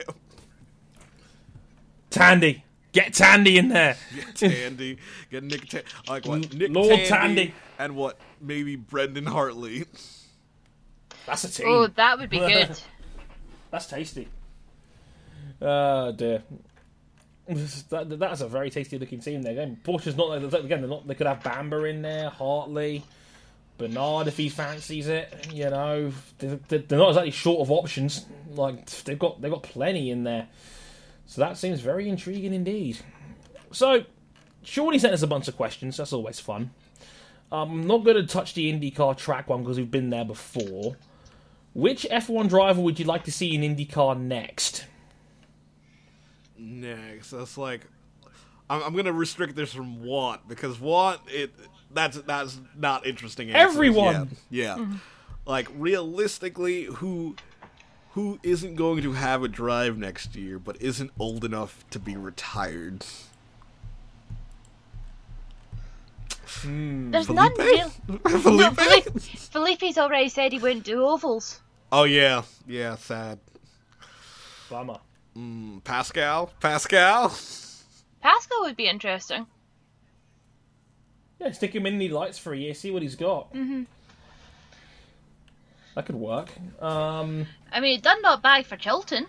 [2.10, 3.96] Tandy, get Tandy in there.
[4.14, 4.98] Get Tandy,
[5.30, 6.52] get Nick, Ta- like what?
[6.54, 7.54] Nick Lord Tandy, Tandy.
[7.78, 8.18] And what?
[8.40, 9.84] Maybe Brendan Hartley.
[11.26, 11.66] That's a team.
[11.68, 12.78] Oh, that would be good.
[13.70, 14.28] That's tasty.
[15.60, 16.42] Oh dear.
[17.88, 19.52] That, that's a very tasty looking team there.
[19.52, 20.82] Again, Porsche's not again.
[20.82, 21.08] They're not.
[21.08, 23.02] They could have Bamber in there, Hartley,
[23.78, 25.48] Bernard if he fancies it.
[25.54, 28.26] You know, they're, they're not exactly short of options.
[28.50, 30.48] Like they've got they've got plenty in there.
[31.24, 32.98] So that seems very intriguing indeed.
[33.72, 34.04] So,
[34.62, 35.96] Shawnee sent us a bunch of questions.
[35.96, 36.70] That's always fun.
[37.50, 40.96] Um, I'm not going to touch the IndyCar track one because we've been there before.
[41.74, 44.86] Which F1 driver would you like to see in IndyCar next?
[46.58, 47.86] Next, that's like,
[48.68, 51.52] I'm, I'm gonna restrict this from want because want it.
[51.92, 53.50] That's that's not interesting.
[53.50, 54.36] answers Everyone!
[54.50, 54.78] yet.
[54.78, 54.86] yeah.
[55.46, 57.36] Like realistically, who
[58.12, 62.16] who isn't going to have a drive next year, but isn't old enough to be
[62.16, 63.06] retired?
[66.64, 67.92] There's none real.
[68.08, 68.74] No, Felipe?
[68.74, 71.60] Felipe, Felipe's already said he wouldn't do ovals.
[71.92, 73.38] Oh yeah, yeah, sad.
[74.70, 74.98] Bummer.
[75.84, 77.32] Pascal, Pascal.
[78.20, 79.46] Pascal would be interesting.
[81.40, 83.52] Yeah, stick him in the lights for a year, see what he's got.
[83.54, 83.84] Mm-hmm.
[85.94, 86.50] That could work.
[86.80, 89.26] Um, I mean, it done not bad for Chilton.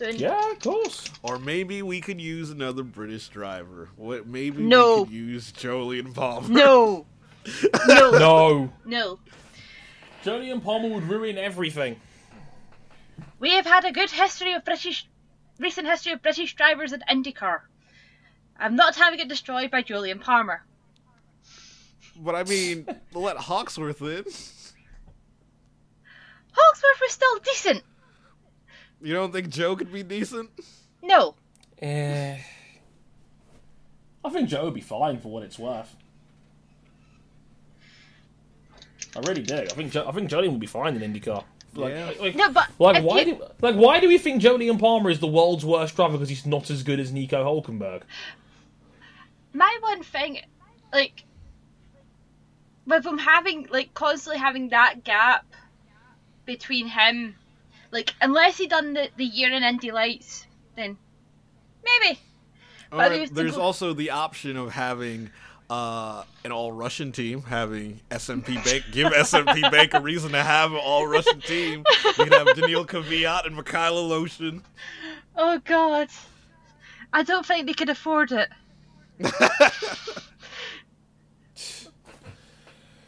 [0.00, 1.10] Doing- yeah, of course.
[1.22, 3.90] Or maybe we could use another British driver.
[3.96, 4.26] What?
[4.26, 5.02] Maybe No.
[5.02, 6.48] we could use Jolyon Palmer.
[6.48, 7.06] No.
[7.86, 8.10] No.
[8.12, 8.72] No.
[8.86, 9.18] No.
[10.24, 12.00] Jolyon Palmer would ruin everything.
[13.38, 15.06] We have had a good history of British,
[15.58, 17.60] recent history of British drivers at IndyCar.
[18.58, 20.62] I'm not having it destroyed by Julian Palmer.
[22.18, 24.24] But I mean, let Hawksworth in.
[26.52, 27.82] Hawksworth was still decent.
[29.02, 30.50] You don't think Joe could be decent?
[31.02, 31.34] No.
[31.80, 32.38] Eh.
[34.24, 35.94] I think Joe would be fine for what it's worth.
[39.16, 39.56] I really do.
[39.56, 41.44] I think jo- I think Jolyon would be fine in IndyCar.
[41.74, 42.12] Like, Yeah.
[42.20, 45.20] like, No, but like why you- do like why do we think Jolyon Palmer is
[45.20, 48.02] the world's worst driver because he's not as good as Nico Hulkenberg?
[49.52, 50.38] my one thing,
[50.92, 51.24] like,
[52.86, 55.44] with him having, like, constantly having that gap
[56.44, 57.34] between him,
[57.90, 60.46] like, unless he done the, the year in Indy Lights,
[60.76, 60.96] then
[61.84, 62.18] maybe.
[62.90, 65.30] But there's go- also the option of having
[65.68, 70.72] uh, an all Russian team, having SMP Bank give SMP Bank a reason to have
[70.72, 71.84] an all Russian team.
[72.04, 74.62] You can have Daniil Kvyat and Mikhail Aleshin.
[75.36, 76.08] Oh god.
[77.12, 78.48] I don't think they could afford it.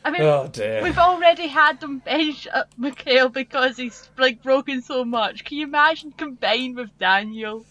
[0.05, 0.83] I mean, Oh dear.
[0.83, 5.45] we've already had them bench up Mikhail because he's like broken so much.
[5.45, 7.65] Can you imagine combined with Daniel?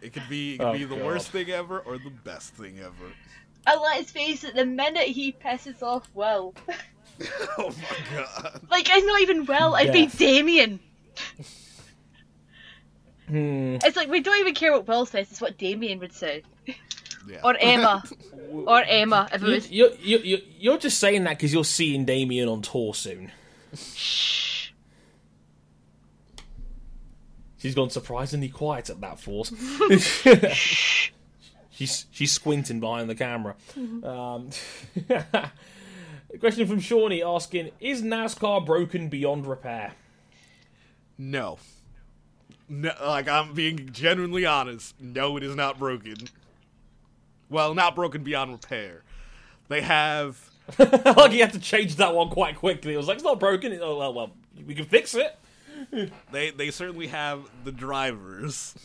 [0.00, 1.04] It could be, it could Oh, be the God.
[1.04, 3.12] worst thing ever or the best thing ever.
[3.66, 6.54] And let's face it, the minute he pisses off Will,
[7.58, 8.60] oh my god.
[8.70, 10.16] like it's not even Will, it'd be Yes.
[10.16, 10.80] Damien.
[13.28, 13.76] Hmm.
[13.84, 16.42] It's like we don't even care what Will says; it's what Damien would say,
[17.28, 17.40] Yeah.
[17.44, 18.02] or Emma,
[18.52, 19.70] or Emma if it You, was.
[19.70, 23.30] you, you, you, you're just saying that because you're seeing Damien on tour soon.
[23.76, 24.70] Shh.
[27.58, 29.52] She's gone surprisingly quiet at that force.
[31.70, 33.54] she's she's squinting behind the camera.
[33.76, 34.50] Um,
[35.08, 39.92] a question from Shawnee asking: Is NASCAR broken beyond repair?
[41.16, 41.58] No.
[42.68, 45.00] No, like I'm being genuinely honest.
[45.00, 46.14] No, it is not broken.
[47.52, 49.02] Well, not broken beyond repair.
[49.68, 52.94] They have like he had to change that one quite quickly.
[52.94, 53.78] It was like it's not broken.
[53.80, 54.30] Oh well, well,
[54.66, 55.38] we can fix it.
[56.32, 58.74] they they certainly have the drivers.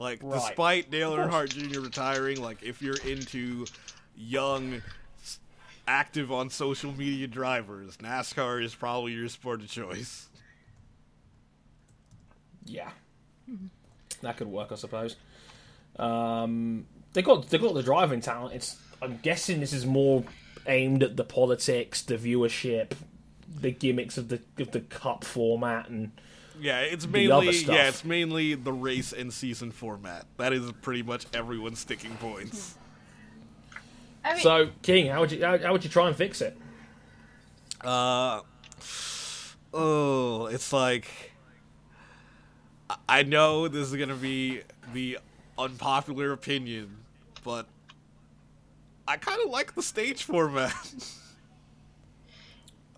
[0.00, 0.34] Like Right.
[0.34, 1.80] despite Dale Earnhardt Jr.
[1.80, 3.66] retiring, like if you're into
[4.16, 4.80] young
[5.88, 10.28] active on social media drivers, NASCAR is probably your sport of choice.
[12.64, 12.90] Yeah,
[14.20, 15.16] that could work, I suppose.
[15.98, 18.54] Um, they got they got the driving talent.
[18.54, 20.24] It's I'm guessing this is more
[20.66, 22.92] aimed at the politics, the viewership,
[23.60, 26.12] the gimmicks of the of the cup format, and
[26.60, 27.74] Yeah, it's other mainly stuff.
[27.74, 30.26] yeah, it's mainly the race and season format.
[30.36, 32.74] That is pretty much everyone's sticking points.
[34.24, 36.56] I mean, so King, how would you how, how would you try and fix it?
[37.82, 38.40] Uh
[39.72, 41.06] oh, it's like
[42.90, 44.62] I- I know this is gonna be
[44.92, 45.18] the
[45.58, 46.96] unpopular opinion,
[47.44, 47.66] but
[49.06, 50.72] I kind of like the stage format.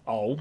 [0.07, 0.39] Oh,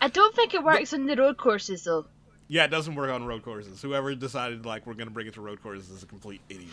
[0.00, 2.06] I don't think it works on the road courses though.
[2.48, 3.80] yeah, it doesn't work on road courses.
[3.80, 6.70] Whoever decided like we're gonna bring it to road courses is a complete idiot.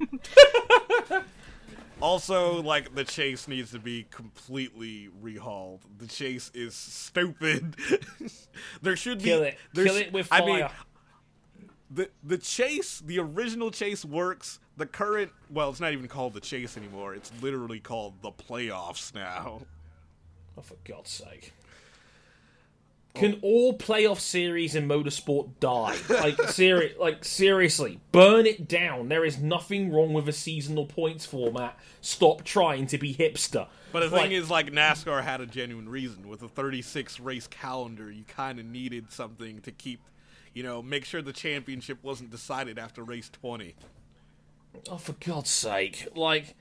[2.02, 5.80] also, like the chase needs to be completely rehauled.
[5.98, 7.76] The chase is stupid.
[8.82, 10.46] there should be kill it, kill it with I fire.
[10.48, 10.68] mean,
[11.90, 14.58] the the chase, the original chase works.
[14.76, 17.14] The current, well, it's not even called the chase anymore.
[17.14, 19.62] It's literally called the playoffs now.
[20.58, 21.52] oh, for God's sake.
[23.14, 23.46] Can oh.
[23.46, 25.96] all playoff series in motorsport die?
[26.08, 29.08] Like, seri- like seriously, burn it down.
[29.08, 31.78] There is nothing wrong with a seasonal points format.
[32.00, 33.68] Stop trying to be hipster.
[33.92, 37.46] But the Like- thing is, like NASCAR had a genuine reason with a 36 race
[37.46, 38.10] calendar.
[38.10, 40.00] You kind of needed something to keep,
[40.54, 43.74] you know, make sure the championship wasn't decided after race 20.
[44.90, 46.08] Oh, for God's sake!
[46.16, 46.54] Like,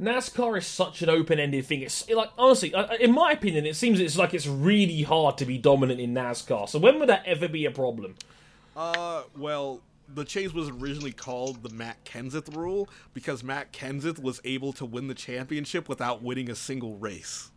[0.00, 1.80] NASCAR is such an open-ended thing.
[1.80, 5.56] It's like honestly, in my opinion, it seems it's like it's really hard to be
[5.56, 6.68] dominant in NASCAR.
[6.68, 8.14] So when would that ever be a problem?
[8.76, 9.80] Uh, well,
[10.14, 14.84] the chase was originally called the Matt Kenseth rule because Matt Kenseth was able to
[14.84, 17.50] win the championship without winning a single race.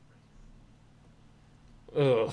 [1.95, 2.32] Ugh.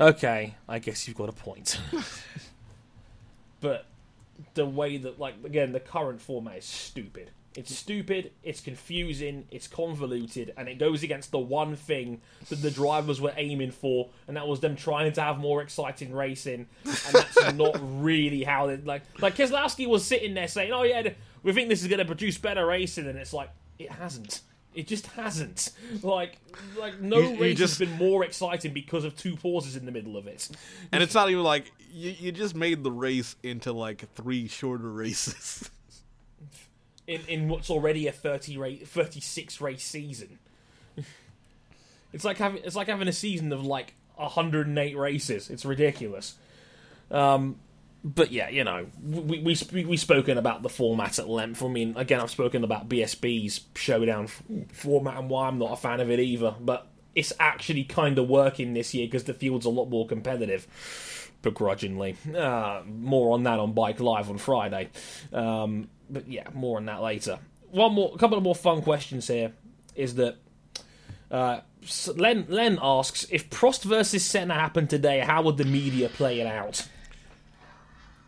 [0.00, 1.78] Okay, I guess you've got a point.
[3.60, 3.84] but
[4.54, 7.30] the way that, like, again, the current format is stupid.
[7.56, 12.70] It's stupid, it's confusing, it's convoluted, and it goes against the one thing that the
[12.70, 16.68] drivers were aiming for, and that was them trying to have more exciting racing.
[16.84, 19.02] And that's not really how they like.
[19.20, 21.08] Like Keselowski was sitting there saying, "Oh yeah,
[21.42, 23.50] we think this is going to produce better racing," and it's like
[23.80, 24.42] it hasn't.
[24.74, 25.70] It just hasn't.
[26.02, 26.38] Like,
[26.78, 29.84] like no You- you race just- has been more exciting because of two pauses in
[29.84, 30.48] the middle of it.
[30.92, 34.90] And it's not even like you, you just made the race into like three shorter
[34.92, 35.70] races.
[37.08, 40.38] in, in what's already a 30 race, 36 race season.
[42.12, 45.50] it's like having it's like having a season of like 108 races.
[45.50, 46.36] It's ridiculous.
[47.10, 47.56] Um,
[48.02, 51.62] but yeah, you know, we we we spoken about the format at length.
[51.62, 55.76] I mean, again, I've spoken about BSB's showdown f- format and why I'm not a
[55.76, 56.54] fan of it either.
[56.58, 60.66] But it's actually kind of working this year because the field's a lot more competitive.
[61.42, 64.90] Begrudgingly, uh, more on that on Bike Live on Friday.
[65.32, 67.38] Um, but yeah, more on that later.
[67.70, 69.52] One more, a couple of more fun questions here.
[69.94, 70.36] Is that
[71.30, 71.60] uh,
[72.14, 72.46] Len?
[72.48, 76.86] Len asks if Prost versus Senna happened today, how would the media play it out?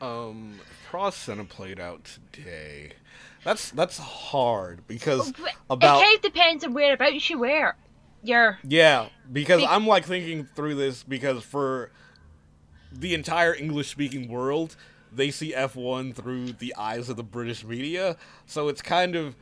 [0.03, 0.59] Um,
[0.91, 2.93] Prost Senna played out today.
[3.45, 7.75] That's that's hard because But about it kind of depends on whereabouts you were.
[8.25, 11.93] You're Yeah, because Be- I'm like thinking through this because for
[12.93, 14.77] the entire English speaking world,
[15.13, 18.17] they see F1 through the eyes of the British media.
[18.47, 19.37] So it's kind of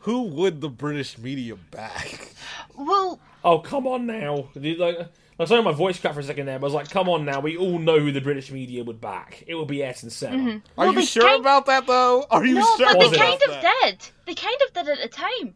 [0.00, 2.34] who would the British media back?
[2.76, 3.20] well.
[3.44, 4.48] Oh, come on now.
[4.54, 5.08] Like,
[5.42, 7.24] I saw my voice cut for a second there, but I was like, come on
[7.24, 7.40] now.
[7.40, 9.44] We all know who the British media would back.
[9.46, 10.36] It would be Ayrton Senna.
[10.36, 10.58] Are Mm-hmm.
[10.76, 12.26] Well, you sure kind- about that though?
[12.30, 13.82] Are you No, sure but Was they kind of that?
[13.82, 14.08] did.
[14.26, 15.54] They kind of did at the time,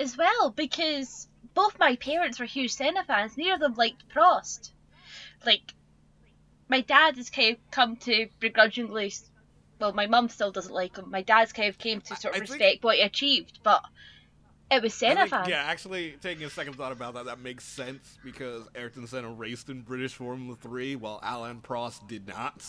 [0.00, 3.36] as well, because both my parents were huge Senna fans.
[3.36, 4.70] Neither of them liked Prost.
[5.46, 5.74] Like,
[6.68, 9.12] my dad has kind of come to begrudgingly.
[9.78, 11.10] Well, my mum still doesn't like him.
[11.10, 13.82] My dad's kind of came to sort of I think- respect what he achieved, but
[14.76, 15.48] it was I Senna think- fans.
[15.48, 19.68] yeah, actually, taking a second thought about that, that makes sense because Ayrton Senna raced
[19.70, 22.62] in British Formula 3 while Alan Prost did not.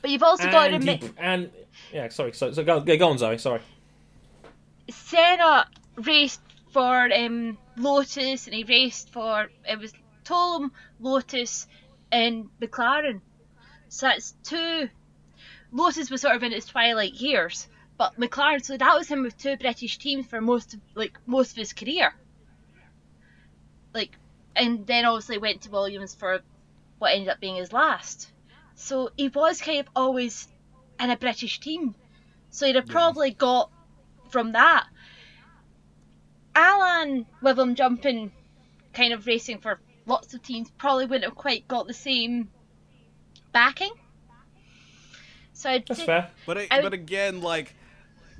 [0.00, 1.50] But you've also got to And, he- admit, and
[1.92, 2.32] yeah, sorry.
[2.32, 3.38] So, so go, go on, Zoe.
[3.38, 3.60] Sorry.
[4.90, 6.40] Senna raced
[6.72, 9.92] for um, Lotus and he raced for it was
[10.24, 11.66] Toleman, Lotus,
[12.10, 13.20] and McLaren.
[13.88, 14.88] So that's two.
[15.72, 17.66] Lotus was sort of in its twilight years,
[18.02, 18.64] but McLaren.
[18.64, 21.72] So that was him with two British teams for most of like most of his
[21.72, 22.12] career.
[23.94, 24.18] Like,
[24.56, 26.40] and then obviously went to Williams for
[26.98, 28.28] what ended up being his last.
[28.74, 30.48] So he was kind of always
[30.98, 31.94] in a British team.
[32.50, 33.70] So he'd have probably got
[34.30, 34.86] from that.
[36.56, 38.32] Alan, with him jumping,
[38.92, 42.50] kind of racing for lots of teams, probably wouldn't have quite got the same
[43.52, 43.92] backing.
[45.52, 46.30] So I'd That's say, fair.
[46.46, 47.74] But I, I- but again, like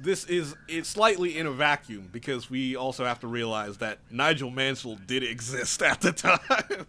[0.02, 4.50] this is it's slightly in a vacuum because we also have to realize that Nigel
[4.50, 6.86] Mansell did exist at the time.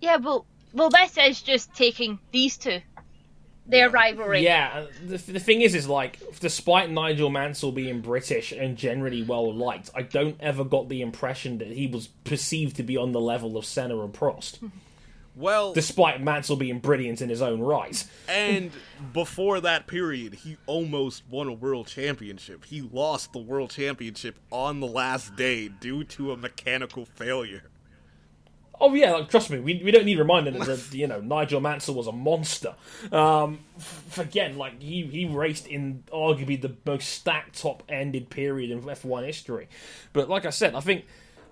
[0.00, 2.80] yeah, well, well, this is just taking these two,
[3.66, 4.42] their rivalry.
[4.42, 9.22] Yeah, uh, the, the thing is, is like, despite Nigel Mansell being British and generally
[9.22, 13.12] well liked, I don't ever got the impression that he was perceived to be on
[13.12, 14.58] the level of Senna and Prost,
[15.34, 18.04] well, despite Mansell being brilliant in his own right.
[18.28, 18.70] and
[19.12, 22.64] before that period, he almost won a world championship.
[22.64, 27.64] He lost the world championship on the last day due to a mechanical failure.
[28.80, 31.94] Oh yeah, like, trust me, we, we don't need reminding that you know Nigel Mansell
[31.94, 32.74] was a monster.
[33.12, 38.70] Um, f- again, like he he raced in arguably the most stacked top ended period
[38.70, 39.68] in F1 history.
[40.14, 41.04] But like I said, I think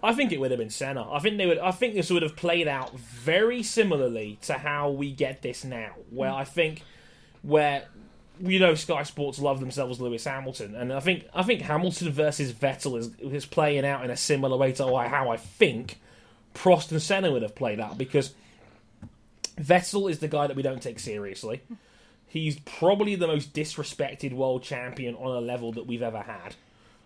[0.03, 1.11] I think it would have been Senna.
[1.11, 1.59] I think they would.
[1.59, 5.93] I think this would have played out very similarly to how we get this now,
[6.11, 6.37] where hmm.
[6.37, 6.83] I think
[7.43, 7.85] where
[8.41, 12.53] you know Sky Sports love themselves Lewis Hamilton, and I think I think Hamilton versus
[12.53, 15.99] Vettel is is playing out in a similar way to how I think
[16.55, 18.35] Prost and Senna would have played out because
[19.57, 21.63] Vettel is the guy that we don't take seriously.
[21.67, 21.75] Hmm.
[22.31, 26.55] He's probably the most disrespected world champion on a level that we've ever had.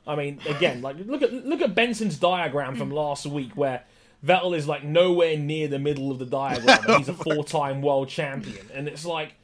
[0.06, 3.84] I mean, again, like look at look at Benson's diagram from last week where
[4.24, 6.78] Vettel is like nowhere near the middle of the diagram.
[6.86, 9.34] and he's a oh four-time world champion, and it's like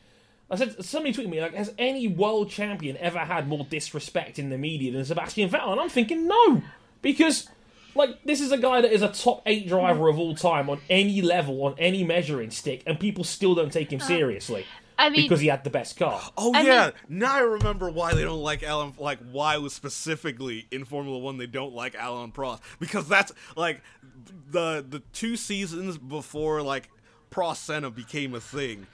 [0.51, 0.85] I said.
[0.85, 4.93] Somebody tweeted me like, "Has any world champion ever had more disrespect in the media
[4.93, 6.62] than Sebastian Vettel?" And I'm thinking, no,
[7.02, 7.48] because
[7.94, 10.80] like this is a guy that is a top eight driver of all time on
[10.90, 14.66] any level, on any measuring stick, and people still don't take him uh, seriously
[15.00, 16.20] I mean, because he had the best car.
[16.36, 18.92] Oh I yeah, mean- now I remember why they don't like Alan.
[18.98, 23.80] Like why was specifically in Formula One they don't like Alan Prost because that's like
[24.50, 26.90] the the two seasons before like
[27.30, 28.86] Prost Senna became a thing.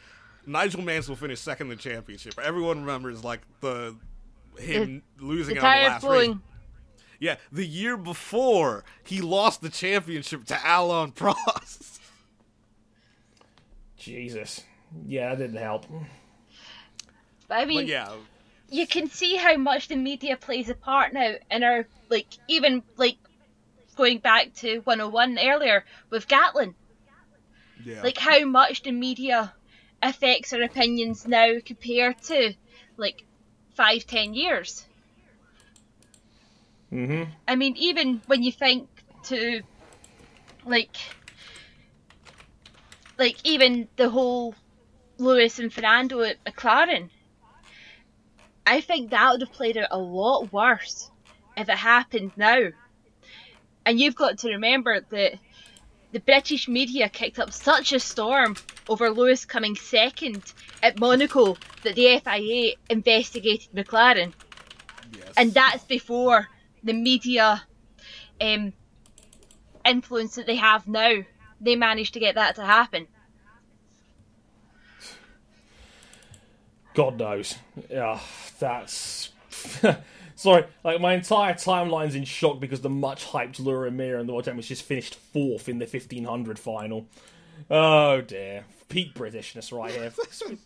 [0.47, 2.39] Nigel Mansell finished second in the championship.
[2.39, 3.97] Everyone remembers like the
[4.59, 6.31] him losing the out on the last blowing.
[6.33, 6.39] race.
[7.19, 11.99] Yeah, the year before he lost the championship to Alan Prost.
[13.97, 14.63] Jesus,
[15.07, 15.87] yeah, that didn't help.
[17.49, 18.13] But I mean, But yeah,
[18.71, 22.83] you can see how much the media plays a part now in our like even
[22.97, 23.17] like
[23.97, 26.75] going back to 101 earlier with Gatlin
[27.85, 28.03] yeah.
[28.03, 29.53] like how much the media
[30.03, 32.55] affects our opinions now compared to
[32.97, 33.25] like
[33.77, 34.85] five ten years
[36.95, 37.31] Mm-hmm.
[37.49, 38.89] I mean, even when you think
[39.25, 39.63] to,
[40.65, 40.97] like,
[43.19, 44.55] like even the whole
[45.19, 47.11] Lewis and Fernando at McLaren,
[48.67, 51.11] I think that would have played out a lot worse
[51.57, 52.69] if it happened now.
[53.87, 55.39] And you've got to remember that
[56.13, 58.57] the British media kicked up such a storm
[58.89, 60.43] over Lewis coming second
[60.83, 64.33] at Monaco that the FIA investigated McLaren.
[65.13, 65.33] Yes.
[65.37, 66.49] And that's before
[66.83, 67.63] the media
[68.41, 68.73] um,
[69.85, 71.25] influence that they have now.
[71.61, 73.07] They managed to get that to happen.
[76.95, 77.57] God knows.
[77.91, 78.21] Yeah,
[78.59, 79.31] that's.
[80.37, 84.33] Sorry, like my entire timeline's in shock because the much hyped Laura Muir and the
[84.33, 87.07] World Champions just finished fourth in the 1500 final.
[87.71, 88.65] Oh dear.
[88.89, 90.13] Peak Britishness right here.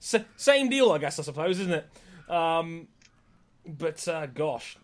[0.00, 2.30] S- same deal, I guess, I suppose, isn't it?
[2.30, 2.88] Um,
[3.66, 4.76] but uh, gosh,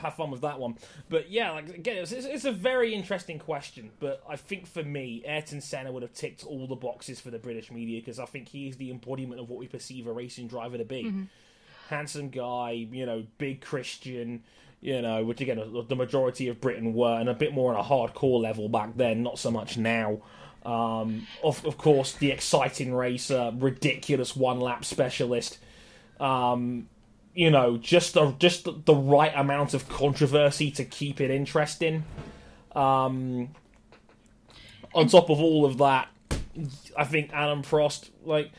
[0.00, 0.76] have fun with that one.
[1.08, 3.90] But yeah, like again, it's, it's, a very interesting question.
[4.00, 7.38] But I think for me, Ayrton Senna would have ticked all the boxes for the
[7.38, 10.48] British media because I think he is the embodiment of what we perceive a racing
[10.48, 11.12] driver to be.
[11.88, 14.42] Handsome guy, you know, big Christian,
[14.80, 17.84] you know, which again the majority of Britain were, and a bit more on a
[17.88, 20.20] hardcore level back then, not so much now.
[20.64, 25.58] Um, of, of course, the exciting racer, ridiculous one lap specialist.
[26.20, 26.88] Um,
[27.38, 32.02] you know, just the just the right amount of controversy to keep it interesting.
[32.74, 33.50] Um,
[34.92, 36.08] on top of all of that,
[36.96, 38.50] I think Adam Prost, like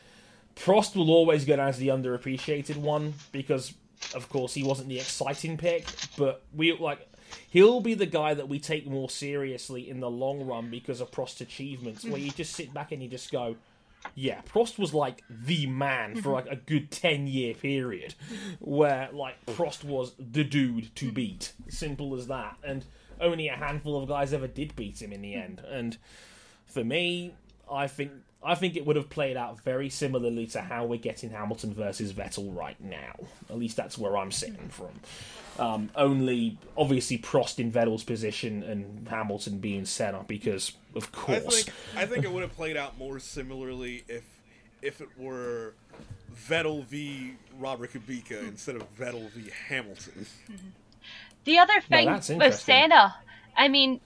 [0.56, 3.74] Prost, will always go down as the underappreciated one because,
[4.14, 5.84] of course, he wasn't the exciting pick.
[6.16, 7.06] But we like
[7.50, 11.10] he'll be the guy that we take more seriously in the long run because of
[11.10, 12.02] Prost's achievements.
[12.02, 13.56] Where you just sit back and you just go,
[14.14, 18.14] yeah, Prost was like the man for like a good 10 year period
[18.58, 21.52] where like Prost was the dude to beat.
[21.68, 22.56] Simple as that.
[22.62, 22.84] And
[23.20, 25.62] only a handful of guys ever did beat him in the end.
[25.68, 25.96] And
[26.66, 27.34] for me,
[27.70, 28.12] I think
[28.42, 32.12] I think it would have played out very similarly to how we're getting Hamilton versus
[32.12, 33.12] Vettel right now.
[33.50, 34.92] At least that's where I'm sitting from.
[35.58, 41.64] Um, only obviously Prost in Vettel's position and Hamilton being Senna because of I course.
[41.64, 44.24] think I think it would have played out more similarly if
[44.80, 45.74] if it were
[46.34, 50.26] Vettel v Robert Kubica instead of Vettel v Hamilton.
[51.44, 52.74] The other thing that's with interesting.
[52.74, 53.16] Senna,
[53.56, 54.00] I mean,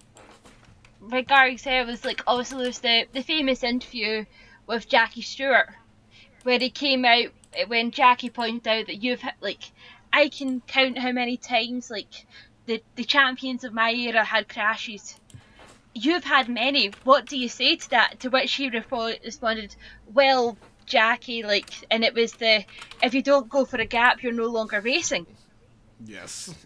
[1.10, 4.24] regarding Senna was like obviously there's the the famous interview
[4.66, 5.68] with Jackie Stewart
[6.42, 7.26] where he came out
[7.68, 9.72] when Jackie pointed out that you've had like
[10.12, 12.26] I can count how many times like
[12.66, 15.16] the the champions of my era had crashes.
[15.96, 16.92] You've had many.
[17.04, 18.20] What do you say to that?
[18.20, 19.76] To which he repo- responded,
[20.12, 20.56] "Well,
[20.86, 22.64] Jackie, like, and it was the
[23.02, 25.26] if you don't go for a gap, you're no longer racing."
[26.04, 26.54] Yes.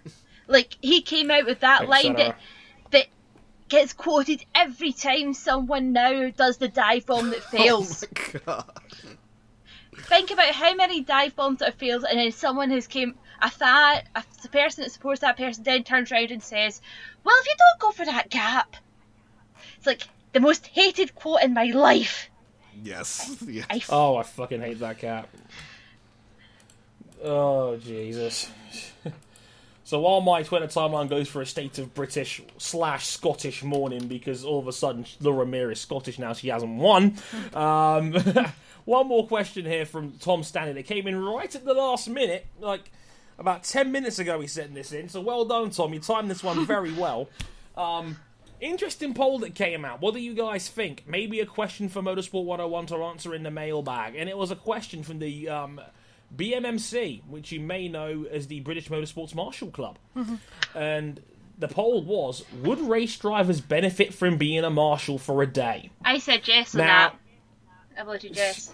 [0.51, 2.17] Like he came out with that Thanks, line Sarah.
[2.17, 2.41] that that
[3.69, 8.05] gets quoted every time someone now does the dive bomb that oh fails.
[8.47, 8.65] God.
[9.97, 13.53] Think about how many dive bombs that have failed, and then someone has came a
[13.59, 16.81] that a the person that supports that person then turns around and says,
[17.25, 18.77] "Well, if you don't go for that gap,"
[19.77, 22.31] it's like the most hated quote in my life.
[22.83, 23.37] Yes.
[23.47, 23.67] yes.
[23.69, 25.29] I f- Oh, I fucking hate that cat.
[27.25, 28.49] Oh, Jesus.
[29.89, 34.45] so while my Twitter timeline goes for a state of British slash Scottish mourning because
[34.45, 37.17] all of a sudden Laura Muir is Scottish now, she hasn't won.
[37.55, 38.13] Um,
[38.85, 42.47] one more question here from Tom Stanley that came in right at the last minute,
[42.61, 42.93] like
[43.39, 45.95] about 10 minutes ago he sent this in, so well done, Tom.
[45.95, 47.31] You timed this one very well.
[47.75, 48.19] Um,
[48.61, 50.03] Interesting poll that came out.
[50.03, 51.05] What do you guys think?
[51.07, 54.17] Maybe a question for Motorsport 101 to answer in the mailbag.
[54.17, 55.81] And it was a question from the um,
[56.37, 59.99] BMMC, which you may know as the British Motorsports Marshall Club.
[60.75, 61.21] And
[61.59, 65.91] the poll was Would race drivers benefit from being a marshal for a day?
[66.05, 67.17] I said yes on Now- that.
[68.01, 68.73] I voted yes.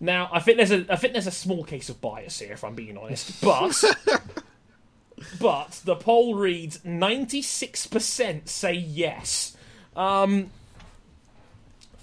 [0.00, 2.64] Now, I think there's a I think there's a small case of bias here, if
[2.64, 3.40] I'm being honest.
[3.42, 3.84] But
[5.40, 9.56] but the poll reads 96% say yes.
[9.94, 10.50] Um,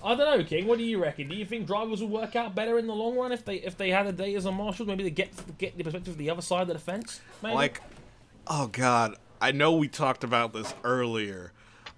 [0.07, 0.67] I don't know, King.
[0.67, 1.27] What do you reckon?
[1.27, 3.77] Do you think drivers will work out better in the long run if they if
[3.77, 4.85] they had a day as a marshal?
[4.85, 7.19] Maybe they get get the perspective of the other side of the fence.
[7.43, 7.55] Maybe?
[7.55, 7.81] Like,
[8.47, 11.51] oh god, I know we talked about this earlier,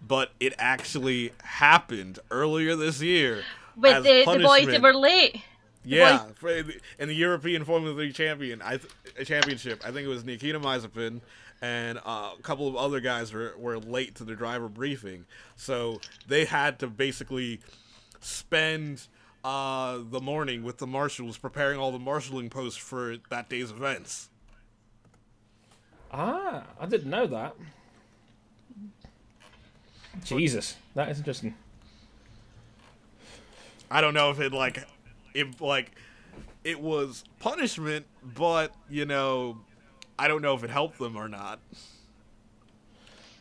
[0.06, 3.44] but it actually happened earlier this year.
[3.78, 5.44] With as the, the boys that were late.
[5.86, 10.26] Yeah, for, in the European Formula Three champion, I th- championship, I think it was
[10.26, 11.22] Nikita Mazepin
[11.62, 15.26] and uh, a couple of other guys were, were late to the driver briefing,
[15.56, 17.60] so they had to basically
[18.20, 19.08] spend
[19.44, 24.30] uh, the morning with the marshals preparing all the marshalling posts for that day's events.
[26.12, 27.56] Ah, I didn't know that.
[30.24, 31.54] Jesus, that is interesting.
[33.92, 34.84] I don't know if it like,
[35.34, 35.92] it like,
[36.64, 38.06] it was punishment,
[38.36, 39.60] but you know,
[40.18, 41.60] I don't know if it helped them or not.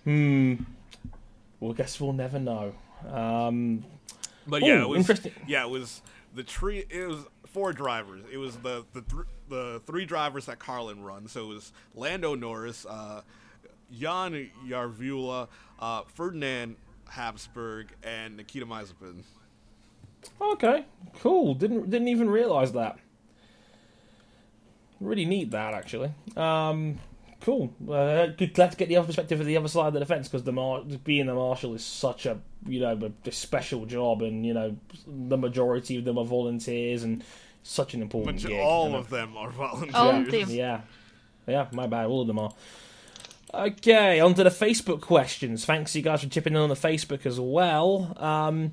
[0.05, 0.55] Hmm.
[1.61, 2.73] Well, I guess we'll never know.
[3.11, 3.85] Um,
[4.49, 5.33] But yeah, it was interesting.
[5.47, 6.03] Yeah, it was
[6.35, 6.85] the tree.
[6.89, 8.23] It was four drivers.
[8.33, 11.33] It was the the th- the three drivers that Carlin runs.
[11.33, 13.23] So it was Lando Norris, uh,
[13.93, 15.49] Jehan Daruvala,
[15.79, 16.77] uh, Ferdinand
[17.11, 19.23] Habsburg, and Nikita Mazepin.
[20.41, 20.85] okay,
[21.20, 21.55] cool.
[21.55, 22.99] Didn't didn't even realize that.
[25.01, 26.11] Really neat that actually.
[26.37, 26.99] Um,
[27.40, 27.73] cool.
[27.90, 30.28] Uh, good, glad to get the other perspective of the other side of the fence
[30.28, 34.23] because the mar- being a marshal is such a you know a, a special job,
[34.23, 37.24] and you know the majority of them are volunteers and
[37.62, 38.36] such an important.
[38.36, 39.94] Which gig, all of them are volunteers.
[39.94, 40.51] All of them.
[40.51, 40.81] Yeah.
[41.47, 42.06] Yeah, my bad.
[42.06, 42.52] All of them are.
[43.55, 45.65] Okay, on to the Facebook questions.
[45.65, 48.12] Thanks, you guys, for chipping in on the Facebook as well.
[48.19, 48.73] Um,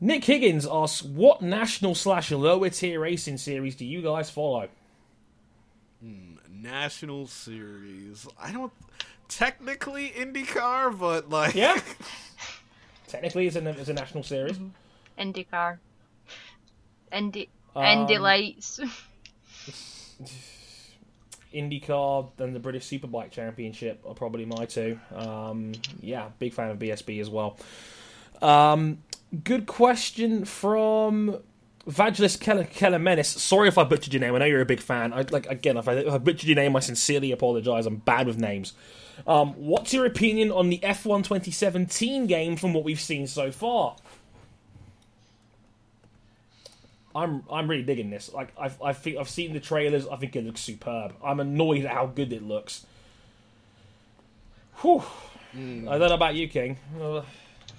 [0.00, 4.68] Nick Higgins asks, "What national slash lower tier racing series do you guys follow?"
[6.64, 8.26] National Series.
[8.40, 8.72] I don't
[9.28, 11.78] technically IndyCar, but like Yeah,
[13.06, 14.58] technically, it's a, it's a national series.
[15.18, 15.78] IndyCar.
[17.12, 17.50] Indy.
[17.76, 18.80] Um, Indy Lights.
[21.54, 24.98] IndyCar and the British Superbike Championship are probably my two.
[25.14, 27.58] Um, yeah, big fan of BSB as well.
[28.40, 29.02] Um,
[29.44, 31.40] good question from
[31.88, 33.26] Vagelis Kelamenis.
[33.26, 34.34] Sorry if I butchered your name.
[34.34, 35.12] I know you're a big fan.
[35.12, 37.86] I, like again, if I, if I butchered your name, I sincerely apologise.
[37.86, 38.72] I'm bad with names.
[39.26, 43.96] Um, what's your opinion on the F1 2017 game from what we've seen so far?
[47.14, 48.32] I'm I'm really digging this.
[48.32, 50.08] Like I've I think I've seen the trailers.
[50.08, 51.14] I think it looks superb.
[51.22, 52.86] I'm annoyed at how good it looks.
[54.78, 55.02] Whew.
[55.54, 56.78] I don't know about you, King.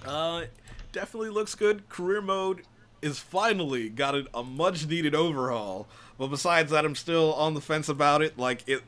[0.06, 0.44] Uh,
[0.92, 1.86] definitely looks good.
[1.90, 2.62] Career mode
[3.02, 5.86] is finally got a, much needed overhaul.
[6.18, 8.38] But besides that, I'm still on the fence about it.
[8.38, 8.82] Like it,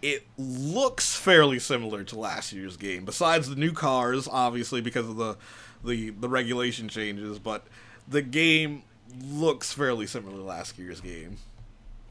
[0.00, 3.04] it looks fairly similar to last year's game.
[3.04, 5.36] Besides the new cars, obviously because of the
[5.84, 7.66] the the regulation changes, but
[8.06, 8.82] the game
[9.24, 11.36] looks fairly similar to last year's game.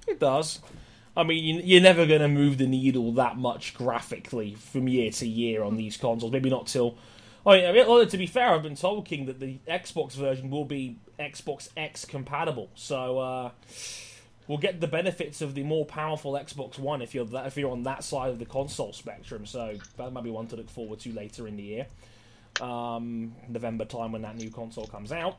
[0.08, 0.60] It does.
[1.16, 5.12] I mean, you- you're never going to move the needle that much graphically from year
[5.12, 6.32] to year on these consoles.
[6.32, 6.96] Maybe not till.
[7.46, 10.98] I mean, to be fair, I've been told King that the Xbox version will be
[11.20, 13.52] Xbox X compatible, so uh,
[14.48, 17.72] we'll get the benefits of the more powerful Xbox One if you're that, if you're
[17.72, 19.46] on that side of the console spectrum.
[19.46, 21.88] So that might be one to look forward to later in the year,
[22.62, 25.38] um, November time when that new console comes out.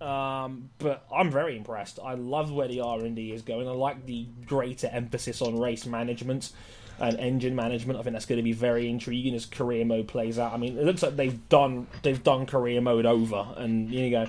[0.00, 1.98] Um, but I'm very impressed.
[2.02, 3.66] I love where the R and D is going.
[3.66, 6.52] I like the greater emphasis on race management
[6.98, 7.98] and engine management.
[7.98, 10.52] I think that's going to be very intriguing as career mode plays out.
[10.52, 14.26] I mean, it looks like they've done they've done career mode over, and you go.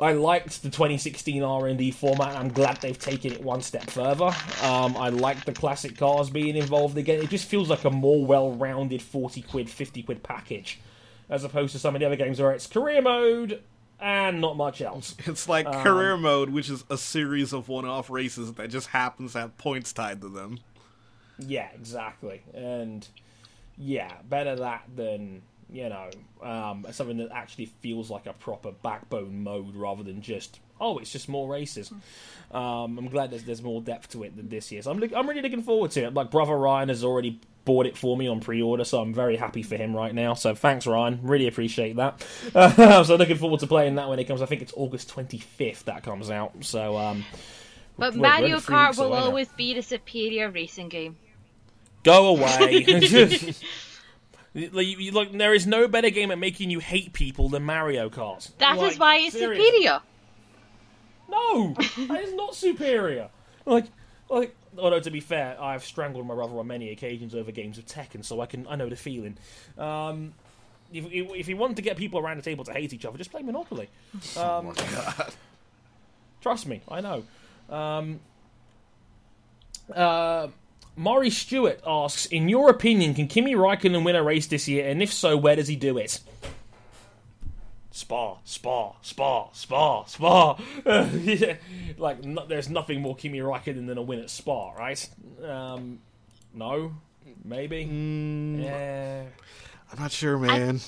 [0.00, 2.34] I liked the 2016 R&D format.
[2.34, 4.30] I'm glad they've taken it one step further.
[4.62, 7.22] Um, I like the classic cars being involved again.
[7.22, 10.80] It just feels like a more well-rounded 40 quid, 50 quid package,
[11.28, 13.62] as opposed to some of the other games where it's career mode
[14.00, 15.14] and not much else.
[15.26, 19.40] It's like career mode, which is a series of one-off races that just happens to
[19.40, 20.60] have points tied to them.
[21.38, 22.42] Yeah, exactly.
[22.54, 23.06] And
[23.76, 26.10] yeah, better that than you know
[26.42, 31.12] um, something that actually feels like a proper backbone mode rather than just oh, it's
[31.12, 31.92] just more races.
[32.50, 34.82] Um, I'm glad there's there's more depth to it than this year.
[34.82, 36.14] So I'm look- I'm really looking forward to it.
[36.14, 39.62] Like brother Ryan has already bought it for me on pre-order, so I'm very happy
[39.62, 40.32] for him right now.
[40.34, 42.22] So thanks Ryan, really appreciate that.
[43.06, 44.40] so looking forward to playing that when it comes.
[44.42, 46.52] I think it's August 25th that comes out.
[46.64, 47.24] So um,
[47.98, 51.16] But we're- we're Mario Kart will away always be the superior racing game.
[52.02, 52.84] Go away.
[54.54, 57.62] Like, you- you- Look, there is no better game at making you hate people than
[57.64, 58.50] Mario Kart.
[58.58, 59.64] That is Like, why it's seriously.
[59.64, 60.00] superior.
[61.28, 61.74] No,
[62.08, 63.28] that is not superior.
[63.64, 63.86] Like,
[64.28, 64.56] like.
[64.78, 68.24] Although to be fair, I've strangled my brother on many occasions over games of Tekken,
[68.24, 69.36] so I can I know the feeling.
[69.76, 70.32] Um,
[70.92, 73.30] if, if you want to get people around the table to hate each other, just
[73.32, 73.88] play Monopoly.
[74.36, 74.72] Um,
[76.40, 77.24] Trust me, I know.
[77.68, 78.20] Um,
[79.94, 80.48] uh,
[80.96, 84.88] Maury Stewart asks, in your opinion, can Kimi Raikkonen win a race this year?
[84.88, 86.20] And if so, where does he do it?
[87.92, 90.58] Spa, Spa, Spa, Spa, Spa.
[90.84, 91.56] yeah.
[91.98, 95.08] Like, no, there's nothing more Kimi Raikkonen than a win at Spa, right?
[95.44, 95.98] Um,
[96.54, 96.94] no,
[97.44, 97.82] maybe.
[98.62, 99.24] Yeah.
[99.92, 100.80] I'm not sure, man.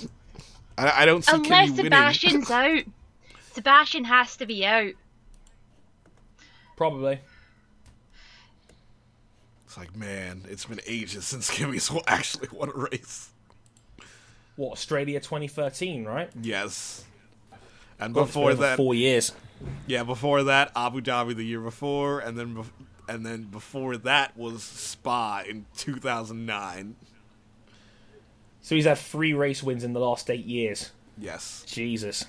[0.79, 1.85] I, I don't see Unless Kenny winning.
[1.85, 2.83] Sebastian's out.
[3.53, 4.93] Sebastian has to be out.
[6.77, 7.21] Probably.
[9.73, 13.31] It's like, man, it's been ages since Kimi's actually won a race.
[14.57, 16.29] What Australia 2013, right?
[16.43, 17.07] Yes.
[17.99, 19.33] And before that, four years.
[19.87, 22.71] yeah, before that, Abu Dhabi the year before, and then bef-
[23.09, 26.95] and then before that was Spa in 2009.
[28.61, 30.91] So he's had three race wins in the last eight years.
[31.17, 31.65] Yes.
[31.67, 32.27] Jesus.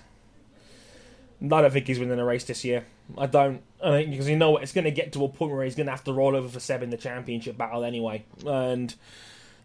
[1.42, 2.86] I don't think he's winning a race this year.
[3.18, 3.62] I don't.
[3.84, 5.76] I think because you know what, it's going to get to a point where he's
[5.76, 8.94] going to have to roll over for Seb in the championship battle anyway, and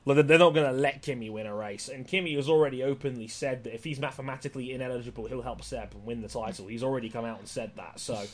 [0.05, 1.89] like, they're not going to let Kimi win a race.
[1.89, 6.23] And Kimi has already openly said that if he's mathematically ineligible, he'll help Seb win
[6.23, 6.67] the title.
[6.67, 8.01] He's already come out and said that.
[8.01, 8.25] So,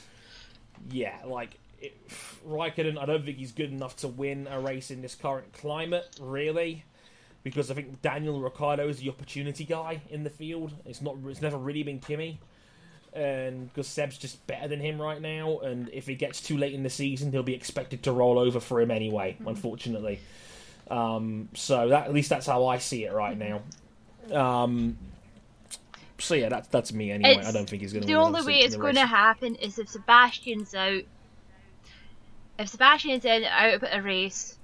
[0.91, 1.97] yeah, like it,
[2.49, 6.07] Raikkonen, I don't think he's good enough to win a race in this current climate,
[6.21, 6.85] really
[7.45, 10.73] because I think Daniel Ricciardo is the opportunity guy in the field.
[10.87, 11.17] It's not.
[11.27, 12.41] It's never really been Kimi,
[13.15, 15.59] and because Seb's just better than him right now.
[15.61, 18.61] And if it gets too late in the season, he'll be expected to roll over
[18.61, 19.37] for him anyway.
[19.47, 20.21] Unfortunately,
[20.91, 23.63] um, so that at least that's how I see it right now.
[24.33, 24.97] Um,
[26.19, 27.33] so yeah, that's that's me anyway.
[27.33, 28.07] It's- I don't think he's going to.
[28.07, 31.03] The only way it's going to happen is if Sebastian's out.
[32.59, 34.57] If Sebastian's in out of a race,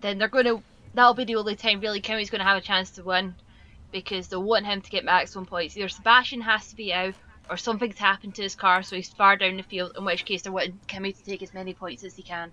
[0.00, 0.62] then they're going to.
[0.94, 3.34] That'll be the only time really Kimi's going to have a chance to win,
[3.92, 5.76] because they'll want him to get maximum points.
[5.76, 7.14] Either Sebastian has to be out,
[7.50, 9.92] or something's happened to his car, so he's far down the field.
[9.96, 12.52] In which case, they're wanting to take as many points as he can.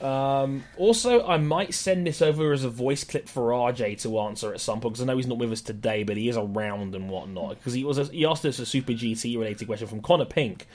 [0.00, 4.54] Um, also, I might send this over as a voice clip for RJ to answer
[4.54, 6.94] at some point because I know he's not with us today, but he is around
[6.94, 7.58] and whatnot.
[7.58, 10.68] Because he was he asked us a Super GT related question from Connor Pink,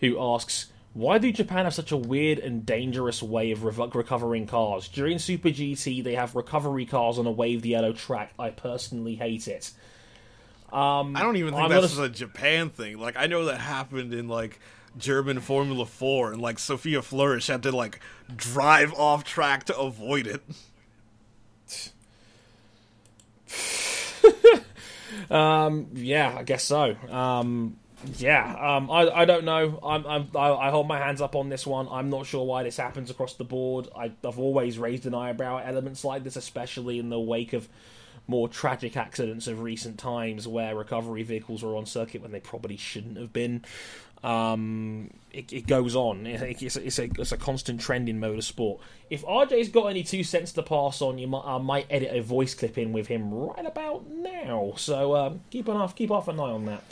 [0.00, 4.88] who asks, "Why do Japan have such a weird and dangerous way of recovering cars?
[4.88, 8.34] During Super GT, they have recovery cars on a waved yellow track.
[8.38, 9.72] I personally hate it."
[10.72, 12.98] Um, I don't even think I'm that's gonna- a Japan thing.
[12.98, 14.58] Like I know that happened in like
[14.96, 18.00] German Formula 4 and like Sophia Flörsch had to like
[18.34, 20.42] drive off track to avoid it.
[25.30, 26.94] Yeah, I guess so.
[27.10, 27.76] Um,
[28.16, 29.78] yeah, um, I, I don't know.
[29.82, 31.88] I'm, I'm, I, I hold my hands up on this one.
[31.90, 33.88] I'm not sure why this happens across the board.
[33.96, 37.68] I, I've always raised an eyebrow at elements like this, especially in the wake of
[38.28, 42.76] more tragic accidents of recent times where recovery vehicles were on circuit when they probably
[42.76, 43.64] shouldn't have been.
[44.22, 46.26] Um, it, it goes on.
[46.26, 48.80] It- It's it's, a, it's a constant trend in motorsport.
[49.10, 52.20] If RJ's got any two cents to pass on, you might I might edit a
[52.20, 54.72] voice clip in with him right about now.
[54.76, 56.82] So um, keep an off keep off an eye on that.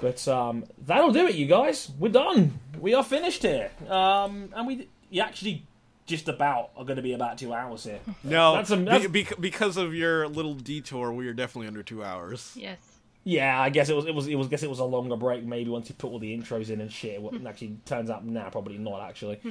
[0.00, 1.90] But um, that'll do it, you guys.
[1.98, 2.58] We're done.
[2.78, 3.70] We are finished here.
[3.88, 5.64] Um, and we you actually
[6.10, 8.00] just about are going to be about two hours here.
[8.22, 9.06] No, that's, a, that's...
[9.06, 12.52] Be, because of your little detour, we are definitely under two hours.
[12.54, 12.78] Yes.
[13.24, 14.06] Yeah, I guess it was.
[14.06, 14.26] It was.
[14.26, 14.46] It was.
[14.46, 15.44] I guess it was a longer break.
[15.44, 17.20] Maybe once you put all the intros in and shit.
[17.20, 19.40] What actually turns out now, nah, probably not actually.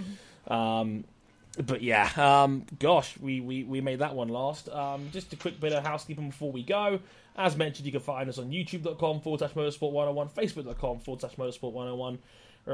[0.50, 0.54] Mm-hmm.
[0.54, 1.04] um,
[1.66, 4.70] but yeah, um, gosh, we, we, we made that one last.
[4.70, 7.00] Um, just a quick bit of housekeeping before we go.
[7.36, 12.18] As mentioned, you can find us on youtube.com forward slash motorsport101, facebook.com forward slash motorsport101,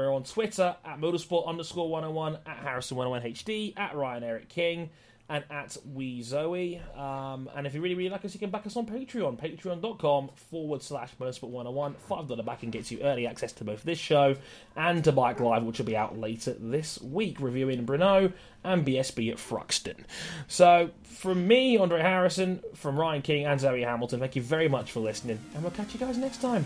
[0.04, 4.90] are on Twitter at motorsport underscore 101, at Harrison 101 HD, at Ryan Eric King,
[5.28, 6.80] and at We Zoe.
[6.96, 10.30] Um, and if you really, really like us, you can back us on Patreon, patreon.com
[10.34, 11.96] forward slash motorsport 101.
[12.08, 14.36] $5 back and gets you early access to both this show
[14.76, 18.32] and to Bike Live, which will be out later this week, reviewing Brno
[18.62, 20.04] and BSB at Thruxton.
[20.46, 24.92] So, from me, Andre Harrison, from Ryan King and Zoe Hamilton, thank you very much
[24.92, 26.64] for listening, and we'll catch you guys next time.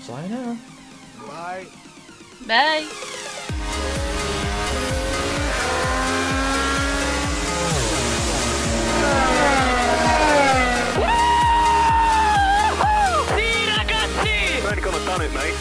[0.00, 0.56] Sayonara.
[1.26, 1.66] Bye.
[2.46, 2.86] Bye.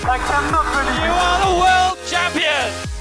[0.05, 2.92] I cannot believe You are the world!